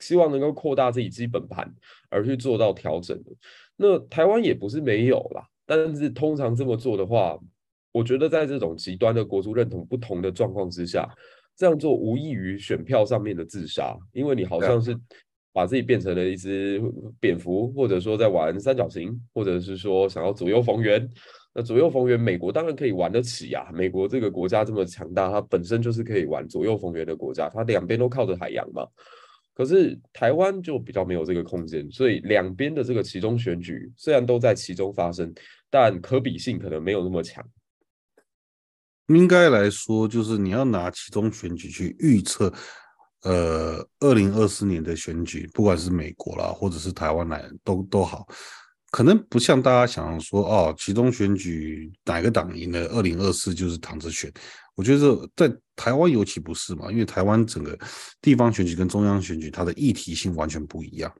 [0.00, 1.68] 希望能够扩大自己基本盘，
[2.08, 3.32] 而去做到调整的。
[3.74, 7.36] 那台湾也不是没有啦，但是通常这么做的话，
[7.92, 11.08] 我觉得在这种极端的国族认同不同的状况之下，
[11.56, 14.96] 这样做无异于选票上面的自杀，因为你好像是
[15.52, 16.80] 把自己变成了一只
[17.18, 21.08] 蝙蝠，或者说在玩三角形，或者是说想要左右逢源。
[21.54, 23.68] 那左右逢源，美国当然可以玩得起呀。
[23.72, 28.86] 美国这个国家这么强大，它本身就是可以玩左右逢源的国家，它两边都靠着海洋嘛。
[29.54, 35.32] 可是台湾就比较没有这个空间，所以两边的这个其中选举虽然都在其中发生，
[35.68, 37.44] 但可比性可能没有那么强。
[39.16, 42.52] 应该来说，就是你要拿其中选举去预测，
[43.22, 48.26] 呃，二零二四年的选举，不管是美国啦，或者是台湾来都都好，
[48.90, 54.30] 可能不像大家想说，哦，其中选举哪个党赢了，二零二四就是躺着选。
[54.74, 57.76] 我觉得在台湾尤其不是嘛，因为台湾整个
[58.20, 61.12] 地方选举跟中央选举，它的议题性完全不一样。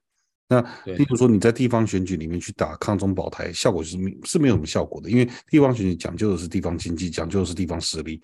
[0.49, 8.19] 那例如说你在地方选举里面去打抗中保台，效果是是没有什么效果的，因为地方选举讲究的是地方经济，讲究的是地方实力，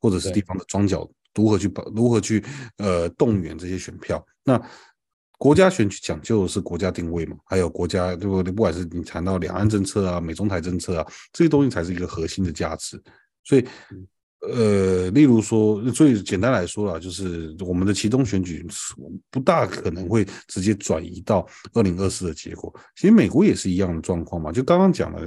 [0.00, 2.44] 或者是地方的庄脚如何去保，如何去
[2.78, 4.20] 呃动员这些选票。
[4.42, 4.60] 那
[5.38, 8.52] 国家选举讲究的是国家定位嘛，还有国家对不对？
[8.52, 13.00] 不管是你谈到两岸政策啊、美中台政策啊，这些东西才是一个核心的价值，
[13.44, 13.64] 所以。
[14.40, 18.66] 呃，例如说，最简单来说啦，就是我们的期中选举
[19.30, 22.74] 不大可能会直接转移到二零二四的结果。
[22.96, 25.20] 其实美国也是一样的状况嘛，就刚刚讲了，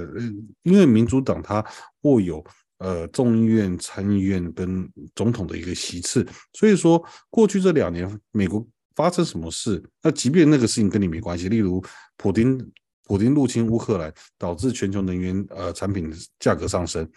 [0.64, 1.64] 因为民主党它
[2.02, 2.44] 握有
[2.78, 7.00] 呃众议院、参议院跟总统的一个席次，所以说
[7.30, 11.80] 过去这两年美国发生什么事，那即便那个事情跟你没关系，例如
[12.16, 12.58] 普丁
[13.04, 17.08] 普丁入侵乌克兰，导致全球能源呃产品价格上升。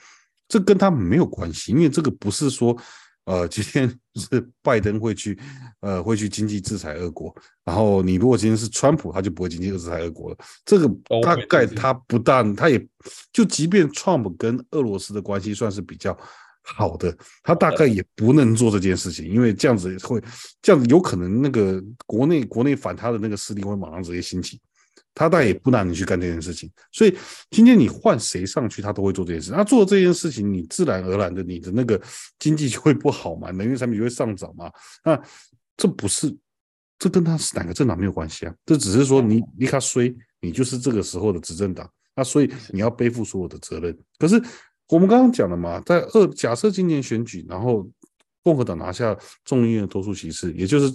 [0.48, 2.76] 这跟他们没有关系，因为这个不是说，
[3.26, 5.38] 呃，今天 是拜登会去，
[5.82, 7.36] 呃，会去经济制裁俄国，
[7.66, 10.38] 然后你如果今天是川普，他就不会经济制裁俄国了。
[10.64, 10.88] 这个
[11.22, 12.80] 大概他不但他也
[13.34, 16.18] 就，即便 Trump 跟俄罗斯的关系算是比较
[16.64, 20.22] 好的，他大概也不能做这件事情，因为这样子会，
[20.62, 24.60] 这样子有可能那个国内国内反他的那个势力会马上直接兴起。
[25.20, 27.18] 他倒也不让你去干这件事情，所以
[27.50, 29.52] 今天你换谁上去，他都会做这件事。
[29.52, 32.00] 他做这件事情，你自然而然的，你的那个
[32.38, 34.72] 经济就会不好嘛，能源产品就会上涨嘛。
[35.04, 35.20] 那
[35.76, 36.32] 这不是，
[37.00, 38.54] 这跟他是哪个政党没有关系啊？
[38.64, 43.98] 这只是说你你他衰，你就是这个时候的执政党，那所以你要背负所有的责任。
[44.20, 44.40] 可是
[44.88, 47.90] 我们刚刚讲了嘛，在二假设今年选举，然后
[48.44, 50.94] 共和党拿下众议院的多数席次，也就是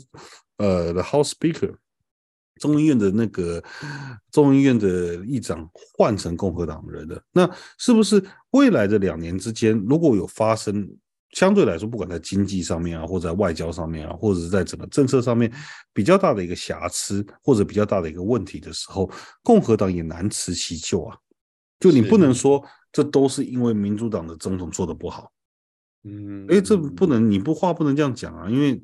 [0.58, 1.74] 呃，the House Speaker。
[2.62, 3.60] 众议院的那个
[4.30, 10.88] 众议院的议长换成共和党人的，那是不是未来的两年之间，如果有发生
[11.30, 15.52] 相对来说，不管在经济上面啊，或者在外交上面啊，或者是在整个政策上面
[15.92, 19.10] 比较大的一个瑕疵，或者比较大的一个问题的时候，
[19.42, 21.18] 共和党也难辞其咎啊。
[21.80, 25.32] 就你不能说这都是因为民主党的总统做的不好，
[26.04, 28.80] 嗯，哎，这不能，你不话不能这样讲啊，因为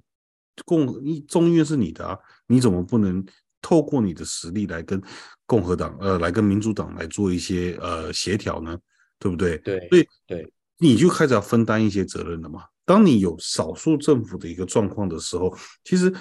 [0.64, 2.18] 共众议院是你的啊，
[2.48, 3.24] 你怎么不能？
[3.60, 5.00] 透过你的实力来跟
[5.46, 8.78] 共和党，呃，来跟民主党来做一些呃协调呢，
[9.18, 9.58] 对不对？
[9.58, 12.64] 对，所以对，你就开始要分担一些责任了嘛。
[12.84, 15.54] 当你有少数政府的一个状况的时候，
[15.84, 16.12] 其实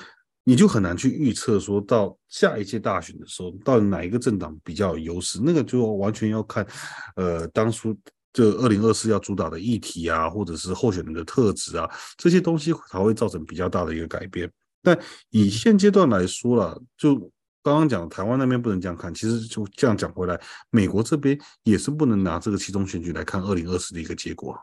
[0.44, 6.66] 你就很难去预测说到下一届大选的时候，到底哪一个政党比较有优势，那个就完全要看，
[7.16, 7.98] 呃，当初
[8.34, 14.52] 这二零二四要主导的议题啊，或者是候选人的特质啊，这些东西才会造成比较大的一个改变。
[14.82, 14.98] 但
[15.30, 17.16] 以现阶段来说了，就
[17.64, 24.58] 刚刚讲台湾那边不能这样看，其实就这样讲回来，美国这边也是不能拿这个期中选举来看二零二四的一个结果。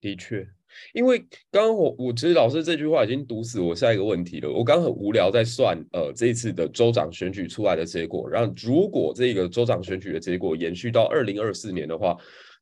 [0.00, 0.46] 的确，
[0.92, 1.18] 因为
[1.50, 4.50] 刚刚我我其实老师这句话已经堵死我下一个问题了。
[4.50, 12.14] 我刚刚很无聊在算呃这一次的州长选举出来的结果，然后如果这个州长选举的结果延续到二零二四年的话，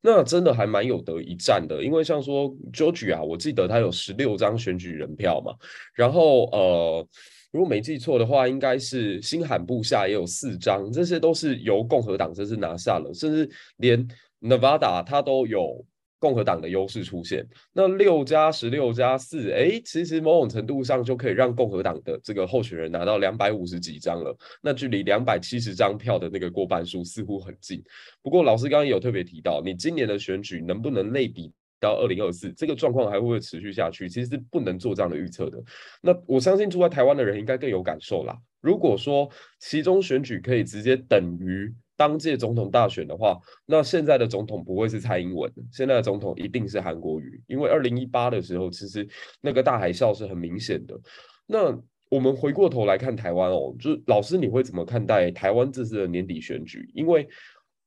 [0.02, 1.82] 那真的还蛮有得一战的。
[1.82, 5.54] 因为像说 Georgia 啊，我记得他有十六张选举人票嘛，
[5.94, 7.08] 然后呃
[7.52, 13.48] 如果没记错的话，应该是新罕布夏也有四张，这些都是由共和党这次拿下了，甚至
[13.78, 14.06] 连
[14.40, 15.84] Nevada 他都有。
[16.22, 27.82] 共和党的优势出现，那六加十六加四，哎，其实某种程度上就可以让共和党的这个候选人拿到两百五十几张了，那距离两百七十张票的那个过半数似乎很近。
[28.22, 31.50] 不过老师刚刚也有特别提到，你今年的选举能不能类比
[31.80, 35.60] 到二零二四，这个状况还会不会持续下去，其实是不能做这样的预测的。
[36.00, 38.38] 那我相信住在台湾的人应该更有感受啦。
[38.60, 41.74] 如果说其中选举可以直接等于。
[42.02, 49.08] 当届总统大选的话，那现在的总统不会是蔡英文，现在的总统一定是韩国瑜，因为二零一八的时候，其实
[49.40, 50.98] 那个大海啸是很明显的。
[51.46, 51.80] 那
[52.10, 56.90] 我们回过头来看台湾哦，就是老师你会怎么看待台湾这次的年底选举？
[56.92, 57.28] 因为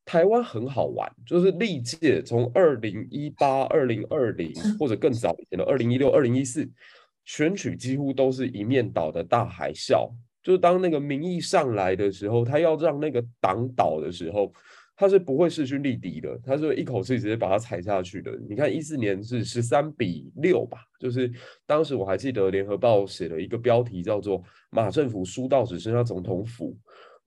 [0.06, 6.66] 台湾很好玩，就是历届从二零一八、二零二零或者更早一点的二零一六、二零一四
[7.26, 10.10] 选举，几乎都是一面倒的大海啸。
[10.46, 14.52] 就是当那个民意上来的时候，他要让那个党倒的时候，
[14.94, 18.30] 他是不会势均力敌的，他是一口气直接把它踩下去的。
[18.48, 21.28] 你看一四年是十三比六吧，就是
[21.66, 24.40] 当时我还记得联合报写了一个标题叫做
[24.70, 26.78] “马政府输到只剩下总统府”。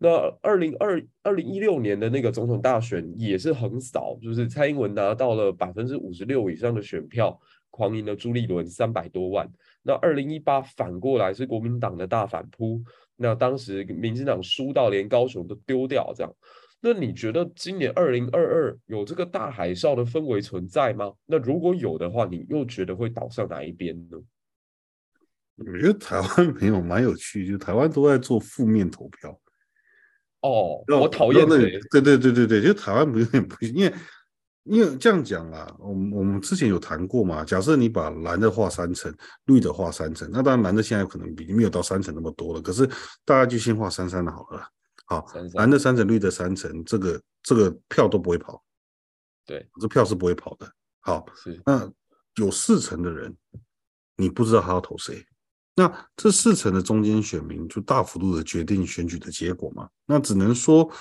[0.02, 0.10] 那
[0.42, 7.38] 二零二二零一六年的那个总统大选也是横扫，就是蔡英文拿到了百分之五十六以上的选票，
[7.70, 9.46] 狂赢了朱立伦三百多万。
[9.84, 12.82] 那二零一八反过来是国民党的大反扑。
[13.22, 16.34] 那当时民进党输到连高雄都丢掉，这样，
[16.80, 21.12] 那你觉得今年二零二二有这个大海啸的氛围存在吗？
[21.26, 24.18] 那如果有的话，你又觉得会倒向哪一边呢？
[25.58, 29.38] 我觉得台湾朋友蛮有趣，就台湾都在做负面投票。
[30.42, 33.20] 哦，我讨厌那个，对对对对对，就台湾不
[33.66, 33.94] 因为。
[34.64, 37.43] 因为这样讲啊，我们我们之前有谈过嘛。
[37.43, 39.12] 假设你把蓝的画三层，
[39.45, 42.62] 绿的画三层，那当然蓝的现在可能比没有到三层那么多了。
[42.62, 42.86] 可是
[43.26, 44.68] 大家就先画三三的好了。
[45.05, 48.64] 好，三三蓝的三层，绿的三层，这个这个票都不会跑。
[49.45, 50.72] 对，这票是不会跑的。
[50.99, 51.89] 好，是那
[52.36, 53.36] 有四成的人，
[54.18, 55.26] 你不知道他要投谁。
[55.76, 59.89] 那这四成的中间选民就大幅度的决定选举的结果嘛。
[60.05, 60.91] 那只能说。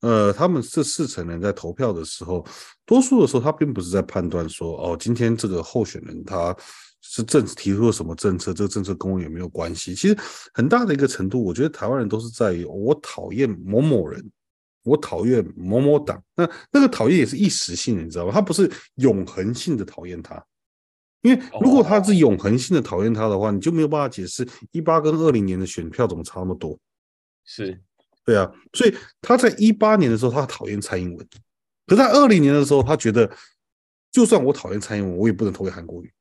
[0.00, 2.46] 呃，他们这四成人在投票的时候，
[2.84, 6.54] 多数的时候他并不是在判断说，哦，今天这个候选人他
[7.00, 9.94] 是政提出了什么政策，这个政策跟我有没有关系？
[9.94, 10.16] 其实
[10.52, 14.22] 很大的一个程度，我觉得台湾人都是在于我讨厌某某人，
[14.84, 16.22] 我讨厌某某党。
[16.34, 18.32] 那那个讨厌也是一时性的，你知道吗？
[18.32, 20.44] 他不是永恒性的讨厌他，
[21.22, 26.78] 因为如果他是永恒性的讨厌他的话，你就没有办法解释一八跟二零年的选票怎么差那么多。
[27.44, 27.80] 是。
[28.26, 31.24] 对啊，所以他在一八年的时候，他讨厌蔡英文；
[31.86, 33.30] 可是在二零年的时候，他觉得
[34.10, 36.12] 就算我讨厌蔡英文，我也不能投给韩国瑜。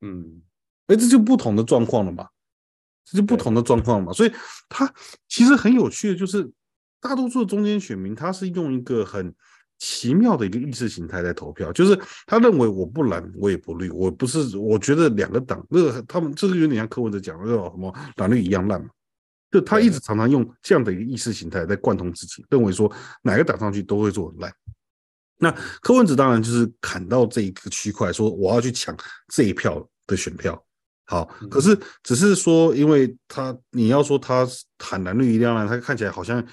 [0.00, 0.40] 嗯，
[0.86, 2.26] 哎，这就不同的状况了嘛，
[3.04, 4.14] 这就不同的状况了嘛。
[4.14, 4.32] 所以
[4.70, 4.90] 他
[5.28, 6.50] 其实很有趣的，就是
[7.02, 9.34] 大多数的中间选民，他是用一个很
[9.78, 11.94] 奇妙的一个意识形态在投票，就是
[12.26, 18.88] 他认为我不蓝，我也不绿，我不是，我觉得两个党，那个他们这个有点像柯文哲讲的那种什么蓝绿一样烂嘛。
[19.50, 22.90] 就他一直常常用这样的一个意识形态在贯通自己，认为说
[23.22, 24.52] 哪个打上去都会做很烂。
[25.38, 25.50] 那
[25.82, 28.96] 柯文哲当然就是砍到这一个区块，说我要去抢
[29.28, 30.60] 这一票的选票。
[31.04, 36.44] 好，可是只是说，因为他你要说他喊蓝绿一样烂，他看起来好像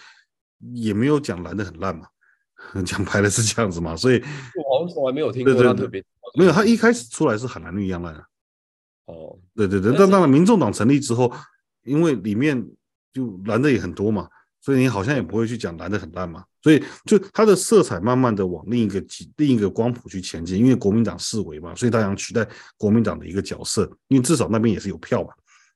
[0.73, 2.05] 也没有讲蓝的很烂嘛，
[2.85, 3.95] 讲白了是这样子嘛。
[3.95, 4.21] 所以
[4.55, 6.03] 我好像从来没有听过他特别
[6.37, 8.23] 没有，他一开始出来是喊蓝绿一样烂啊。
[9.05, 11.33] 哦，对对对，但当然民众党成立之后，
[11.83, 12.63] 因为里面。
[13.13, 14.27] 就蓝的也很多嘛，
[14.59, 19.03] 所以你好像也不会去讲蓝的很烂嘛，所以就它的色彩慢慢的往另一个
[19.37, 22.47] 另一个光谱去前进，因为国民党四维嘛，所以他想取代
[22.77, 25.29] 国民党的一个角色，因为至少那边也是有票嘛，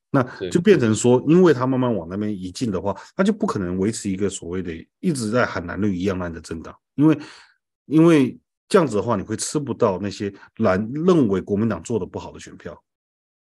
[0.10, 7.18] 那就变成说，因为他慢慢往那边移进的话，他就不可能维持一个所谓的一直在喊蓝绿一样烂的政党，因为
[7.86, 12.82] 因为这样子的话，你会吃不到那些蓝认为国民党做的不好的选票。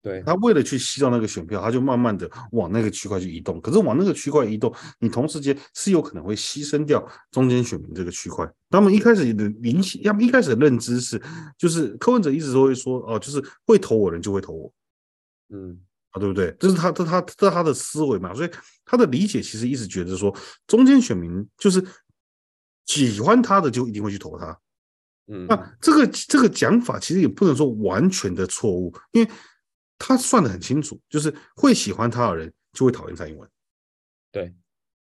[0.02, 3.60] 对，他为了去吸到那个选票，他就慢慢的往那个区块去移动。
[3.60, 8.50] 可是往那个区块移动，你同时间是有可能会牺牲掉中间选民这个区块。
[8.70, 11.20] 他们一开始的明显，他们一开始的认知是，
[11.58, 14.72] 就是柯文哲一直都会说，哦，就是会投我人就会投我，
[15.50, 15.78] 嗯，
[16.12, 16.56] 啊，对不对？
[16.58, 18.34] 这是他这他这他的思维嘛。
[18.34, 18.50] 所以
[18.86, 20.34] 他的理解其实一直觉得说，
[20.66, 21.84] 中间选民就是
[22.86, 24.58] 喜欢他的就一定会去投他。
[25.26, 29.30] 嗯，那这个这个讲法其实也不能说完全的错误，因为
[30.00, 33.46] 他算得很清楚，就是会喜欢他的人就会讨厌蔡英文。
[34.32, 34.52] 对，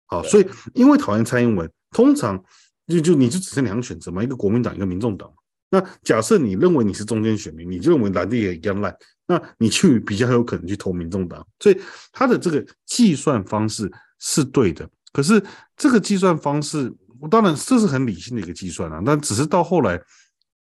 [0.06, 2.42] 好，所以因为讨厌蔡英文，通常
[2.86, 5.30] 就就你就只剩两个选择嘛，一个国民党，一个民众党。
[5.68, 11.46] 那假设你认为你是中间选民，你就认为蓝的也一样烂，那你去比较有可能去投民众党。
[11.60, 11.78] 所以
[12.10, 15.44] 他的这个计算方式是对的，可是
[15.76, 16.90] 这个计算方式，
[17.30, 20.00] 当然这是很理性的一个计算啊，但只是到后来，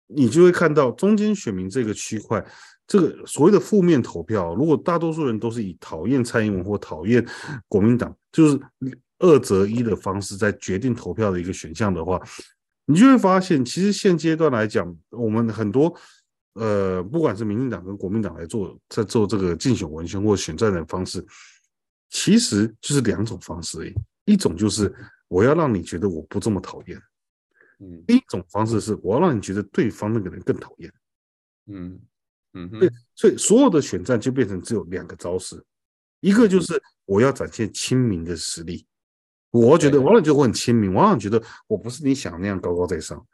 [0.08, 2.44] 你就会看到中间选民这个区块，
[2.88, 7.24] 这个所谓的负面投票，如果大多数人都是以讨厌蔡英文或讨厌
[7.68, 8.60] 国民党，就是
[9.20, 12.20] 二择一的方式在决定投票的一个选项的话。
[12.90, 15.94] 你就会发现，其实现阶段来讲，我们很多
[16.54, 21.22] 呃，不管是民进党跟国民党来做在做这个竞选文宣或选战的方式，
[22.10, 23.94] 其实就是两种方式而已。
[24.24, 24.96] 一种就是
[25.28, 26.98] 我要让你觉得我不这么讨厌，
[27.80, 30.90] 嗯；另一种方式是我要让你觉得对方那个人更讨厌，
[31.66, 32.00] 嗯
[32.58, 32.80] 嗯。
[32.80, 35.64] 对，所以所有的选战就变成只有两个招式，
[36.20, 38.86] 一个就是我要展现亲民的实力。
[39.52, 43.26] 我觉得往往觉得我很亲民，往往觉得我不是你想那样高高在上。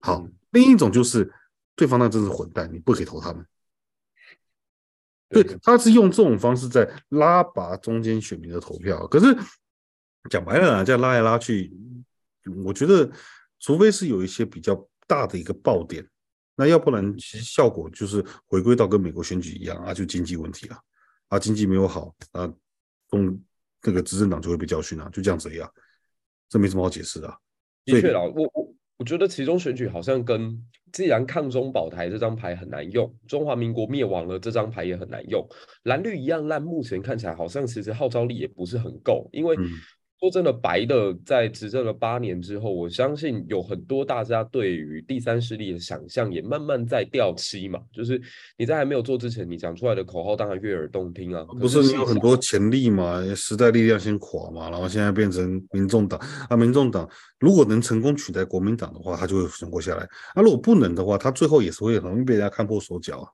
[0.00, 1.30] 好，另一种就是
[1.76, 3.46] 对方那真是混蛋，你不可以投他们。
[5.28, 9.06] 对，他是用这种方式在拉拔中间选民的投票。
[9.06, 9.34] 可是
[10.28, 11.72] 讲白了啊，这样拉来拉去，
[12.64, 13.10] 我觉得
[13.58, 16.06] 除非是有一些比较大的一个爆点，
[16.62, 20.76] 那要不然其实效果就是回归到跟美国选举一样啊，就经济问题了
[21.28, 22.52] 啊，经济没有好啊，
[23.08, 23.42] 中。
[23.84, 25.68] 这个执政党就会被教训啊，就这样子一样，
[26.48, 27.36] 这没什么好解释的啊。
[27.84, 30.56] 的确啦，我我我觉得其中选举好像跟
[30.92, 35.44] 既然抗中保台这张牌很难用，中华民国灭亡了这张牌也很难用，
[35.82, 39.56] 蓝绿一样烂，目前看起来好像其实号召力也不是很够，因为。
[40.22, 47.80] 嗯说真的，白的在执政了八年之后，我相信有很多大家对于第三势力的想象也慢慢在掉漆嘛。
[47.92, 48.22] 就是
[48.56, 51.44] 你在还没有做之前，你讲出来的口号当然悦耳动听啊。
[51.58, 53.20] 不是你有很多潜力嘛？
[53.34, 56.56] 时代力量先垮嘛，然后现在变成民众党啊。
[56.56, 57.08] 民众党
[57.40, 60.08] 如果能成功取代国民党的话，他就会存活下来。
[60.36, 63.26] 那、啊、如果不能的话，他最后也是会很容易被人家看破手脚啊。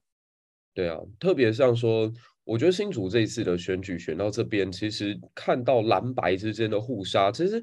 [0.72, 2.10] 对啊，特别像说。
[2.48, 7.62] 我觉得新竹这一次的选举选到这边，其实看到蓝白之间的互杀，其实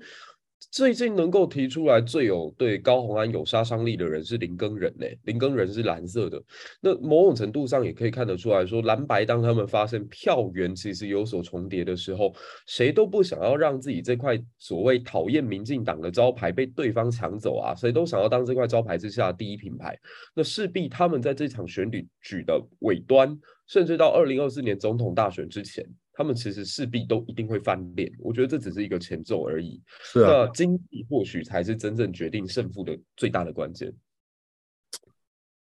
[0.71, 5.07] 最近能够提出来最有对高虹安有杀伤力的人是林耕仁呢。
[5.23, 6.39] 林耕仁是蓝色的，
[6.81, 12.31] 那某种程度上也可以看得出来说，蓝白当他们发现票源其实有所重叠的时候，
[12.67, 19.97] 谁都不想要让自己这块所谓讨厌民进党的招牌被对方抢走啊，谁都想要当这块招牌之下第一品牌，
[20.35, 23.35] 那势必他们在这场选举举的尾端。
[23.67, 28.11] 甚至到二零二四年总统大选之前，他们其实势必都一定会翻脸。
[28.19, 29.81] 我觉得这只是一个前奏而已。
[30.03, 33.91] 是啊，那经济或许才是真正决定胜负的最大的关键。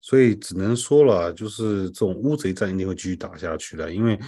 [0.00, 4.18] 所以只能说了，就是这种乌贼战一定会继续打下去的，因为，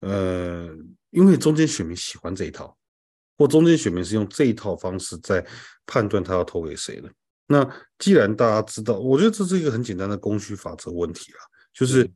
[0.00, 0.68] 呃，
[1.10, 2.76] 因为中间选民喜欢这一套，
[3.38, 5.46] 或中间选民是用这一套方式在
[5.86, 7.08] 判断他要投给谁的。
[7.46, 7.66] 那
[7.98, 11.38] 既然大家知道，我觉得这是一个很简单的供需法则问题了，
[11.72, 12.10] 就是。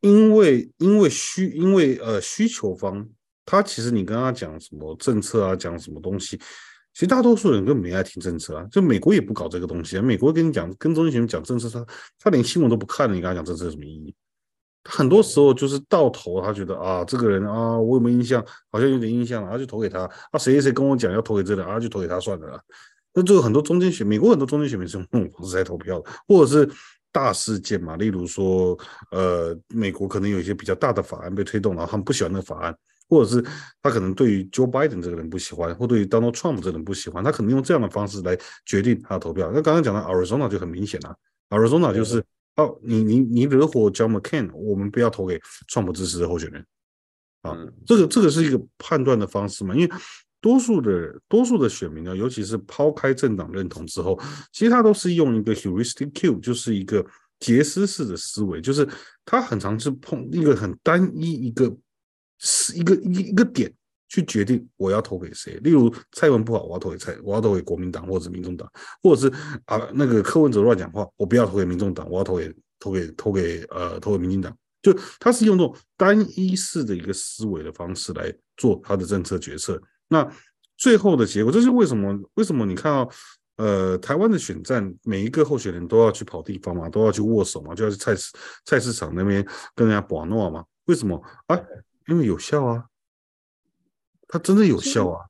[0.00, 3.06] 因为因为需因为呃需求方，
[3.44, 6.38] 他其实你跟他讲什么政策啊，讲什么东西，
[6.94, 8.66] 其实大多数人根本没爱听政策啊。
[8.70, 11.86] 就美国也不搞这个东西啊，美国跟你讲跟中间选民讲政策，他
[12.18, 14.14] 他连新闻都不看，你跟他讲政策有什么意义？
[14.84, 18.42] 很多时候就是到头，他觉得啊这个人啊我有没有印象？
[18.70, 22.60] 好像有点印象了，啊就投给他啊谁谁谁跟我讲要投给这个人啊就投给他算了啦。
[23.12, 26.70] 那就很多中间选美国很多中间选民是用这种方式在投票的，或者是。
[27.12, 28.78] 大事件嘛，例如说，
[29.10, 32.76] 呃，美国可能有一些比较大的法案被推动，然后他们不喜欢那个法案，
[33.08, 33.44] 或者是
[33.82, 39.50] 他可能对于 Joe Biden 这个人不喜欢，或对于 Donald Trump 这个人不喜欢，他可能用这样的方式来决定他的投票。
[39.52, 41.16] 那刚刚讲的 Arizona 就很明显了
[41.48, 42.24] ，Arizona 就是
[42.56, 45.38] 哦，你你你惹火 John McCain，我们不要投给
[45.68, 46.64] Trump 支持的候选人，
[47.42, 47.56] 啊，
[47.86, 49.92] 这个这个是一个判断的方式嘛，因为。
[50.40, 54.18] 多数的多数的选民呢，尤其是抛开政党认同之后，
[54.52, 57.04] 其实他都是用一个 heuristic cue，就是一个
[57.38, 58.88] 杰斯式的思维，就是
[59.24, 61.74] 他很常是碰一个很单一一个
[62.38, 63.72] 是一个一一个点
[64.08, 65.58] 去决定我要投给谁。
[65.62, 68.70] 例如蔡文不好，我要投给蔡，我要投给国民党或者民众党，
[69.02, 69.34] 或者是
[69.66, 74.56] 啊那个柯文哲乱讲话，我不要投给民众党，我要投给投给投给呃投给民进党。
[74.82, 79.78] 就他是用这种单一式的一个思维的方式来做他的政策决策。
[80.12, 80.28] 那
[80.76, 82.18] 最后的结果，这是为什么？
[82.34, 83.10] 为什么你看到，
[83.56, 88.32] 呃，台湾的选战，每一个候选人都要去跑地方嘛，都要去握手嘛，就要去菜市
[88.64, 90.64] 菜市场那边跟人家把诺嘛？
[90.86, 91.56] 为什么啊？
[92.08, 92.84] 因为有效啊，
[94.26, 95.24] 它真的有效啊。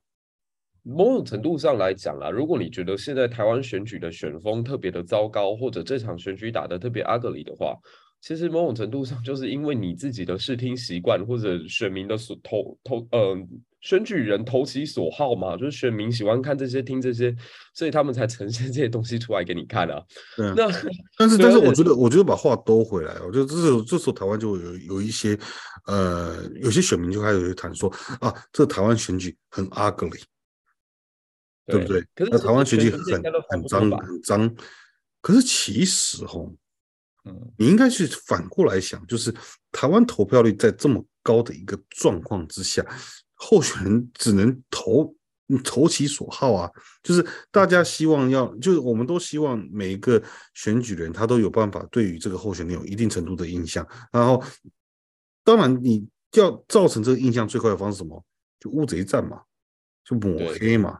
[0.83, 7.77] 某种程度上来讲啦，如果你觉得现在台湾选举的选风特别的糟糕，或者这场选举打得特别 ugly 的话，
[8.19, 13.37] 其实某种程度上就是因为你自己的视听习惯，或者选民的投投呃
[13.81, 17.35] 选举人投其所好嘛， 就是选民喜欢看这些、听这些，
[17.73, 20.01] 所以他们才呈现这些东西出来给你看啊。
[20.37, 20.53] 对啊。
[20.55, 20.67] 那
[21.17, 25.37] 但是但是我觉得我觉得把话兜回来，我觉得这时候这时候台湾就有有一些
[25.87, 30.21] 呃有些选民就开始会谈说啊，这台湾选举很 ugly，
[31.65, 32.05] 对，对不对？
[32.15, 32.99] 可是台湾选举很
[33.49, 34.55] 很脏很脏，
[35.21, 36.53] 可是其实吼。
[37.23, 39.31] 嗯，你应该去反过来想，就是
[39.71, 42.83] 台湾投票率在这么高的一个状况之下，
[43.41, 45.13] 候选人只能投
[45.63, 46.69] 投其所好啊。
[47.03, 50.21] 就是大家希望要，就是我们都希望每一个
[50.53, 53.85] 选举人他都有办法对于这个候选人有一定程度的印象。
[54.11, 54.43] 然后，
[55.43, 58.23] 当然你要造成这个印象最快的方式是什么？
[58.59, 59.41] 就乌贼战嘛，
[60.05, 60.99] 就抹黑嘛。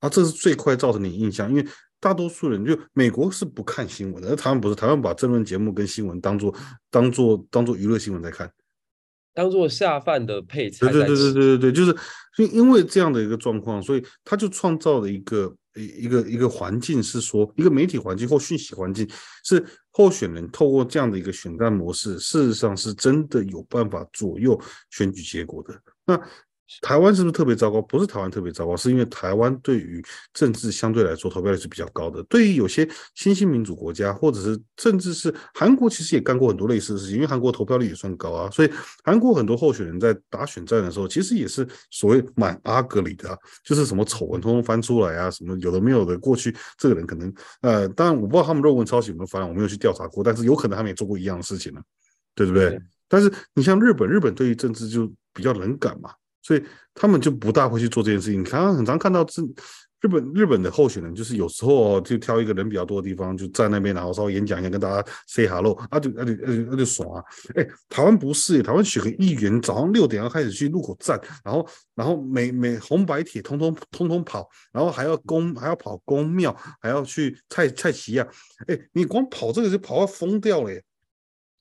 [0.00, 1.66] 啊，这是最快造成你印象，因为。
[1.98, 6.54] 大多数人就美国是不看新闻的，而台湾不是，台湾把政论节目跟新闻当做
[6.90, 8.48] 当做当做娱乐新闻在看，
[9.36, 10.90] 当做下饭的配菜。
[10.90, 11.94] 对对对对对对，就是
[12.38, 19.06] 因因为这样的一个状况，所以他就创造了一个一一个一个环境，是说一个媒体环境或讯息环境，
[19.44, 24.58] 是候选人透过这样的一个选战模式，事实上是真的有办法左右
[24.90, 25.78] 选举结果的。
[26.06, 26.18] 那。
[26.82, 27.80] 台湾是不是特别糟糕？
[27.82, 30.02] 不是台湾特别糟糕，是因为台湾对于
[30.32, 32.22] 政治相对来说投票率是比较高的。
[32.24, 37.14] 对于有些新兴民主国家，或者是甚至是韩国，其实也干过很多类似的事情。
[37.14, 38.70] 因为韩国投票率也算高啊，所以
[39.04, 46.18] 韩国很多候选人在打选战的时候，其实也是所谓蛮 ugly 的啊，就是什么丑闻通通翻出来啊，什么有的没有的。
[46.18, 51.80] 过去这个人可能呃，当然我不知道他们论文抄袭有没有翻，我没有去调查过，但是有可能他们也做过一样的事情呢，
[52.34, 52.80] 对不对？
[53.08, 56.10] 但是你像日本，日本对于政治就比较冷感嘛。
[56.46, 56.62] 所以
[56.94, 58.40] 他们就不大会去做这件事情。
[58.40, 59.42] 你看，很常看到是
[60.00, 67.24] 日本日本的候选人，就是有时候就挑一个人比较多的地方，就在那边，然后稍微演讲一下，跟大家 say hello，啊就啊就啊就啊就爽啊！
[67.56, 71.66] 哎，台湾不是，台湾选个议员，早上六点要开始去路口站，然后
[71.96, 78.28] 然后每每红白帖通通通通跑，然后还要公还要跑宫庙，还要去菜菜市啊！
[78.68, 80.84] 哎，你光跑这个就跑到疯掉了耶！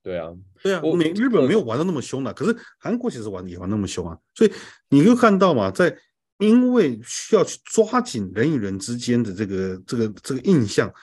[0.05, 0.29] 对啊，
[0.61, 4.53] 对啊，美日本没有玩的那么凶的，可是韩国其实玩也玩那么凶啊，所以
[4.87, 5.97] 你就看到嘛，在
[6.37, 10.93] 因为需要去抓紧人与人之间的这个这个这个印象，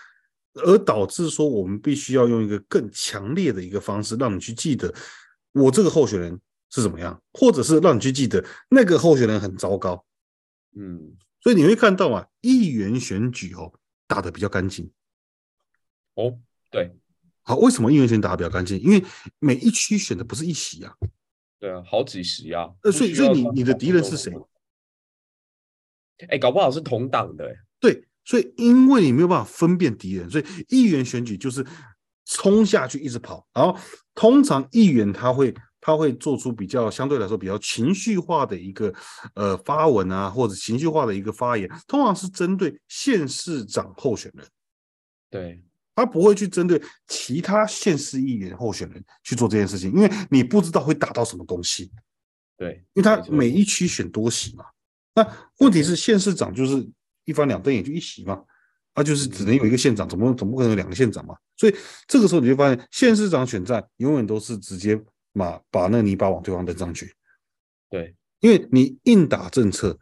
[0.54, 4.94] 而导致说我们必须要用一个更强烈的一个方式，让你去记得
[5.50, 6.40] 我这个候选人
[6.70, 10.04] 是怎么样，或者是让你去记得那个候选人很糟糕，
[10.76, 13.72] 嗯，所以你会看到啊，议员选举哦
[14.06, 14.88] 打得比较干净，
[16.14, 16.38] 哦，
[16.70, 16.94] 对。
[17.44, 18.78] 好，为什么议员选打得比较干净？
[18.80, 19.04] 因为
[19.40, 20.94] 每一区选的不是一席啊，
[21.58, 22.70] 对啊，好几席啊。
[22.82, 24.32] 呃，所以所以你你的敌人是谁？
[26.28, 27.52] 哎，搞不好是同党的。
[27.80, 31.66] 对，所以因为你没有办法分辨敌人，所以议员选举就是
[32.26, 33.44] 冲下去一直跑。
[33.52, 33.76] 然后
[34.14, 38.94] 通常议员他会他会做出比较相对来说比较情绪化的一个
[39.34, 44.46] 呃发文啊，或者情绪化的一个发言，通常是针对县市长候选人。
[45.28, 45.64] 对。
[45.94, 51.90] 他不会去针对其他县市议员候选人去做这件事情，因为你不知道会打到什么东西。
[52.56, 54.64] 对，因为他每一区选多席嘛。
[55.14, 55.26] 那
[55.58, 56.88] 问题是县市长就是
[57.24, 58.42] 一翻两瞪眼就一席嘛，
[58.94, 61.36] 他就是只能有一个县长，怎么怎么可能有两个县长嘛？
[61.56, 61.76] 所以
[62.06, 64.98] 这个时候你就发现，县市长选战永远都是直接
[65.34, 67.14] 把把那个泥巴往对方扔上去。
[67.90, 69.98] 对，因为你硬打政策，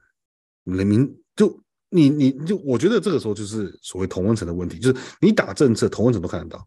[0.64, 1.60] 人民就。
[1.90, 6.66] 你你就我觉得这个时候就是所谓同温层的问题，就是你打政策，同温层都看得到。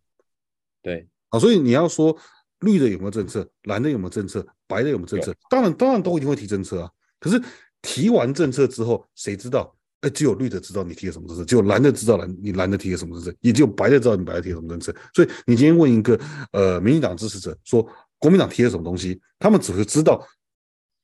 [0.81, 2.15] 对，啊，所以你要说
[2.59, 5.33] 绿的有没有政策，蓝的有没有政策，白的有没有政策？
[5.49, 6.89] 当然当然都一定会提政策啊。
[7.19, 7.41] 可是
[7.81, 9.73] 提完政策之后，谁知道？
[10.01, 14.93] 哎，只有绿的知道你提了什么政策，只有蓝的知道蓝你蓝的提了什么政策，也只有白的知道你白的提了什么政策。
[15.13, 16.19] 所以你今天问一个
[16.51, 20.21] 呃民进党支持者说国民党提了什么东西，他们只会知道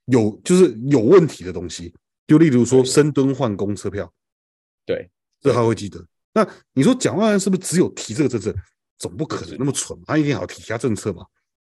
[0.07, 1.93] 有就是有问题的东西。
[2.29, 4.13] 就例如说深蹲换公车票，
[4.85, 5.09] 对，
[5.41, 6.05] 这他会记得。
[6.31, 8.55] 那你说蒋万安是不是只有提这个政策？
[8.99, 11.25] 总不可能那么蠢，他一定还要提其他政策嘛。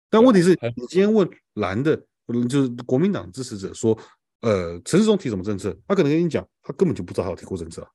[0.10, 1.97] 但问题是，你今天问蓝的，
[2.47, 3.97] 就是国民党支持者说，
[4.41, 5.78] 呃，陈世忠提什么政策？
[5.88, 7.86] 他可能跟你讲，他根本就不知道他有提过政策。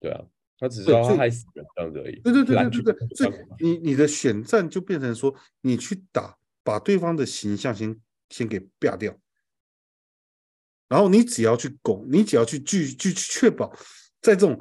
[0.00, 0.24] 对啊，
[0.58, 2.20] 他只知道他害死人这样子而已。
[2.20, 9.12] 对对对对对对，所以你你的选战就变成说，你去打，把对方的形象先先给啪掉。
[10.92, 13.74] 然后你只要去拱，你只要去去去确保，
[14.20, 14.60] 在这种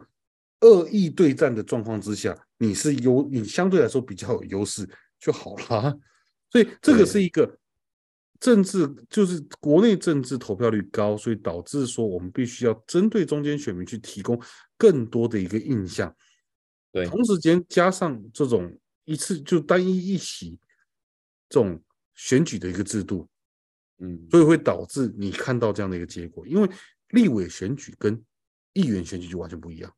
[0.62, 6.00] 恶意对战的状况之下，你是优，你相对来说比较有优势就好了。
[6.50, 7.58] 所以这个是一个
[8.40, 14.42] 政治就是国内政治投票率高，所以导致说我们必须要针对中间选民去提供
[14.78, 16.16] 更多的一个印象。
[16.94, 18.74] 对，同时间加上这种
[19.04, 20.58] 一次就单一一席
[21.50, 21.84] 这种
[22.16, 23.28] 选举的一个制度，
[24.02, 26.46] 嗯，所以会导致你看到这样的一个结果。
[26.46, 26.70] 因为
[27.10, 28.22] 立委选举跟
[28.74, 29.94] 议员选举就完全不一样。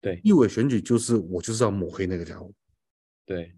[0.00, 2.50] 对，立委选举就是我就是要抹黑那个家伙。
[3.26, 3.54] 对。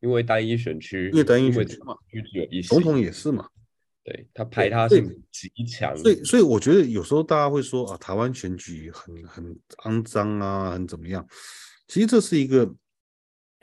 [0.00, 3.48] 因为单一选区，因为单一选区嘛，有一总统也是嘛，
[4.04, 11.26] 对，他排他性极强，所以所以我觉得有时候大家会说啊，台湾选举很很肮脏啊，很怎么样？
[11.88, 12.72] 其实这是一个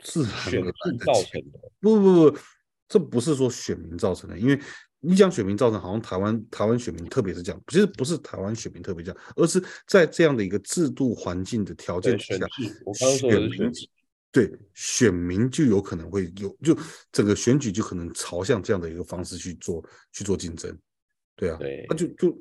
[0.00, 2.38] 自然而然造成的，不不不，
[2.86, 4.60] 这不是说选民造成的，因为
[5.00, 12.46] 你讲选民造成，好像台湾台湾选民特别是这样，其实不是台湾选民特别这样，而是在这样的一个制度环境的条件之下，
[13.18, 13.72] 选民。
[14.32, 16.76] 对，选民就有可能会有，就
[17.10, 19.82] 整个选举就可能朝向这样的一个方式去做
[20.12, 20.76] 去做竞争，
[21.36, 22.38] 对啊，对，那就就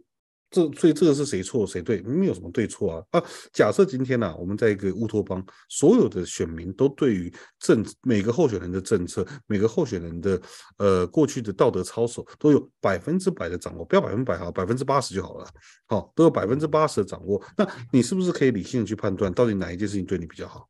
[0.56, 3.24] 这，所以这个是谁错谁对，没有什么对错啊啊！
[3.52, 10.42] 假设今天呢、啊，我们在一个乌托邦，所有的选民都对于政每个候选人的政策，每个候选人的
[10.78, 15.48] 呃过去的道德操守都有百分之百的掌握，不要百分之百哈，百分之八十就好了，
[15.88, 20.70] 好，都有百分之八十的掌握，那你是不是可以理性的去判断，到底哪一件事情对你比较好？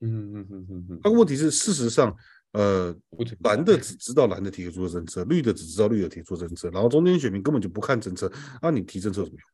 [0.00, 2.12] 嗯嗯嗯嗯嗯，那个问题是，事实上，
[2.52, 2.94] 呃，
[3.44, 8.30] 蓝的只知道蓝的提出的政策，绿的只知道绿的提出政策，然后中间选民根本就不看政策，
[8.60, 9.44] 那、啊、你提政策有什么用？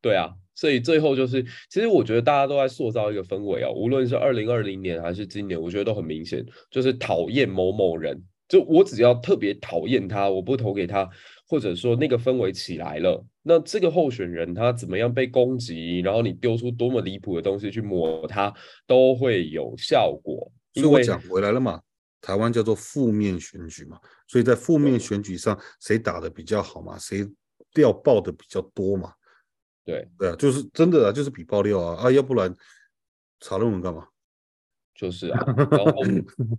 [0.00, 11.08] 对啊，所以最后就是，其实我觉得大家都在塑造一个氛围啊，无论是二零二零年还是今年，我觉得都很明显，就是讨厌某某人，就我只要特别讨厌他，我不投给他，
[11.48, 13.24] 或者说那个氛围起来了。
[13.42, 18.52] 那这个候选人他怎么样被攻击，然后你丢出多么离谱的东西去抹他，
[18.86, 20.52] 都会有效果。
[20.74, 21.80] 所以我讲回来了嘛，
[22.24, 27.28] 台湾叫做负面选举嘛，所以在负面选举上，谁打的比较好嘛，谁
[27.74, 29.12] 掉爆的比较多嘛？
[29.84, 32.56] 对对啊，就是真的啊，就是比爆料啊啊，要不然
[33.40, 34.06] 查论文干嘛？
[34.94, 35.92] 就是啊，然后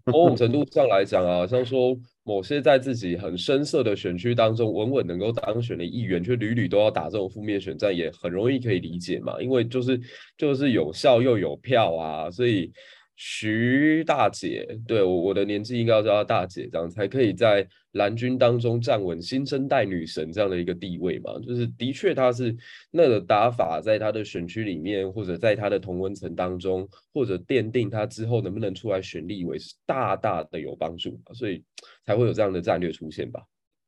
[0.05, 1.97] 某种程度上来讲啊，像说。
[2.27, 9.39] 某些在自己很深色的选区当中稳稳能够当选的议员，却屡屡都要打这种负面选战，也很容易可以理解嘛。
[9.39, 10.01] 因为就是
[10.35, 12.71] 就是有效又有票啊，所以。
[13.15, 21.39] 徐大姐，对我我的年纪应该要叫她大姐，这样才可以在蓝军当中站稳新生代女神这样的一个地位嘛。
[21.39, 22.55] 就是的确，她是
[22.91, 31.63] 那个打法，在她的选区里面，或者在她的同温层当中，或者奠定她之后能不能出来选立委，是大大的有帮助，所以
[32.05, 33.41] 才会有这样的战略出现吧。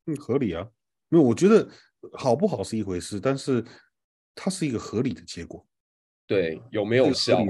[0.06, 0.66] 嗯，合理啊。
[1.10, 1.68] 没有我觉得
[2.12, 3.62] 好不好是一回事，但是
[4.34, 5.66] 它是一个合理的结果。
[6.26, 7.44] 对，有没有效？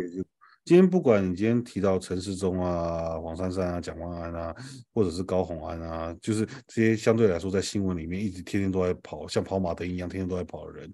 [0.68, 4.54] 今天不管你今天提到陈世忠啊、黄珊珊啊、蒋万安啊，
[4.92, 10.92] 或者是高洪安啊，就是这些相对来说在新闻里面一直天天都在跑，像跑马灯一样天天都在跑的人，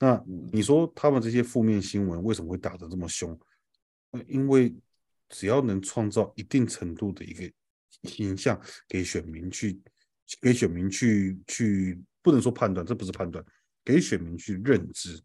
[0.00, 0.20] 那
[0.52, 3.38] 你说他们这些负面新闻为什么会打得这么凶？
[4.26, 4.74] 因为
[5.28, 7.48] 只要能创造一定程度的一个
[8.02, 9.80] 形象给选民去，
[10.40, 13.44] 给选民去去，不能说判断，这不是判断，
[13.84, 15.22] 给选民去认知。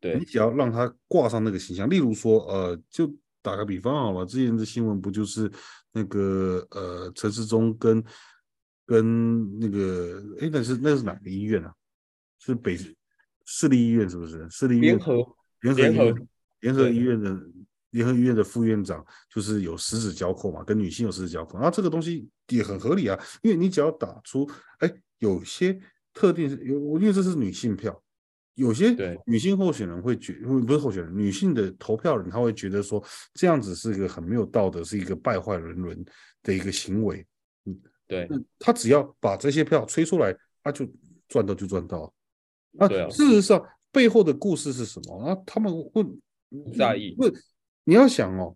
[0.00, 5.50] 对，你只要让他挂上那个形象，例如说，呃，就打个比方好了，之前的新闻不就是
[5.92, 8.02] 那个呃陈世忠跟
[8.86, 11.72] 跟那个，哎，那是那是哪个医院啊？
[12.38, 12.78] 是北
[13.44, 14.48] 市立医院是不是？
[14.48, 16.18] 市立医院联合联合
[16.60, 17.38] 联合医院的
[17.90, 25.78] 联合医院的副院长，就是有十指交扣嘛，跟女性有十指交扣，那这个东西也很合理啊，因为你只要打出，哎，有些
[26.14, 28.02] 特定有，因为这是女性票。
[28.54, 28.94] 有些
[29.24, 36.04] 女性候选人会觉，不是候选人，女性的投票人，他会觉得说这样子是一个很没有道德，是一个败坏人伦
[36.42, 37.26] 的一个行为。
[37.64, 38.28] 嗯，对，
[38.58, 40.86] 他只要把这些票吹出来，他就
[41.28, 42.12] 赚到就赚到。
[42.78, 45.28] 啊，事实上背后的故事是什么？
[45.28, 47.14] 啊，他们会不在意。
[47.14, 47.32] 不，
[47.84, 48.54] 你要想哦，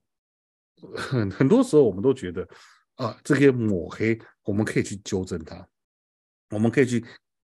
[0.97, 2.47] 很 很多时候我们都觉得
[2.97, 5.66] 啊，这些抹黑我们可以去纠正它，
[6.51, 7.03] 我们可以去。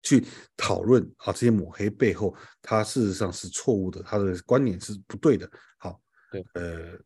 [0.07, 5.49] 去讨论啊，这些抹黑背后，他事实上是错误的，他的观点是不对的。
[5.77, 5.99] 好，
[6.31, 6.97] 对，呃，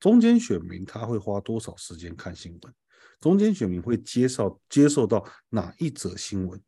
[0.00, 2.74] 中间选民他会花多少时间看新闻？
[3.20, 6.60] 中间选民会接受接受到哪一则新闻？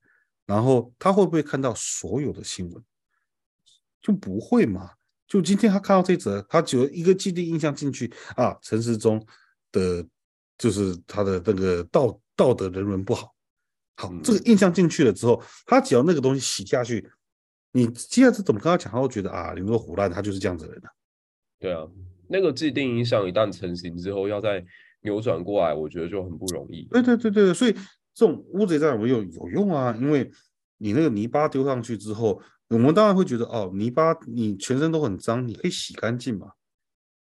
[0.46, 2.82] 然后他会不会看到所有的新闻？
[4.00, 4.92] 就不会嘛？
[5.26, 9.22] 就今天他看到这则，他只有一个既定印象进去啊，陈时中
[9.70, 10.06] 的，
[10.56, 13.35] 就是他的那个道道德人伦不好。
[13.96, 17.10] 好，这个印象进去了之后，他只要那个东西洗下去，
[17.72, 20.90] 你接下来怎么跟他讲，他会觉得啊，你说唬烂，他就是这样子的人啊。
[21.58, 21.86] 对啊，
[22.28, 24.64] 那个既定印象一旦成型之后，要再
[25.00, 26.86] 扭转过来，我觉得就很不容易。
[26.90, 27.72] 对对对对，所以
[28.12, 30.30] 这种乌贼战术有有用啊，因为
[30.78, 36.50] 你那个泥巴丢上去之后，我们当然会觉得哦，泥巴你全身都很脏，你可以洗干净嘛。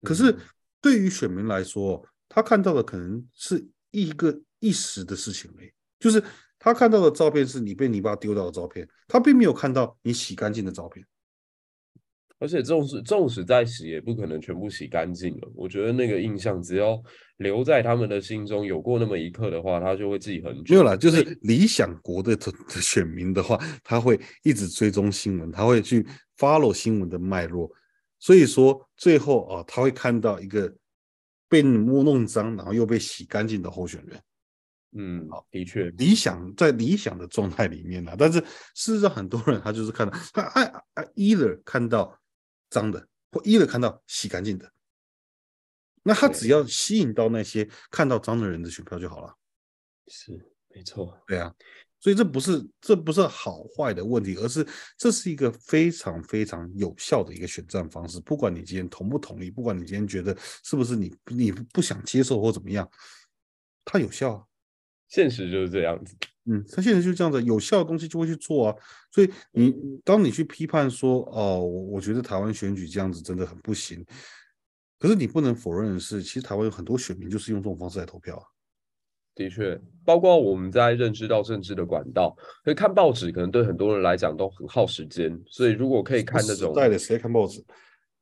[0.03, 0.33] 可是
[0.79, 6.23] 对于选民来说，他看到的可能是一个一时的事情而已，就是
[6.63, 11.03] 他看到的照片是你被泥巴丢到的照片，他并没有看到你洗干净的照片。
[12.37, 15.51] 而且纵使纵使再洗，也不可能全部洗干净了。
[15.55, 17.01] 我觉得那个印象，只要
[17.37, 20.73] 留在他们的心中，有过那么一刻的话，他就会记很久。
[20.73, 26.05] 没有啦，就是理想国的的选民的话，他会一直追踪新闻，他会去
[26.37, 27.71] follow 新闻的脉络。
[28.19, 30.71] 所以说，最后啊，他会看到一个
[31.49, 34.19] 被摸弄脏，然后又被洗干净的候选人。
[34.93, 38.39] 嗯，好，的确，理想在理想的状态里面呢，但是
[38.75, 40.63] 事实上，很多人他就是看到他爱
[40.93, 42.17] 爱，either 看到。
[42.73, 44.71] 脏的，或 either 看到洗干净的，
[46.03, 49.35] 那他只要吸引到那些看到脏的人的选票就好了。
[50.07, 50.31] 是，
[50.69, 51.21] 没错。
[51.27, 51.53] 对啊，
[51.99, 54.65] 所以这不是这不是好坏的问题，而是
[54.97, 58.21] 这是一个非常非常有效的一个选战方式。
[58.21, 62.89] 不管你今天同不同意，不管你今天觉得是不是你你不想接受或怎么样，
[63.83, 64.45] 它有效啊。
[65.11, 66.15] 现实就是这样子。
[66.45, 68.75] 嗯，他现实就是这样子，有效的东西就会去做啊。
[69.11, 69.71] 所以你
[70.03, 74.03] 当你去批判说，哦，我我觉得台湾选举这样子真的很不行。
[74.97, 78.43] 可是你不能否认的是，其实台湾有很多选民就是用这种方式来投票啊。
[79.35, 85.39] 的确，包括我们在认知到政治的管道，所以看报纸可能对很多人来讲都很耗时间。
[85.47, 87.63] 所以如果可以看那种，在的谁看报纸？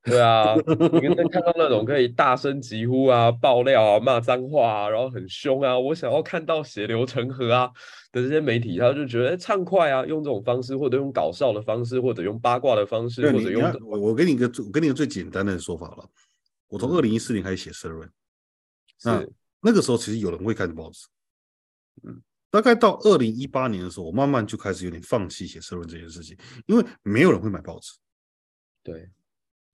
[0.01, 7.69] 对啊，你能看到那种可以大声疾呼啊、爆料啊、骂脏话啊，然后很凶啊，我想要看到血流成河啊
[8.13, 16.09] 的这些媒体，他就觉得畅快啊，用这种方式，或者用搞笑的方式，或者用八卦的方式，或者用我我给你一个我给你一个最简单的说法了，
[16.69, 18.09] 我从二零一四年开始写社论，
[19.03, 19.25] 那
[19.59, 21.07] 那个时候其实有人会看报纸，
[22.03, 27.91] 嗯，大概到二零一八年的时候，我慢慢就开始有点放弃写社论这件事情，因为没有人会买报纸，
[28.81, 29.09] 对。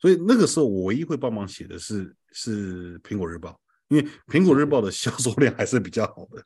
[0.05, 6.43] 所以那个时候，我唯一会帮忙写的是是苹果日报，因为苹果日报的销售量还是比较好的。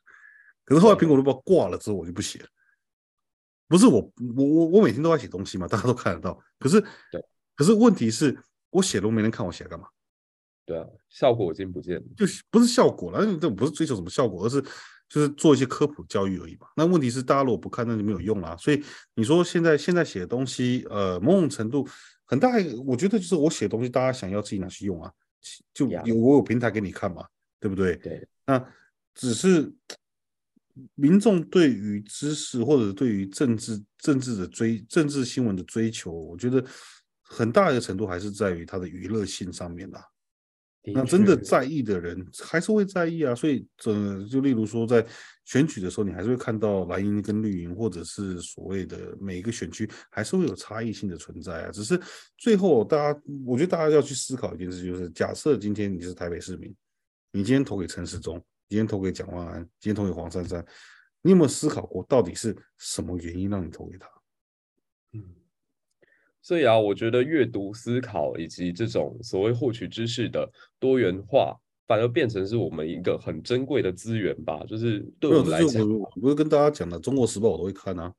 [0.64, 2.46] 可是后来苹果日报挂了之后，我就不写了。
[3.68, 4.00] 不是我
[4.34, 6.42] 我我我每天都在写东西嘛，大家都看得到。
[6.58, 6.80] 可是
[7.12, 7.22] 对，
[7.54, 8.34] 可是问题是
[8.70, 9.86] 我写都没人看，我写干嘛？
[10.64, 12.02] 对啊，效果已经不见了。
[12.16, 14.62] 就是不是效果了，这不是追求什么效果，而是
[15.06, 16.66] 就是做一些科普教育而已嘛。
[16.74, 18.56] 那问题是大家如果不看，那就没有用啦。
[18.56, 18.82] 所以
[19.14, 21.86] 你说现在现在写的东西，呃，某种程度。
[22.30, 25.12] 很大一个，我觉得就是我写东西，大家想要自己拿去用啊，
[25.74, 27.26] 就有我有平台给你看嘛，
[27.58, 27.96] 对不对？
[27.96, 28.24] 对。
[28.46, 28.64] 那
[29.16, 29.74] 只是
[30.94, 36.64] 民众对于知识或者对于政治政治的追政治新闻的追求，我觉得
[37.20, 40.00] 很大一个程度还是在于它的娱乐性上面啦。
[40.82, 45.06] 那真的在意的人还是会在意啊，所以这就例如说在
[45.44, 51.70] 选举的时候，你还是会看到蓝营跟绿营，或者是所谓的每一个选区还是会有差异性的存在啊。
[51.70, 52.00] 只是
[52.38, 56.74] 最后大家，我觉得大家要去思考一件事，就是假设今天你是台北市民，
[57.30, 60.64] 你今天投给陈时中，今天投给蒋万安，今天投给黄珊珊，
[61.20, 64.08] 你有没有思考过到底是什么原因让你投给他？
[65.12, 65.22] 嗯。
[66.42, 71.54] 所以啊，我觉得阅读、思考以及这种所谓获取知识的多元化，
[71.86, 74.64] 反而变成是我们一个很珍贵的资源吧。
[74.66, 78.10] 就是对我们来讲，我不是跟大家讲的，《中国时报》我都会看啊，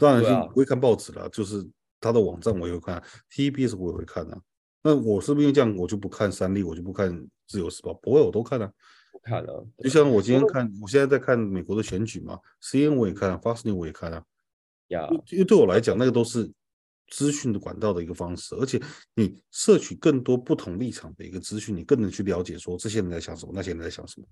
[0.00, 1.64] 当然是不会看报纸了，啊、就是
[2.00, 3.02] 它的网站我也会看
[3.32, 4.40] ，TVBS 我也会看啊。
[4.82, 7.12] 那我是不是因为这样，我就不看三立，我就不看
[7.46, 7.92] 《自由时报》？
[8.00, 8.72] 不会，我都看啊，
[9.22, 9.64] 看了。
[9.78, 14.22] 就像我今天看，我现在在看美国的选举嘛，CNN 我也看啊，Fox News 我也看啊。
[14.88, 16.50] 呀，因为对我来讲，那个都是。
[17.10, 18.80] 资讯的管道的一个方式，而且
[19.14, 24.26] 你摄取更多不同立场的一个资讯，你更能去了解说这些人在想什么，那些人在想什么。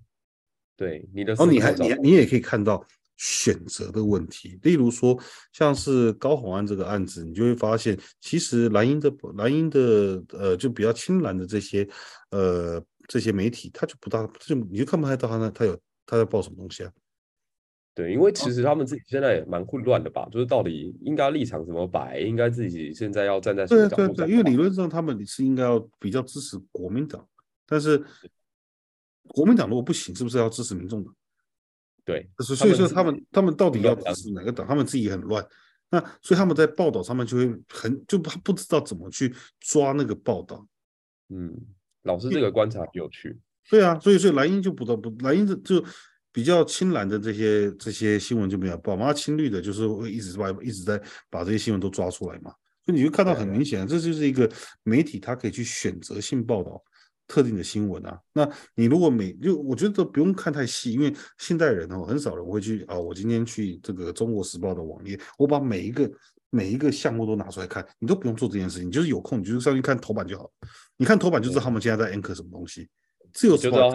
[0.75, 2.85] 对，你的，然后你还你你也可以看到
[3.15, 5.19] 选择的问题，例如说
[5.51, 11.87] 像是高虹安这个案子，你就会发现，其实蓝营的蓝营的呃就比较亲蓝的这些
[12.29, 15.75] 呃这些媒体，他就不大就你就看不太到他那他有
[16.05, 16.91] 他在报什么东西啊。
[17.97, 23.95] 对，因为其实他们自己现在也蛮混乱的吧，就是到底应该立场怎么摆，应该自己现在要站在什么角度？
[23.95, 27.27] 对对对，因为理论上他们是应该要比较支持国民党，
[27.65, 27.99] 但是
[29.29, 31.11] 国民党如果不行，是不是要支持民众党？
[32.05, 34.67] 对，所以说他们他们到底要支持哪个党？
[34.67, 35.43] 他们自己很乱。
[35.89, 40.63] 那所以他们在报道上面就会很就不不知道怎么去抓那个报道。
[41.29, 41.51] 嗯，
[42.03, 43.35] 老师这个观察有趣。
[43.71, 45.83] 对啊，所以所以莱茵就不得不蓝营就。
[46.37, 51.01] 比较青蓝的这些这些新闻就没有报嘛，青绿的就是会一直把一直在
[51.31, 52.51] 把这些新闻都抓出来嘛，
[52.85, 54.47] 所以你就看到很明显，这就是一个
[54.83, 56.79] 媒体它可以去选择性报道
[57.25, 58.21] 特定的新闻啊。
[58.33, 62.95] 那你如果每就我觉得不用看太细，因为现代人哦，很少人会去啊。
[62.95, 66.07] 我今天去这个《中国时报》的网页，我把每一个
[66.51, 70.47] 每一个项目都拿出来看，你都不用做这件事情，你就是有空你就是上去看头版就好。
[70.97, 72.87] 你看头版就知道他们现在在 anchor 什么东西，
[73.33, 73.91] 自由时报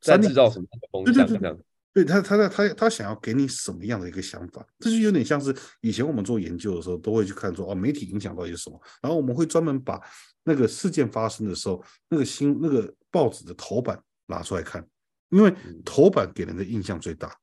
[0.00, 1.58] 在制造什么风向，对对对。
[1.94, 4.64] 对他，他在他他想要给你什么样的一个想法？
[4.78, 8.80] 这就有点像是以前我们做研究的时候，都会去看说哦，媒体影响到一些什么？
[9.02, 10.00] 然后我们会专门把
[10.44, 14.86] 那个事件发生的时候，那个新那个报纸的头版拿出来看，
[15.30, 15.52] 因为
[15.84, 17.34] 头版给人的印象最大。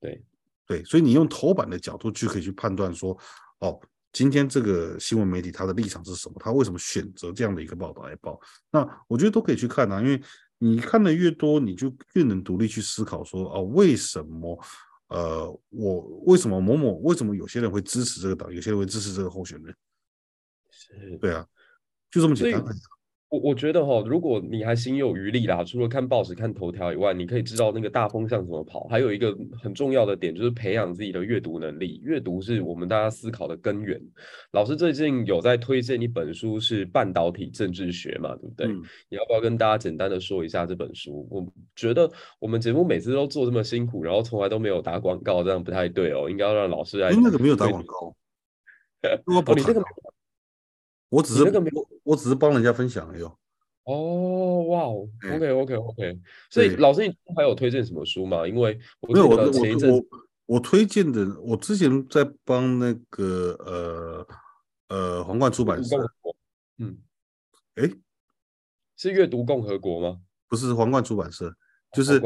[0.00, 0.24] 对
[0.66, 3.18] 对，所以你用头版的角度去可以去判断说，
[3.58, 3.78] 哦，
[4.10, 6.36] 今天这个新闻媒体它的立场是什么？
[6.38, 8.40] 它为什么选择这样的一个报道来报？
[8.70, 10.22] 那我觉得都可以去看啊，因为。
[10.58, 14.58] 你看的越多，你就越能独立去思考说，哦、啊，为什么，
[15.08, 19.76] 呃，我为什么某某，为什么有些人会支持这个党，有些人会支持这个候选人？
[20.70, 21.46] 是，对啊，
[22.10, 22.64] 就这么简单。
[23.28, 28.84] 我我觉得哈，如果你还心有余力啦，除了看报纸、看头条以外，你可以知道那个大风向怎么跑。
[28.84, 32.00] 还有一个很重要的点，就是培养自己的阅读能力。
[32.04, 34.00] 阅读是我们大家思考的根源。
[34.52, 38.66] 老师最近有在推荐一本书，是《半导体政治学》嘛，对不对？
[38.68, 41.26] 嗯、你要不要跟大家简单的说一下这本书？
[41.28, 41.44] 我
[41.74, 42.08] 觉得
[42.38, 46.30] 我们节目每次都做这么辛苦，然后从来都没有打广告，这样不太对哦。
[46.30, 47.08] 应该要让老师来。
[47.08, 48.14] 哎，那个没有打广告。
[49.26, 49.82] 我 不、哦，你这个。
[51.08, 53.22] 我只是那个没有，我只是帮人家分享而已。
[53.84, 56.20] 哦，哇哦，OK OK OK。
[56.50, 58.46] 所以老师，你还有推荐什么书吗？
[58.46, 60.04] 因为我没有，我我我
[60.46, 64.26] 我推荐的，我之前在帮那个呃
[64.88, 65.96] 呃皇冠出版社，
[66.78, 66.98] 嗯，
[67.76, 67.88] 哎，
[68.96, 70.20] 是阅读共和国吗？
[70.48, 71.54] 不是皇冠出版社，
[71.92, 72.20] 就是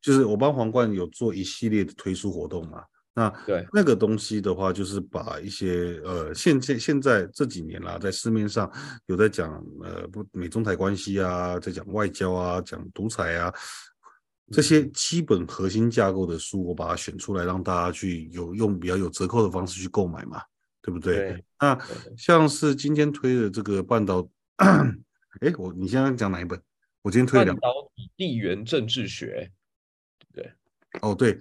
[0.00, 2.84] 就是我帮皇冠有做一系列的推书活动嘛。
[3.12, 8.70] 那对那个东西的话，就是把一些呃，现现现在这几年啦，在市面上
[9.06, 13.52] 有在讲呃不美中台关系啊，在讲外交啊，讲独裁啊
[14.52, 20.42] 这些基本核心架构的书，我把它选出来，让大家去有用比较有折扣的方式去购买嘛，
[20.80, 21.16] 对不对？
[21.16, 21.78] 对那
[22.16, 24.28] 像是今天推的这个半导，
[25.42, 26.60] 哎，我你现在讲哪一本？
[27.02, 29.50] 我今天推的半导体地缘政治学，
[30.32, 30.52] 对，
[31.02, 31.38] 哦对。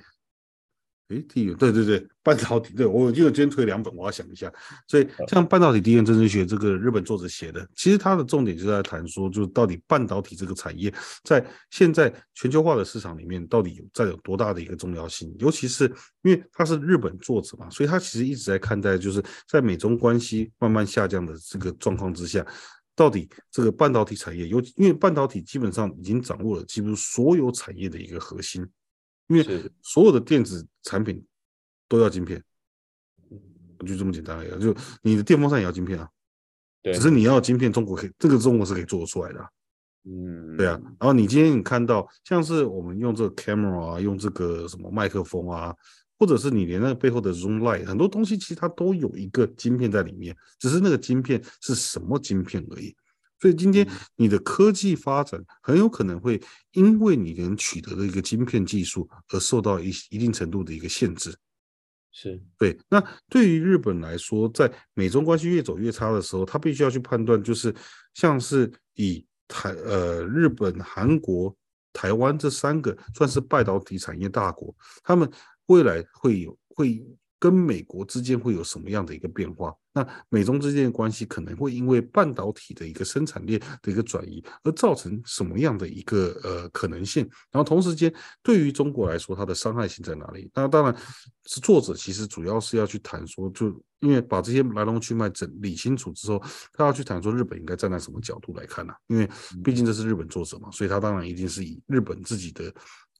[1.10, 4.52] 诶，地缘对对对，半导体对我因为今天推两本，我要想一下。
[4.88, 15.36] 所以像半导体地缘政治学这个日本作者写的，其实他的重点就在谈说，就是到底半导体这个产业在现在全球化的市场里面到底有占有多大的一个重要性。
[15.40, 15.92] 尤其是
[16.22, 22.46] 因为他是日本作者嘛，所以他其实一直在看待，就是在美中关系慢慢下降的这个状况之下，
[22.96, 28.64] 到底这个半导体产业，尤因为半导体基本上已经掌握了几乎所有产业的一个核心。
[29.30, 31.24] 因为所有的电子产品
[31.88, 32.44] 都要晶片，
[33.86, 34.62] 就这么简单而已。
[34.62, 36.10] 就你的电风扇也要晶片啊，
[36.82, 39.40] 对，只是你要晶片，中国可以，这个中国是可以做得出来的。
[40.06, 40.80] 嗯，对啊。
[41.00, 45.76] 然后你今天你看到，像是我们用这个 camera 啊，用这个什么麦克风啊，
[46.18, 52.96] 或者是你连那个背后的 zoom light，很多东西其实它都有一个晶片在里面，只是那个晶片是什么晶片而已。
[53.40, 56.42] 所以今天你的科技发展很有可能会
[56.74, 61.36] 因为你能取得的一个晶片技术而受到一一定程度的一个限制，
[62.12, 62.78] 是对。
[62.90, 67.74] 那对于日本来说，在美中关系越走越差的时候，他必须要去判断，就是
[68.14, 71.56] 像是以台呃日本、韩国、
[71.94, 75.30] 台湾这三个算是半导体产业大国，他们
[75.68, 77.04] 未来会有会。
[77.40, 79.74] 跟美国之间会有什么样的一个变化？
[79.94, 87.24] 那美中之间的关系可能会因为半导体的一个生产链的一个转移而造成什么样的一个呃可能性？
[87.50, 88.14] 然后同时间
[88.44, 90.52] 对于中国来说，它的伤害性在哪里？
[90.54, 90.96] 那当然
[91.46, 93.68] 是作者其实主要是要去谈说，就
[94.02, 96.44] 因为把这些来龙去脉整理清楚之后，
[96.74, 99.00] 他要去谈说日本应该站在什么角度来看呢、啊？
[99.08, 99.28] 因为
[99.64, 102.72] 毕竟这是日本作者嘛，所以他当然一定是以日本自己的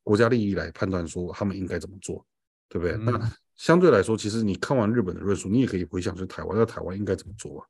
[0.04, 2.26] 国家利益来判断说他们应该怎么做，
[2.68, 2.96] 对不对？
[2.96, 3.32] 嗯、那。
[3.60, 7.68] 相对来说，其实你看完日本的论述，你也可以回想，就台湾在台湾应该怎么做啊？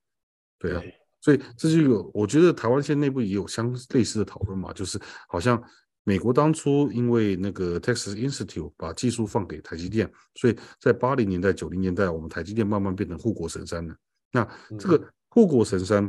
[0.59, 0.83] 对啊，
[1.19, 5.59] 所以这是一个，我觉得台湾现在内部也有相类似的讨论嘛，就是好像
[6.03, 13.95] 美国当初因为那个 Texas Institute 把技术放给台积电，所以在八零年代、九零年代，我们台积电慢慢变成护国神山了。
[14.31, 14.47] 那
[14.77, 16.03] 这个护国神山，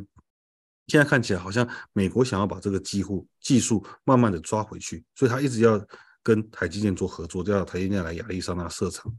[0.89, 5.83] 现在看起来好像美国想要把这个技术技术慢慢的抓回去，所以他一直要
[6.23, 9.11] 跟台积电做合作，要台积电来亚利桑那设厂。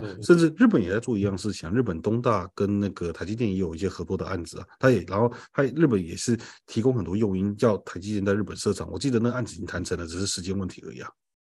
[0.00, 8.90] 那甚至日本也在做一样事情，日本东大跟那个台积电也有一些合作的案子啊，他也然后他日本也是提供很多诱因，叫台积电在日本设厂。
[8.90, 11.10] 我记得那个案子已经谈成了，只是时间问题而已啊。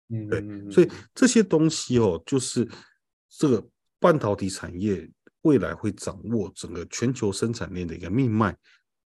[0.10, 2.68] 嗯，对，所以这些东西哦，就是
[3.30, 3.66] 这个
[4.00, 5.10] 半导体产业
[5.42, 8.56] 未来会掌握整个全球生产链的一个命脉，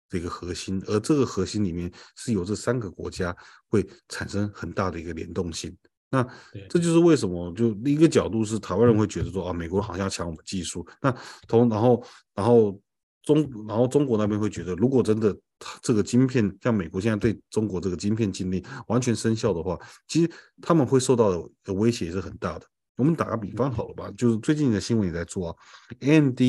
[0.10, 3.35] 的一个核心，而这个核心里面是由这三个国家
[3.69, 5.76] 会产生很大的一个联动性。
[6.11, 6.21] 那
[6.69, 10.85] 这就是为什么，就一个角度是台湾人会觉得说啊，美国好像要抢我们技术。
[11.01, 11.09] 那
[11.47, 12.03] 同然后
[12.35, 12.77] 然后
[13.23, 15.33] 中然后中国那边会觉得，如果真的
[15.81, 20.29] 这个晶片像美国现在对中国这个晶片禁令完全生效的话，其实
[20.61, 21.31] 他们会受到
[21.63, 22.65] 的威胁也是很大的。
[22.97, 25.55] 我们打个比方好了吧，就是最近的新闻也在做啊
[26.01, 26.39] ，AMD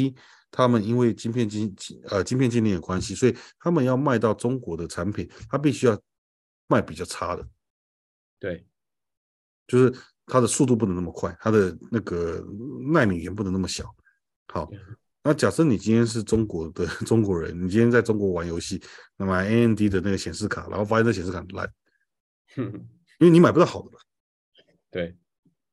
[0.50, 1.72] 他们因为晶片禁
[2.08, 5.96] 呃晶片禁令的关系，所以他们要卖到中国的产品，他必须要
[6.66, 7.46] 卖比较差的，
[8.40, 8.66] 对。
[9.72, 9.94] 就是
[10.26, 12.44] 它的速度不能那么快，它的那个
[12.92, 13.86] 奈米也不能那么小。
[14.48, 14.70] 好，
[15.24, 18.78] 那假设你今天是中国的 中国人，你今天在中国玩游戏，
[19.16, 21.66] 那么 AMD 的那个显示卡，然后发现这显示卡烂，
[22.54, 22.70] 因
[23.20, 23.98] 为你买不到好的了。
[24.90, 25.16] 对，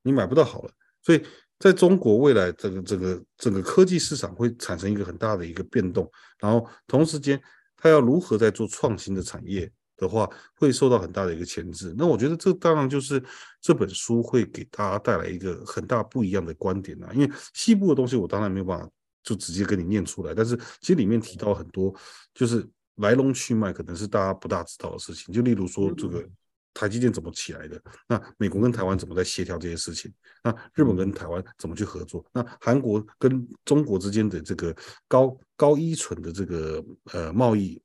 [0.01, 1.21] 你买不到好的，所以
[1.59, 6.09] 在中国未来这个这个整个科技市场会产生一个很大的一个变动，
[6.39, 7.41] 然后同时间
[7.75, 9.69] 它要如何在做创新的产业。
[9.99, 13.21] 的话会受到很大的一个牵制，那我觉得这当然就是
[13.61, 17.11] 这本书会给大家带来一个很大不一样的观点啊。
[17.13, 18.89] 因为西部的东西我当然没有办法
[19.21, 21.93] 就直接跟你念出来，但是其实里面提到很多
[22.33, 22.65] 就是
[22.95, 25.33] 来龙去脉，可能是大家不大知道的事情。
[25.33, 26.25] 就例如说这个
[26.73, 30.09] 台积电怎么起来的，那美国跟台湾怎么在协调这些事情，
[30.43, 34.73] 那日本跟台湾怎么去合作，那韩国跟中国之间的这个
[35.07, 37.81] 高高依存的这个呃贸易。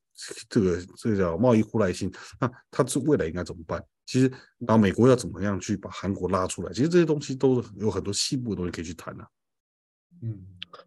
[0.48, 3.84] 这个这个叫贸易互赖性，那它是未来应该怎么办？
[4.06, 4.28] 其实，
[4.58, 6.72] 然后美国要怎么样去把韩国拉出来？
[6.72, 9.26] 其实这些东西都有很多细部的东西可以去谈啊。
[10.22, 10.38] 嗯，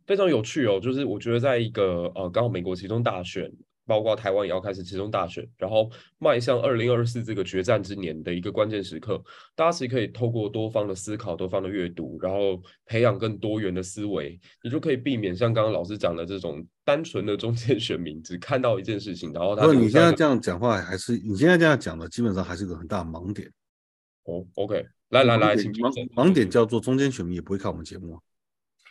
[0.06, 0.80] 非常有趣哦。
[0.80, 3.52] 就是我觉得在一个呃，刚好美国期中大选。
[3.90, 9.18] 包括台湾也要开始期中大选，然后迈向二零二四这个决战之年的一个关键时刻，
[9.56, 19.68] 大家其实可以透过多方的思考、多方的阅读，然后培养更多元的思维，你就可以避免像刚刚老师讲的这种单纯的中间选民只看到一件事情，然后他。
[19.68, 23.52] 不，你现在这样讲话还是你现在这样讲的，基本上还是一个很大的盲点。
[24.24, 28.18] 哦，OK，来来来，请盲盲点叫做中间选民也不会看我们节目。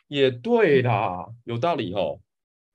[0.09, 2.20] 也对啦，有道理哦。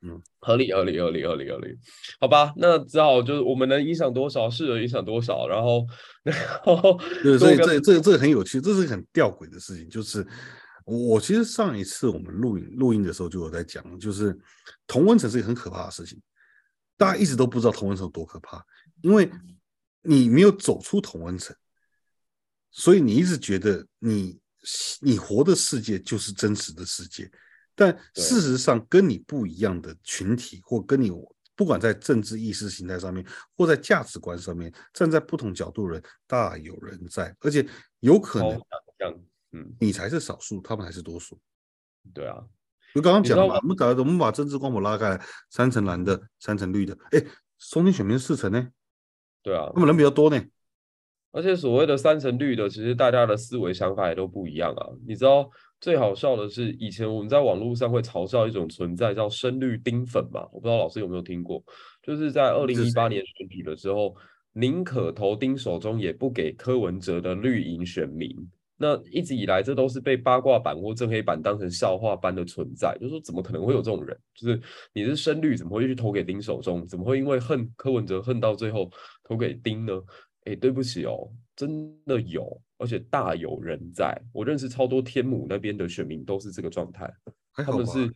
[0.03, 1.77] 嗯，合理合理合理合理合理，
[2.19, 5.85] 好吧，那只好就是我们能影响多少，是能影响多少，然后，
[6.25, 10.25] 然后，对，所以这这这个很有趣，这是很吊诡的事情，就是
[10.91, 14.37] 我其实上一次我们录影录音的时候就有在讲，就是
[14.85, 16.21] 同温层是一个很可怕的事情，
[16.97, 18.61] 大家一直都不知道同温层有多可怕，
[19.01, 19.31] 因为
[20.01, 21.55] 你没有走出同温层，
[22.71, 24.39] 所以你一直觉得你
[24.99, 27.31] 你活的世界就是真实的世界。
[27.73, 31.09] 但事实上，跟你不一样的群体，或跟你
[31.55, 37.65] 不管在政治意识形态上面，或在价值观上面，站在不同角度的人大有人在，而且
[38.01, 38.39] 有可
[38.99, 41.39] 能，嗯，你才是少数，他们还是多数。
[42.13, 42.43] 对啊，
[42.95, 47.23] 就刚刚讲嘛，我们搞，我们把政治光谱拉开来，三层蓝的，三层绿的，哎，
[47.71, 48.69] 中间选民四层呢？
[49.43, 50.41] 对啊，他们人比较多呢。
[51.31, 55.49] 而且所谓的三层绿的，其实大家的思维想法也都不一样啊，你知道？
[55.79, 60.47] 最好笑的是，以前我们在网络上会嘲笑一种存在，叫“深绿丁粉”嘛。
[60.51, 61.63] 我不知道老师有没有听过，
[62.03, 64.15] 就是在二零一八年选举的时候，
[64.53, 68.29] 宁可投丁守中，也不给柯文哲的绿营选民。
[68.81, 72.97] 那一直以来，这都是被八卦版或正黑板当成笑话般的存在。
[72.99, 74.17] 就是说，怎么可能会有这种人？
[74.33, 74.59] 就是
[74.93, 76.85] 你是深绿，怎么会去投给丁守中？
[76.87, 78.89] 怎么会因为恨柯文哲恨到最后
[79.23, 79.93] 投给丁呢？
[80.45, 84.19] 哎，对不起哦，真的有，而且大有人在。
[84.33, 87.07] 我认识超多天母那边的选民都是这个状态，
[87.53, 88.11] 他们是，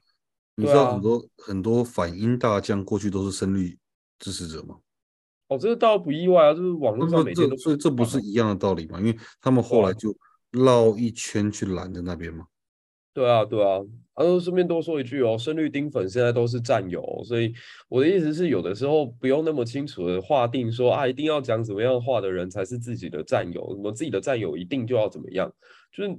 [0.56, 3.78] 你知道很多、啊、很多反英大将过去都是深绿
[4.18, 4.80] 支持者吗？
[5.50, 8.98] 哦，这个倒不意外啊，就是网络上每天都，所以这不是一样的道理嘛？
[8.98, 10.10] 因为他们后来就
[10.56, 12.48] 绕一圈去拦的那边嘛。
[13.14, 13.82] 对啊，对啊。
[14.14, 17.54] 啊，顺便多说一句哦，深绿丁粉现在都是战友，所以
[17.90, 25.54] 我的意思是，有的时候不用那么清楚的划定说啊，一定要讲怎么样话的人才是自己的战友，什么自己的战友一定就要怎么样，
[25.92, 26.10] 就是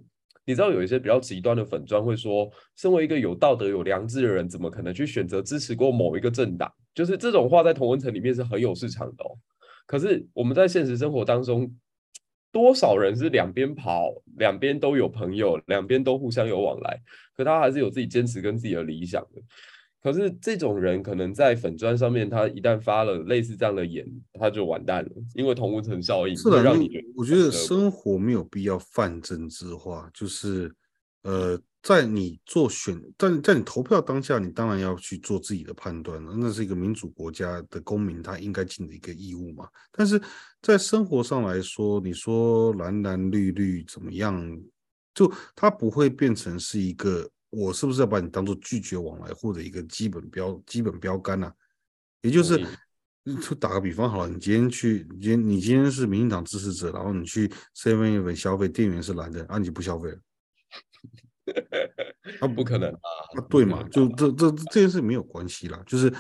[0.44, 6.70] 你知道有一些比较极端的粉专会说，身为一个有道德有良知的人，怎么可能去选择支持过某一个政党？
[6.94, 9.32] 就是这种话在同文层里面是很有市场的哦。
[9.86, 11.74] 可是我们在现实生活当中。
[12.56, 16.98] 多少人是两边跑，两边都有朋友，两边都互相有往来，
[17.36, 19.42] 可他还是有自己坚持跟自己的理想的。
[20.02, 26.34] 可是这种人可能在粉砖上面，他一旦发了类似这样的言，他就完蛋了，因为同温层效应。
[26.34, 30.74] 是的，让你我觉得生活没有必要泛政治化，就是
[31.24, 31.60] 呃。
[31.82, 39.68] 在你做选，在在你投票当下，你当然要去做自己的判断了，那是一个民主国家的公民他应该尽的一个义务嘛。
[39.92, 40.20] 但是
[40.66, 44.60] 在生活上来说，你说蓝蓝绿绿怎么样，
[45.14, 51.55] 就它不会变成是一个我是不是要把你当做拒绝往来或者一个基本标基本标杆呢、啊？
[52.22, 52.66] 也就是
[53.40, 60.18] 就打个比方好了，你今天去，今天你今天是民进党支持者，然后你去 Seven Eleven 消费，店员是蓝的，啊，你不消费了？
[62.40, 62.98] 啊，不可能啊！
[63.36, 66.12] 啊，对嘛，就这这这件事没有关系啦，就是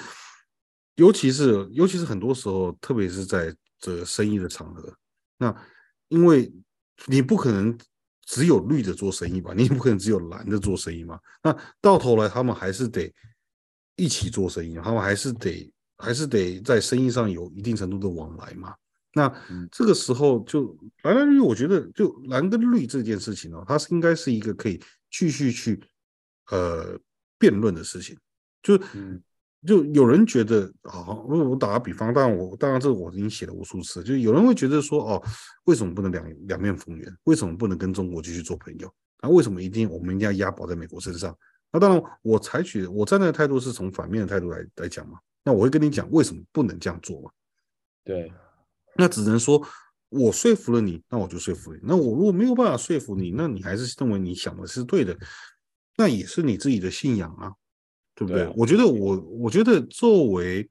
[0.94, 4.92] 尤其是尤其是很多时候，特别是在这个生意的场合，
[5.38, 5.54] 那
[6.08, 6.52] 因为
[7.06, 7.78] 你不可能
[8.24, 13.12] 只有绿的做生意吧，你也不可能只有蓝的做生意嘛，那到头来他们还是得
[13.96, 18.74] 一起做生意，他们还是得还是得在生意上有一定程度的往来嘛。
[19.12, 19.32] 那
[19.72, 24.78] 这个时候就蓝蓝绿，我觉得就蓝跟绿这件事情哦，它是应该是一个可以
[25.10, 25.82] 继续去
[26.50, 26.98] 呃
[27.38, 28.14] 辩论的事情。
[28.62, 28.78] 就
[29.66, 35.22] 就有人觉得，好，我打个比方，当然我当然这个我已经写了无数次，就有人会觉得说，哦，
[35.64, 37.12] 为什么不能两两面逢源？
[37.24, 38.90] 为什么不能跟中国继续做朋友？
[39.22, 41.36] 那为什么一定我们一定要押宝在美国身上？
[41.72, 45.18] 那当然，我采取我站在的态度是从反面的态度来来讲嘛。
[45.44, 47.30] 那我会跟你讲为什么不能这样做嘛？
[48.04, 48.32] 对。
[48.96, 49.62] 那只能说，
[50.08, 51.80] 我说服了你，那我就说服你。
[51.82, 55.16] 那我如果没有办法说服你，那你还是认为你想的是对的，
[55.96, 57.52] 那也是你自己的信仰啊，
[58.16, 58.52] 对不对？
[58.56, 60.68] 我觉得我，我觉得作为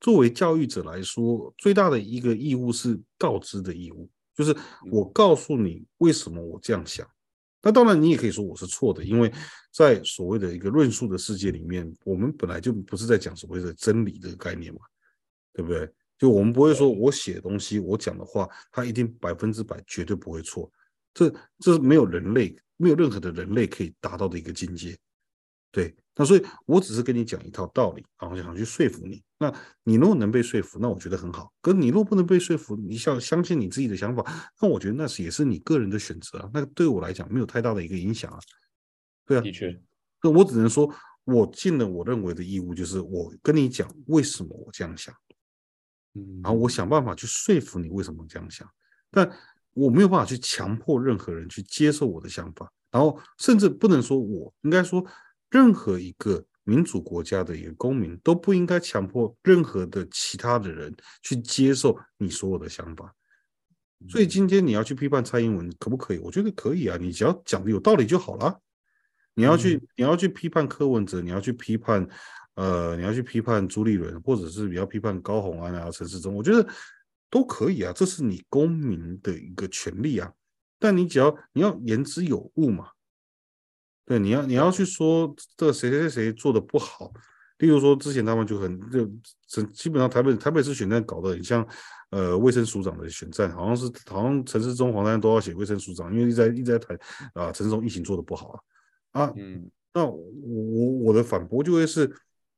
[0.00, 4.56] 作为教育者来说，最大的一个义务是告知的义务，就是
[4.90, 7.06] 我告诉你为什么我这样想。
[7.60, 9.32] 那当然，你也可以说我是错的，因为
[9.72, 14.80] 在所谓的一个论述的世界里面，我们本来就不是在讲所谓的真理这个概念嘛，
[15.52, 15.90] 对不对？
[16.16, 20.70] 就我们不会说，我写的东西，我讲的话，它一定百分之百绝对不会错。
[21.12, 24.96] 这这是没有人类，没有任何的人类可以达到的一个境界。
[25.72, 29.22] 对，那所以我只是跟你讲一套道理，然后想去说服你。
[29.38, 31.52] 那你如果能被说服，那我觉得很好。
[31.60, 34.24] 可你如果不能被说服，你想相信你自己的想法，
[34.60, 36.50] 那我觉得那是也是你个人的选择啊。
[36.54, 38.38] 那对我来讲没有太大的一个影响啊。
[39.26, 39.76] 对啊，的确。
[40.22, 40.88] 那我只能说，
[41.24, 45.14] 我尽了我认为的义务，就是我跟你讲为什么我这样想。
[46.16, 48.70] 嗯然后我想办法去说服你为什么这样想，
[49.10, 49.28] 但
[49.72, 55.04] 我没有办法去强迫任何人去接受我的想法，然后甚至不能说我应该说，
[55.54, 63.14] 任何一个民主国家的一个公民都不应该强迫任何的其他的人去接受你所有的想法。
[64.08, 66.18] 所以今天你要去批判蔡英文可不可以？
[66.18, 68.60] 我觉得可以啊，你只要讲的有道理就好了。
[69.34, 72.04] 你要去你要去批判柯文哲，你要去批判。
[72.56, 76.64] 呃，你要去批判朱立伦，或者是你要批判高虹安啊、陈世忠，我觉得
[77.28, 80.32] 都可以啊，这是你公民的一个权利啊。
[80.78, 82.90] 但你只要你要言之有物嘛，
[84.06, 87.12] 对，你要你要去说这谁谁谁做的不好，
[87.58, 89.06] 例如说之前他们就很就
[89.72, 91.66] 基本上台北台北市选战搞得很像
[92.10, 96.98] 呃卫生署长的选战，好像是好像陈时中、黄珊珊都要写卫生署长，因为一直在一直在谈
[97.34, 98.48] 啊陈时中疫情做的不好
[99.12, 102.10] 啊啊，嗯，那我我我的反驳就会是。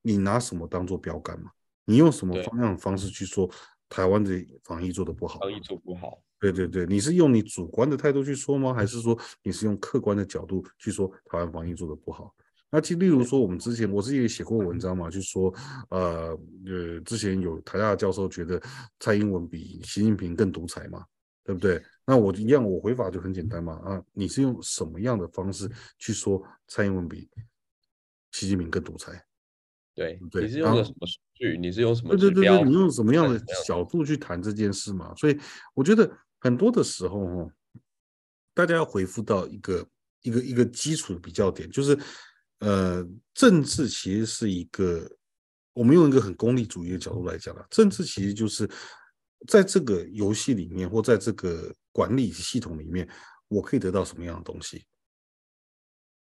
[0.02, 1.50] 你拿什么当做标杆嘛？
[1.84, 3.50] 你用什么方样的方式去说
[3.88, 4.30] 台湾的
[4.62, 5.40] 防疫做的不好？
[5.40, 6.22] 防疫做不好？
[6.38, 8.74] 对对对，你是用你主观的态度去说吗？
[8.74, 12.34] 还是说你是用客观的角度去说台湾防疫做的不好？
[12.68, 15.54] 那就例如说，我们之前我自己也写过文章嘛，就说
[15.88, 18.60] 呃呃，之前有台大教授觉得
[18.98, 21.04] 蔡英文比习近平更独裁嘛，
[21.44, 21.80] 对不对？
[22.04, 27.30] 那我一样，我回法就很简单嘛啊，你是用什么样的方式去说蔡英文比
[28.32, 29.24] 习近平更独裁？
[29.94, 31.56] 对，你是用的什么数据？
[31.56, 32.10] 你是用什么？
[32.10, 35.14] 对对对对，你用什么样的角度去谈这件事嘛？
[35.14, 35.38] 所以
[35.72, 36.04] 我觉得
[36.38, 37.52] 很多的时候哈，
[38.54, 39.86] 大家要回复到一个
[40.22, 41.98] 一个一个基础的比较点，就是
[42.58, 45.10] 呃，政治其实是一个，
[45.72, 48.68] 我们用一个很功利主义的角度来讲了，政治其实就是
[49.48, 53.08] 在这个游戏里面或在这个管理系统里面，
[53.48, 54.84] 我可以得到什么样的东西？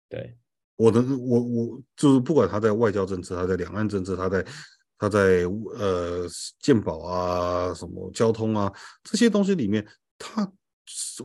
[0.07, 0.37] 对。
[0.75, 4.41] 我的我我就是不管他在外交政策，他在两岸政策，他在
[4.99, 5.45] 他在
[5.77, 6.27] 呃
[6.59, 8.71] 健保啊什么交通啊
[9.01, 9.83] 这些东西里面，
[10.17, 10.51] 他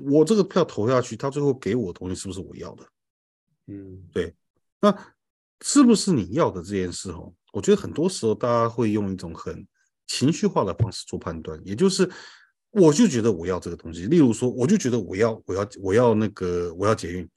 [0.00, 2.86] 我这个票投下去，他最后给我的东西是不是我要的？
[3.66, 4.32] 嗯，对。
[4.80, 4.96] 那
[5.60, 7.34] 是不是你要的这件事哦？
[7.52, 9.66] 我觉得很多时候大家会用一种很
[10.06, 12.08] 情绪化的方式做判断，也就是
[12.70, 17.28] 我就觉得我要这个东西，例如说我就觉得我要我要我要那个我要捷运。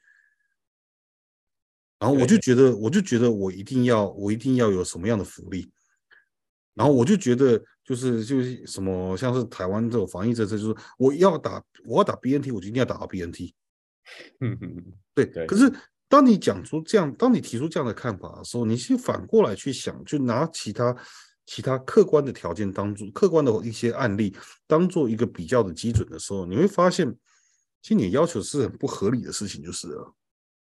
[1.99, 5.67] 然后我就觉得，我就觉得我一定要，我一定要有什么样的福利。
[6.77, 13.51] 然后我就觉得，就是就是什么，像是台湾这种防疫政策，就是我要打，我要打 BNT，我就一定要打到 BNT。
[14.39, 14.85] 嗯嗯嗯，
[15.15, 15.25] 对。
[15.47, 15.73] 可是
[16.07, 20.95] 当你讲出这样，当你提出这样的看法的时候，你去反过来去想，就拿其他
[21.45, 24.35] 其他客观的条件当做客观的一些案例
[24.67, 27.11] 当做一个比较的基准的时候，你会发现，
[27.81, 30.13] 其实你要求是很不合理的事情，就是了。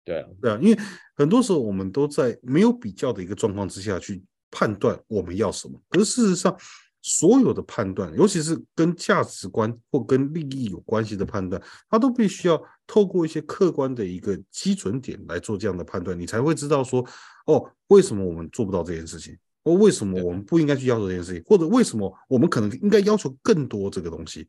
[0.03, 0.80] 对啊，对啊，因为
[1.15, 5.82] 很多时候我们都在没有比较的一个状况之下去判断我们要什么。
[5.90, 6.56] 可是事实上，
[7.02, 11.60] 所有的判断，尤其是跟价值观或跟利益有关系的判断，
[11.90, 17.03] 它都必须要透过一些客观的一个基准点来做这样的判断，你才会知道说，
[17.48, 19.36] 哦，为什么我们做不到这件事情？
[19.64, 21.44] 或为什么我们不应该去要求这件事情？
[21.45, 24.48] 或者为什么我们可能应该要求更多这个东西？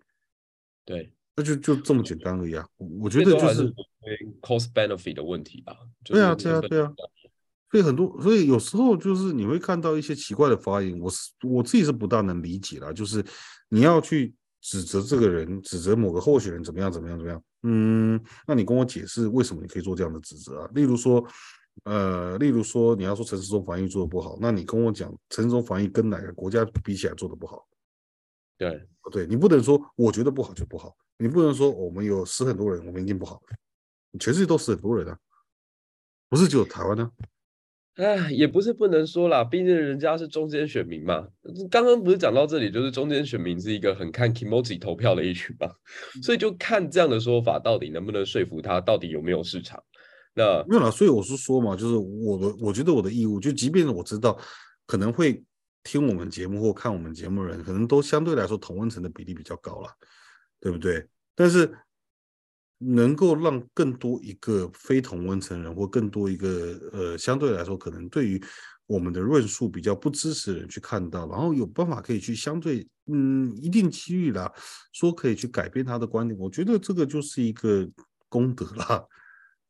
[0.84, 2.66] 对，那就就这么简单而已啊！
[3.00, 3.72] 我觉得就是
[4.40, 5.76] cost benefit 的问题吧。
[6.02, 6.92] 对啊，对啊，对啊。
[7.72, 12.92] 所以很多，所以有时候就是你会看到一些奇怪的发言，我是我自己是不大能理解啦。
[12.92, 13.24] 就是
[13.70, 20.70] 你要去指责这个人，指责某个候选人怎么样怎么样怎么样，嗯，那你跟我解释为什么你可以做这样的指责啊？
[20.74, 21.26] 例如说，
[21.84, 27.66] 呃，例如说你要说陈世忠防疫做的不好，那你跟我讲陈世忠防疫跟哪个国家比起来做的不好？
[28.58, 33.42] 对，对，你不能说我觉得不好就不好，你不能说我们有死很多人，我们一定不好，
[34.20, 35.18] 全世界都死很多人啊，
[36.28, 37.31] 不是只有台湾呢、啊。
[37.96, 41.28] 哎，也不是不能说啦，毕竟人家是中间选民嘛。
[41.70, 45.70] 刚刚不是讲到这里，就是中间选民是一个很看 Kimoji 投票的一群嘛，
[46.22, 49.82] 所以就看这样的说法到底能不能说服他，到底有没有市场。
[50.34, 54.38] 那没有啦，所以我是说嘛，就是我的，我觉得我的义务，就即便我知道
[54.86, 55.44] 可能会
[55.84, 59.88] 听我们节目或看我们节目的人，可能都相对来说同温层的比例比较高了，
[60.60, 61.06] 对不对？
[61.34, 61.70] 但是。
[62.84, 68.42] 能够让更多一个非同温层人，或更多一个呃，相对来说可能对于
[68.86, 74.52] 我们的论述比较不支持的人去看到，然后有办法可以去相对嗯一定几率啦，
[74.92, 77.88] 说可以去改变他的观点，我觉得这个就是一个
[78.28, 79.04] 功德啦，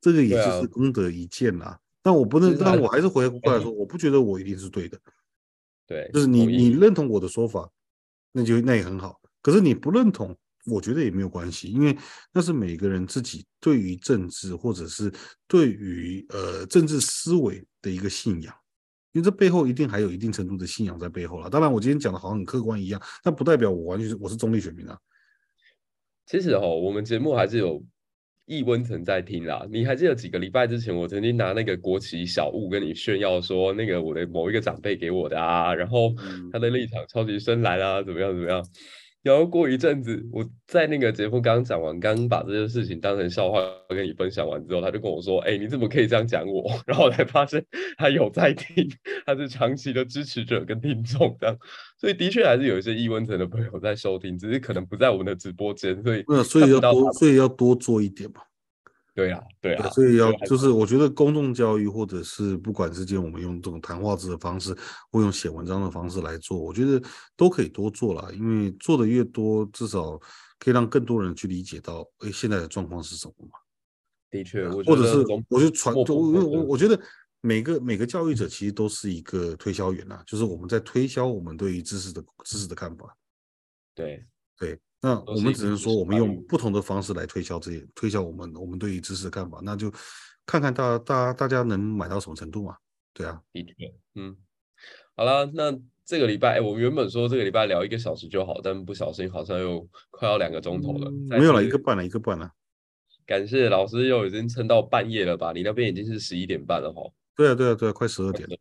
[0.00, 1.66] 这个也就是功德一件啦。
[1.66, 4.98] 啊、但我不能，但我还是回过来说，我不觉得我一定是对的。
[5.86, 7.70] 对，就是你你认同我的说法，
[8.32, 9.20] 那就那也很好。
[9.42, 10.36] 可是你不认同。
[10.66, 11.96] 我觉得也没有关系，因为
[12.32, 15.12] 那是每个人自己对于政治或者是
[15.48, 18.54] 对于呃政治思维的一个信仰，
[19.12, 21.50] 因为这背后一定还有一定程度的信仰在背后了。
[21.50, 24.96] 当然，我今天讲的好像很客观一样，但不代表我完全是我是中立选民啊。
[26.26, 27.84] 其实哦，我们节目还是有
[28.46, 29.66] 易温层在听啦。
[29.68, 36.14] 你还记得几个礼拜之前，我曾经拿那个国旗小物跟你炫耀说，那个我的某一个长辈给我的啊，然后
[36.52, 38.64] 他的立场超级深蓝啊，怎么样怎么样。
[39.22, 47.64] 然后过一阵子，我在那个节目刚讲完，刚把这件事情当成笑话跟你分享完之后，他就跟我说：“哎，你怎么可以这样讲我？” 然后我才发现
[47.96, 48.88] 他有在听，
[49.24, 51.56] 他是长期的支持者跟听众这样，
[52.00, 58.40] 所以的确还是有一些易温层的朋友在收听，只是可能不在我们的直播间，所以所以要多，所以要多做一点嘛。
[59.14, 64.74] 对啊，对啊，所以要就是我觉得公众教育，或者是不管是今天我们用这种谈话制的方式，
[65.10, 67.02] 或用写文章的方式来做，我觉得
[67.36, 70.18] 都可以多做了，因为做的越多，至少
[70.58, 73.58] 可以让更多人去理解到，哎，现在的状况是什么嘛？
[74.30, 75.18] 的确，或者是
[75.50, 76.98] 我就传，我我我觉得
[77.42, 83.14] 每个每个教育者其实都是一个推销员呐，就是我们在推销我们对于知识的知识的看法。
[83.94, 84.24] 对
[84.58, 84.80] 对。
[85.02, 89.92] 那我们只能说，我们用不同的方式来推销这些，推销我们我们对于知识的看法，那就
[90.46, 92.76] 看看大大大家能买到什么程度嘛？
[93.12, 94.36] 对啊，的确，嗯，
[95.16, 95.76] 好了，那
[96.06, 102.50] 这个礼拜，哎，我们原本说这个礼拜聊一个小时就好，但不小心好像又快要两个钟头了，嗯、没有了，一个半了，一个半了。
[103.26, 105.52] 感谢老师又已经撑到半夜了吧？
[105.52, 107.02] 你那边已经是十一点半了哈。
[107.36, 108.56] 对啊，对啊，对啊，快十二点了。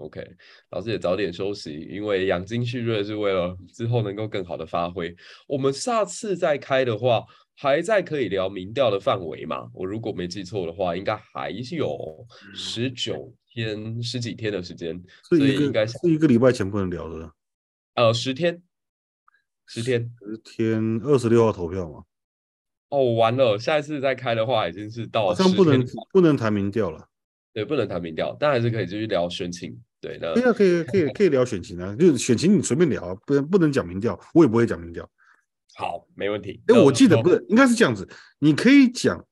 [0.00, 0.26] OK，
[0.70, 5.14] 老师也早点休息，因为养精蓄锐是为了之后能够更好的发挥。
[5.46, 7.22] 我们下次再开的话，
[7.56, 9.68] 还在可以聊民调的范围嘛？
[9.74, 17.30] 我如果没记错的话，应该还是有十九天、十几天的时间，所以应该是一个礼拜前不能聊的。
[17.94, 18.62] 呃，十天，
[19.66, 22.04] 十天，十天，二十六号投票嘛？
[22.88, 27.06] 哦，完了，下一次再开的话，已经是到好像不能不能谈民调了。
[27.52, 29.76] 对，不能谈民调，但还是可以继续聊选情。
[30.00, 31.94] 对，那可以啊，可以，可以，可以聊选情啊。
[31.96, 35.08] 就是选情，你随便聊啊，不能不能讲民调，我也不会讲民调。
[35.74, 36.62] 好，没问题。
[36.68, 38.08] 哎，我记得不是，应该是这样子。
[38.38, 39.22] 你可以讲，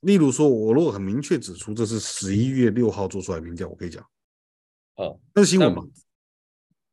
[0.00, 4.02] 例如说，我如果很明确指出这是十一月六号做出来民调，我可以讲。
[4.96, 5.82] 哦，那是新闻嘛？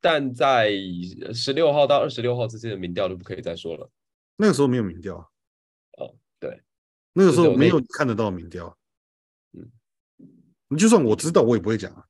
[0.02, 0.72] 但在
[1.34, 3.90] 十六号到二十六号之间的民调就不可以再说了。
[4.36, 5.26] 那个时候没有民调啊。
[5.98, 6.62] 哦，对，
[7.14, 8.76] 那个时候没有看得到民调。
[9.54, 9.72] 嗯，
[10.68, 12.06] 你就算我知道，我也不会讲啊。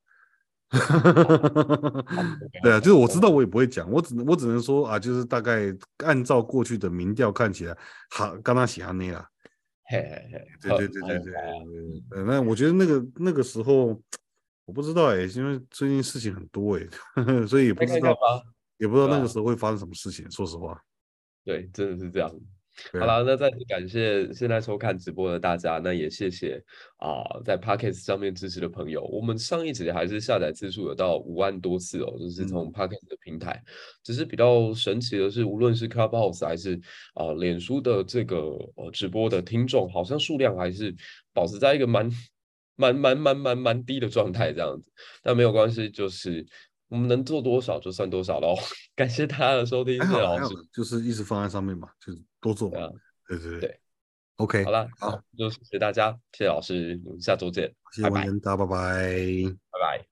[0.78, 2.38] 哈哈哈哈哈！
[2.62, 7.76] 对啊，就是我知道，我也不会讲，我只能我只能说啊，就是大概按照过去的民调看起来，
[8.10, 9.26] 哈，刚刚写下那了。
[9.84, 11.34] 嘿嘿嘿，对对对对对。
[12.12, 14.00] 呃，那我觉得那个那个时候，
[14.64, 16.86] 我不知道哎，因为最近事情很多哎，
[17.46, 18.16] 所以也不知道，
[18.78, 20.30] 也不知道那个时候会发生什么事情。
[20.30, 20.80] 说实话，
[21.44, 22.32] 对，真的是这样。
[22.92, 26.62] 好了，那再次感谢现在收看直播的大家，那也谢谢
[26.96, 29.02] 啊、呃，在 Podcast 上面支持的朋友。
[29.04, 33.52] 我们上一集还是下载次数有到五万多次哦，就是从 Podcast 的平台。
[33.66, 33.72] 嗯、
[34.02, 36.74] 只是比较神奇的是，无论是 Clubhouse 还是
[37.14, 38.36] 啊、呃、脸书的这个
[38.76, 40.94] 呃直播的听众，好像数量还是
[41.34, 42.10] 保持在一个蛮
[42.76, 44.84] 蛮蛮蛮蛮蛮低的状态这样子。
[45.22, 46.46] 但没有关系，就是。
[46.88, 48.54] 我们能做多少就算多少喽，
[48.94, 50.54] 感谢大家的收听，谢谢老师。
[50.70, 52.90] 就是一直放在上面嘛，就是多做嘛。
[53.26, 53.80] 对对对，对
[54.36, 58.76] ，OK，好了，好，就谢谢大家，谢谢老师，我们下周见，谢谢大家，拜拜，
[59.70, 60.11] 拜拜。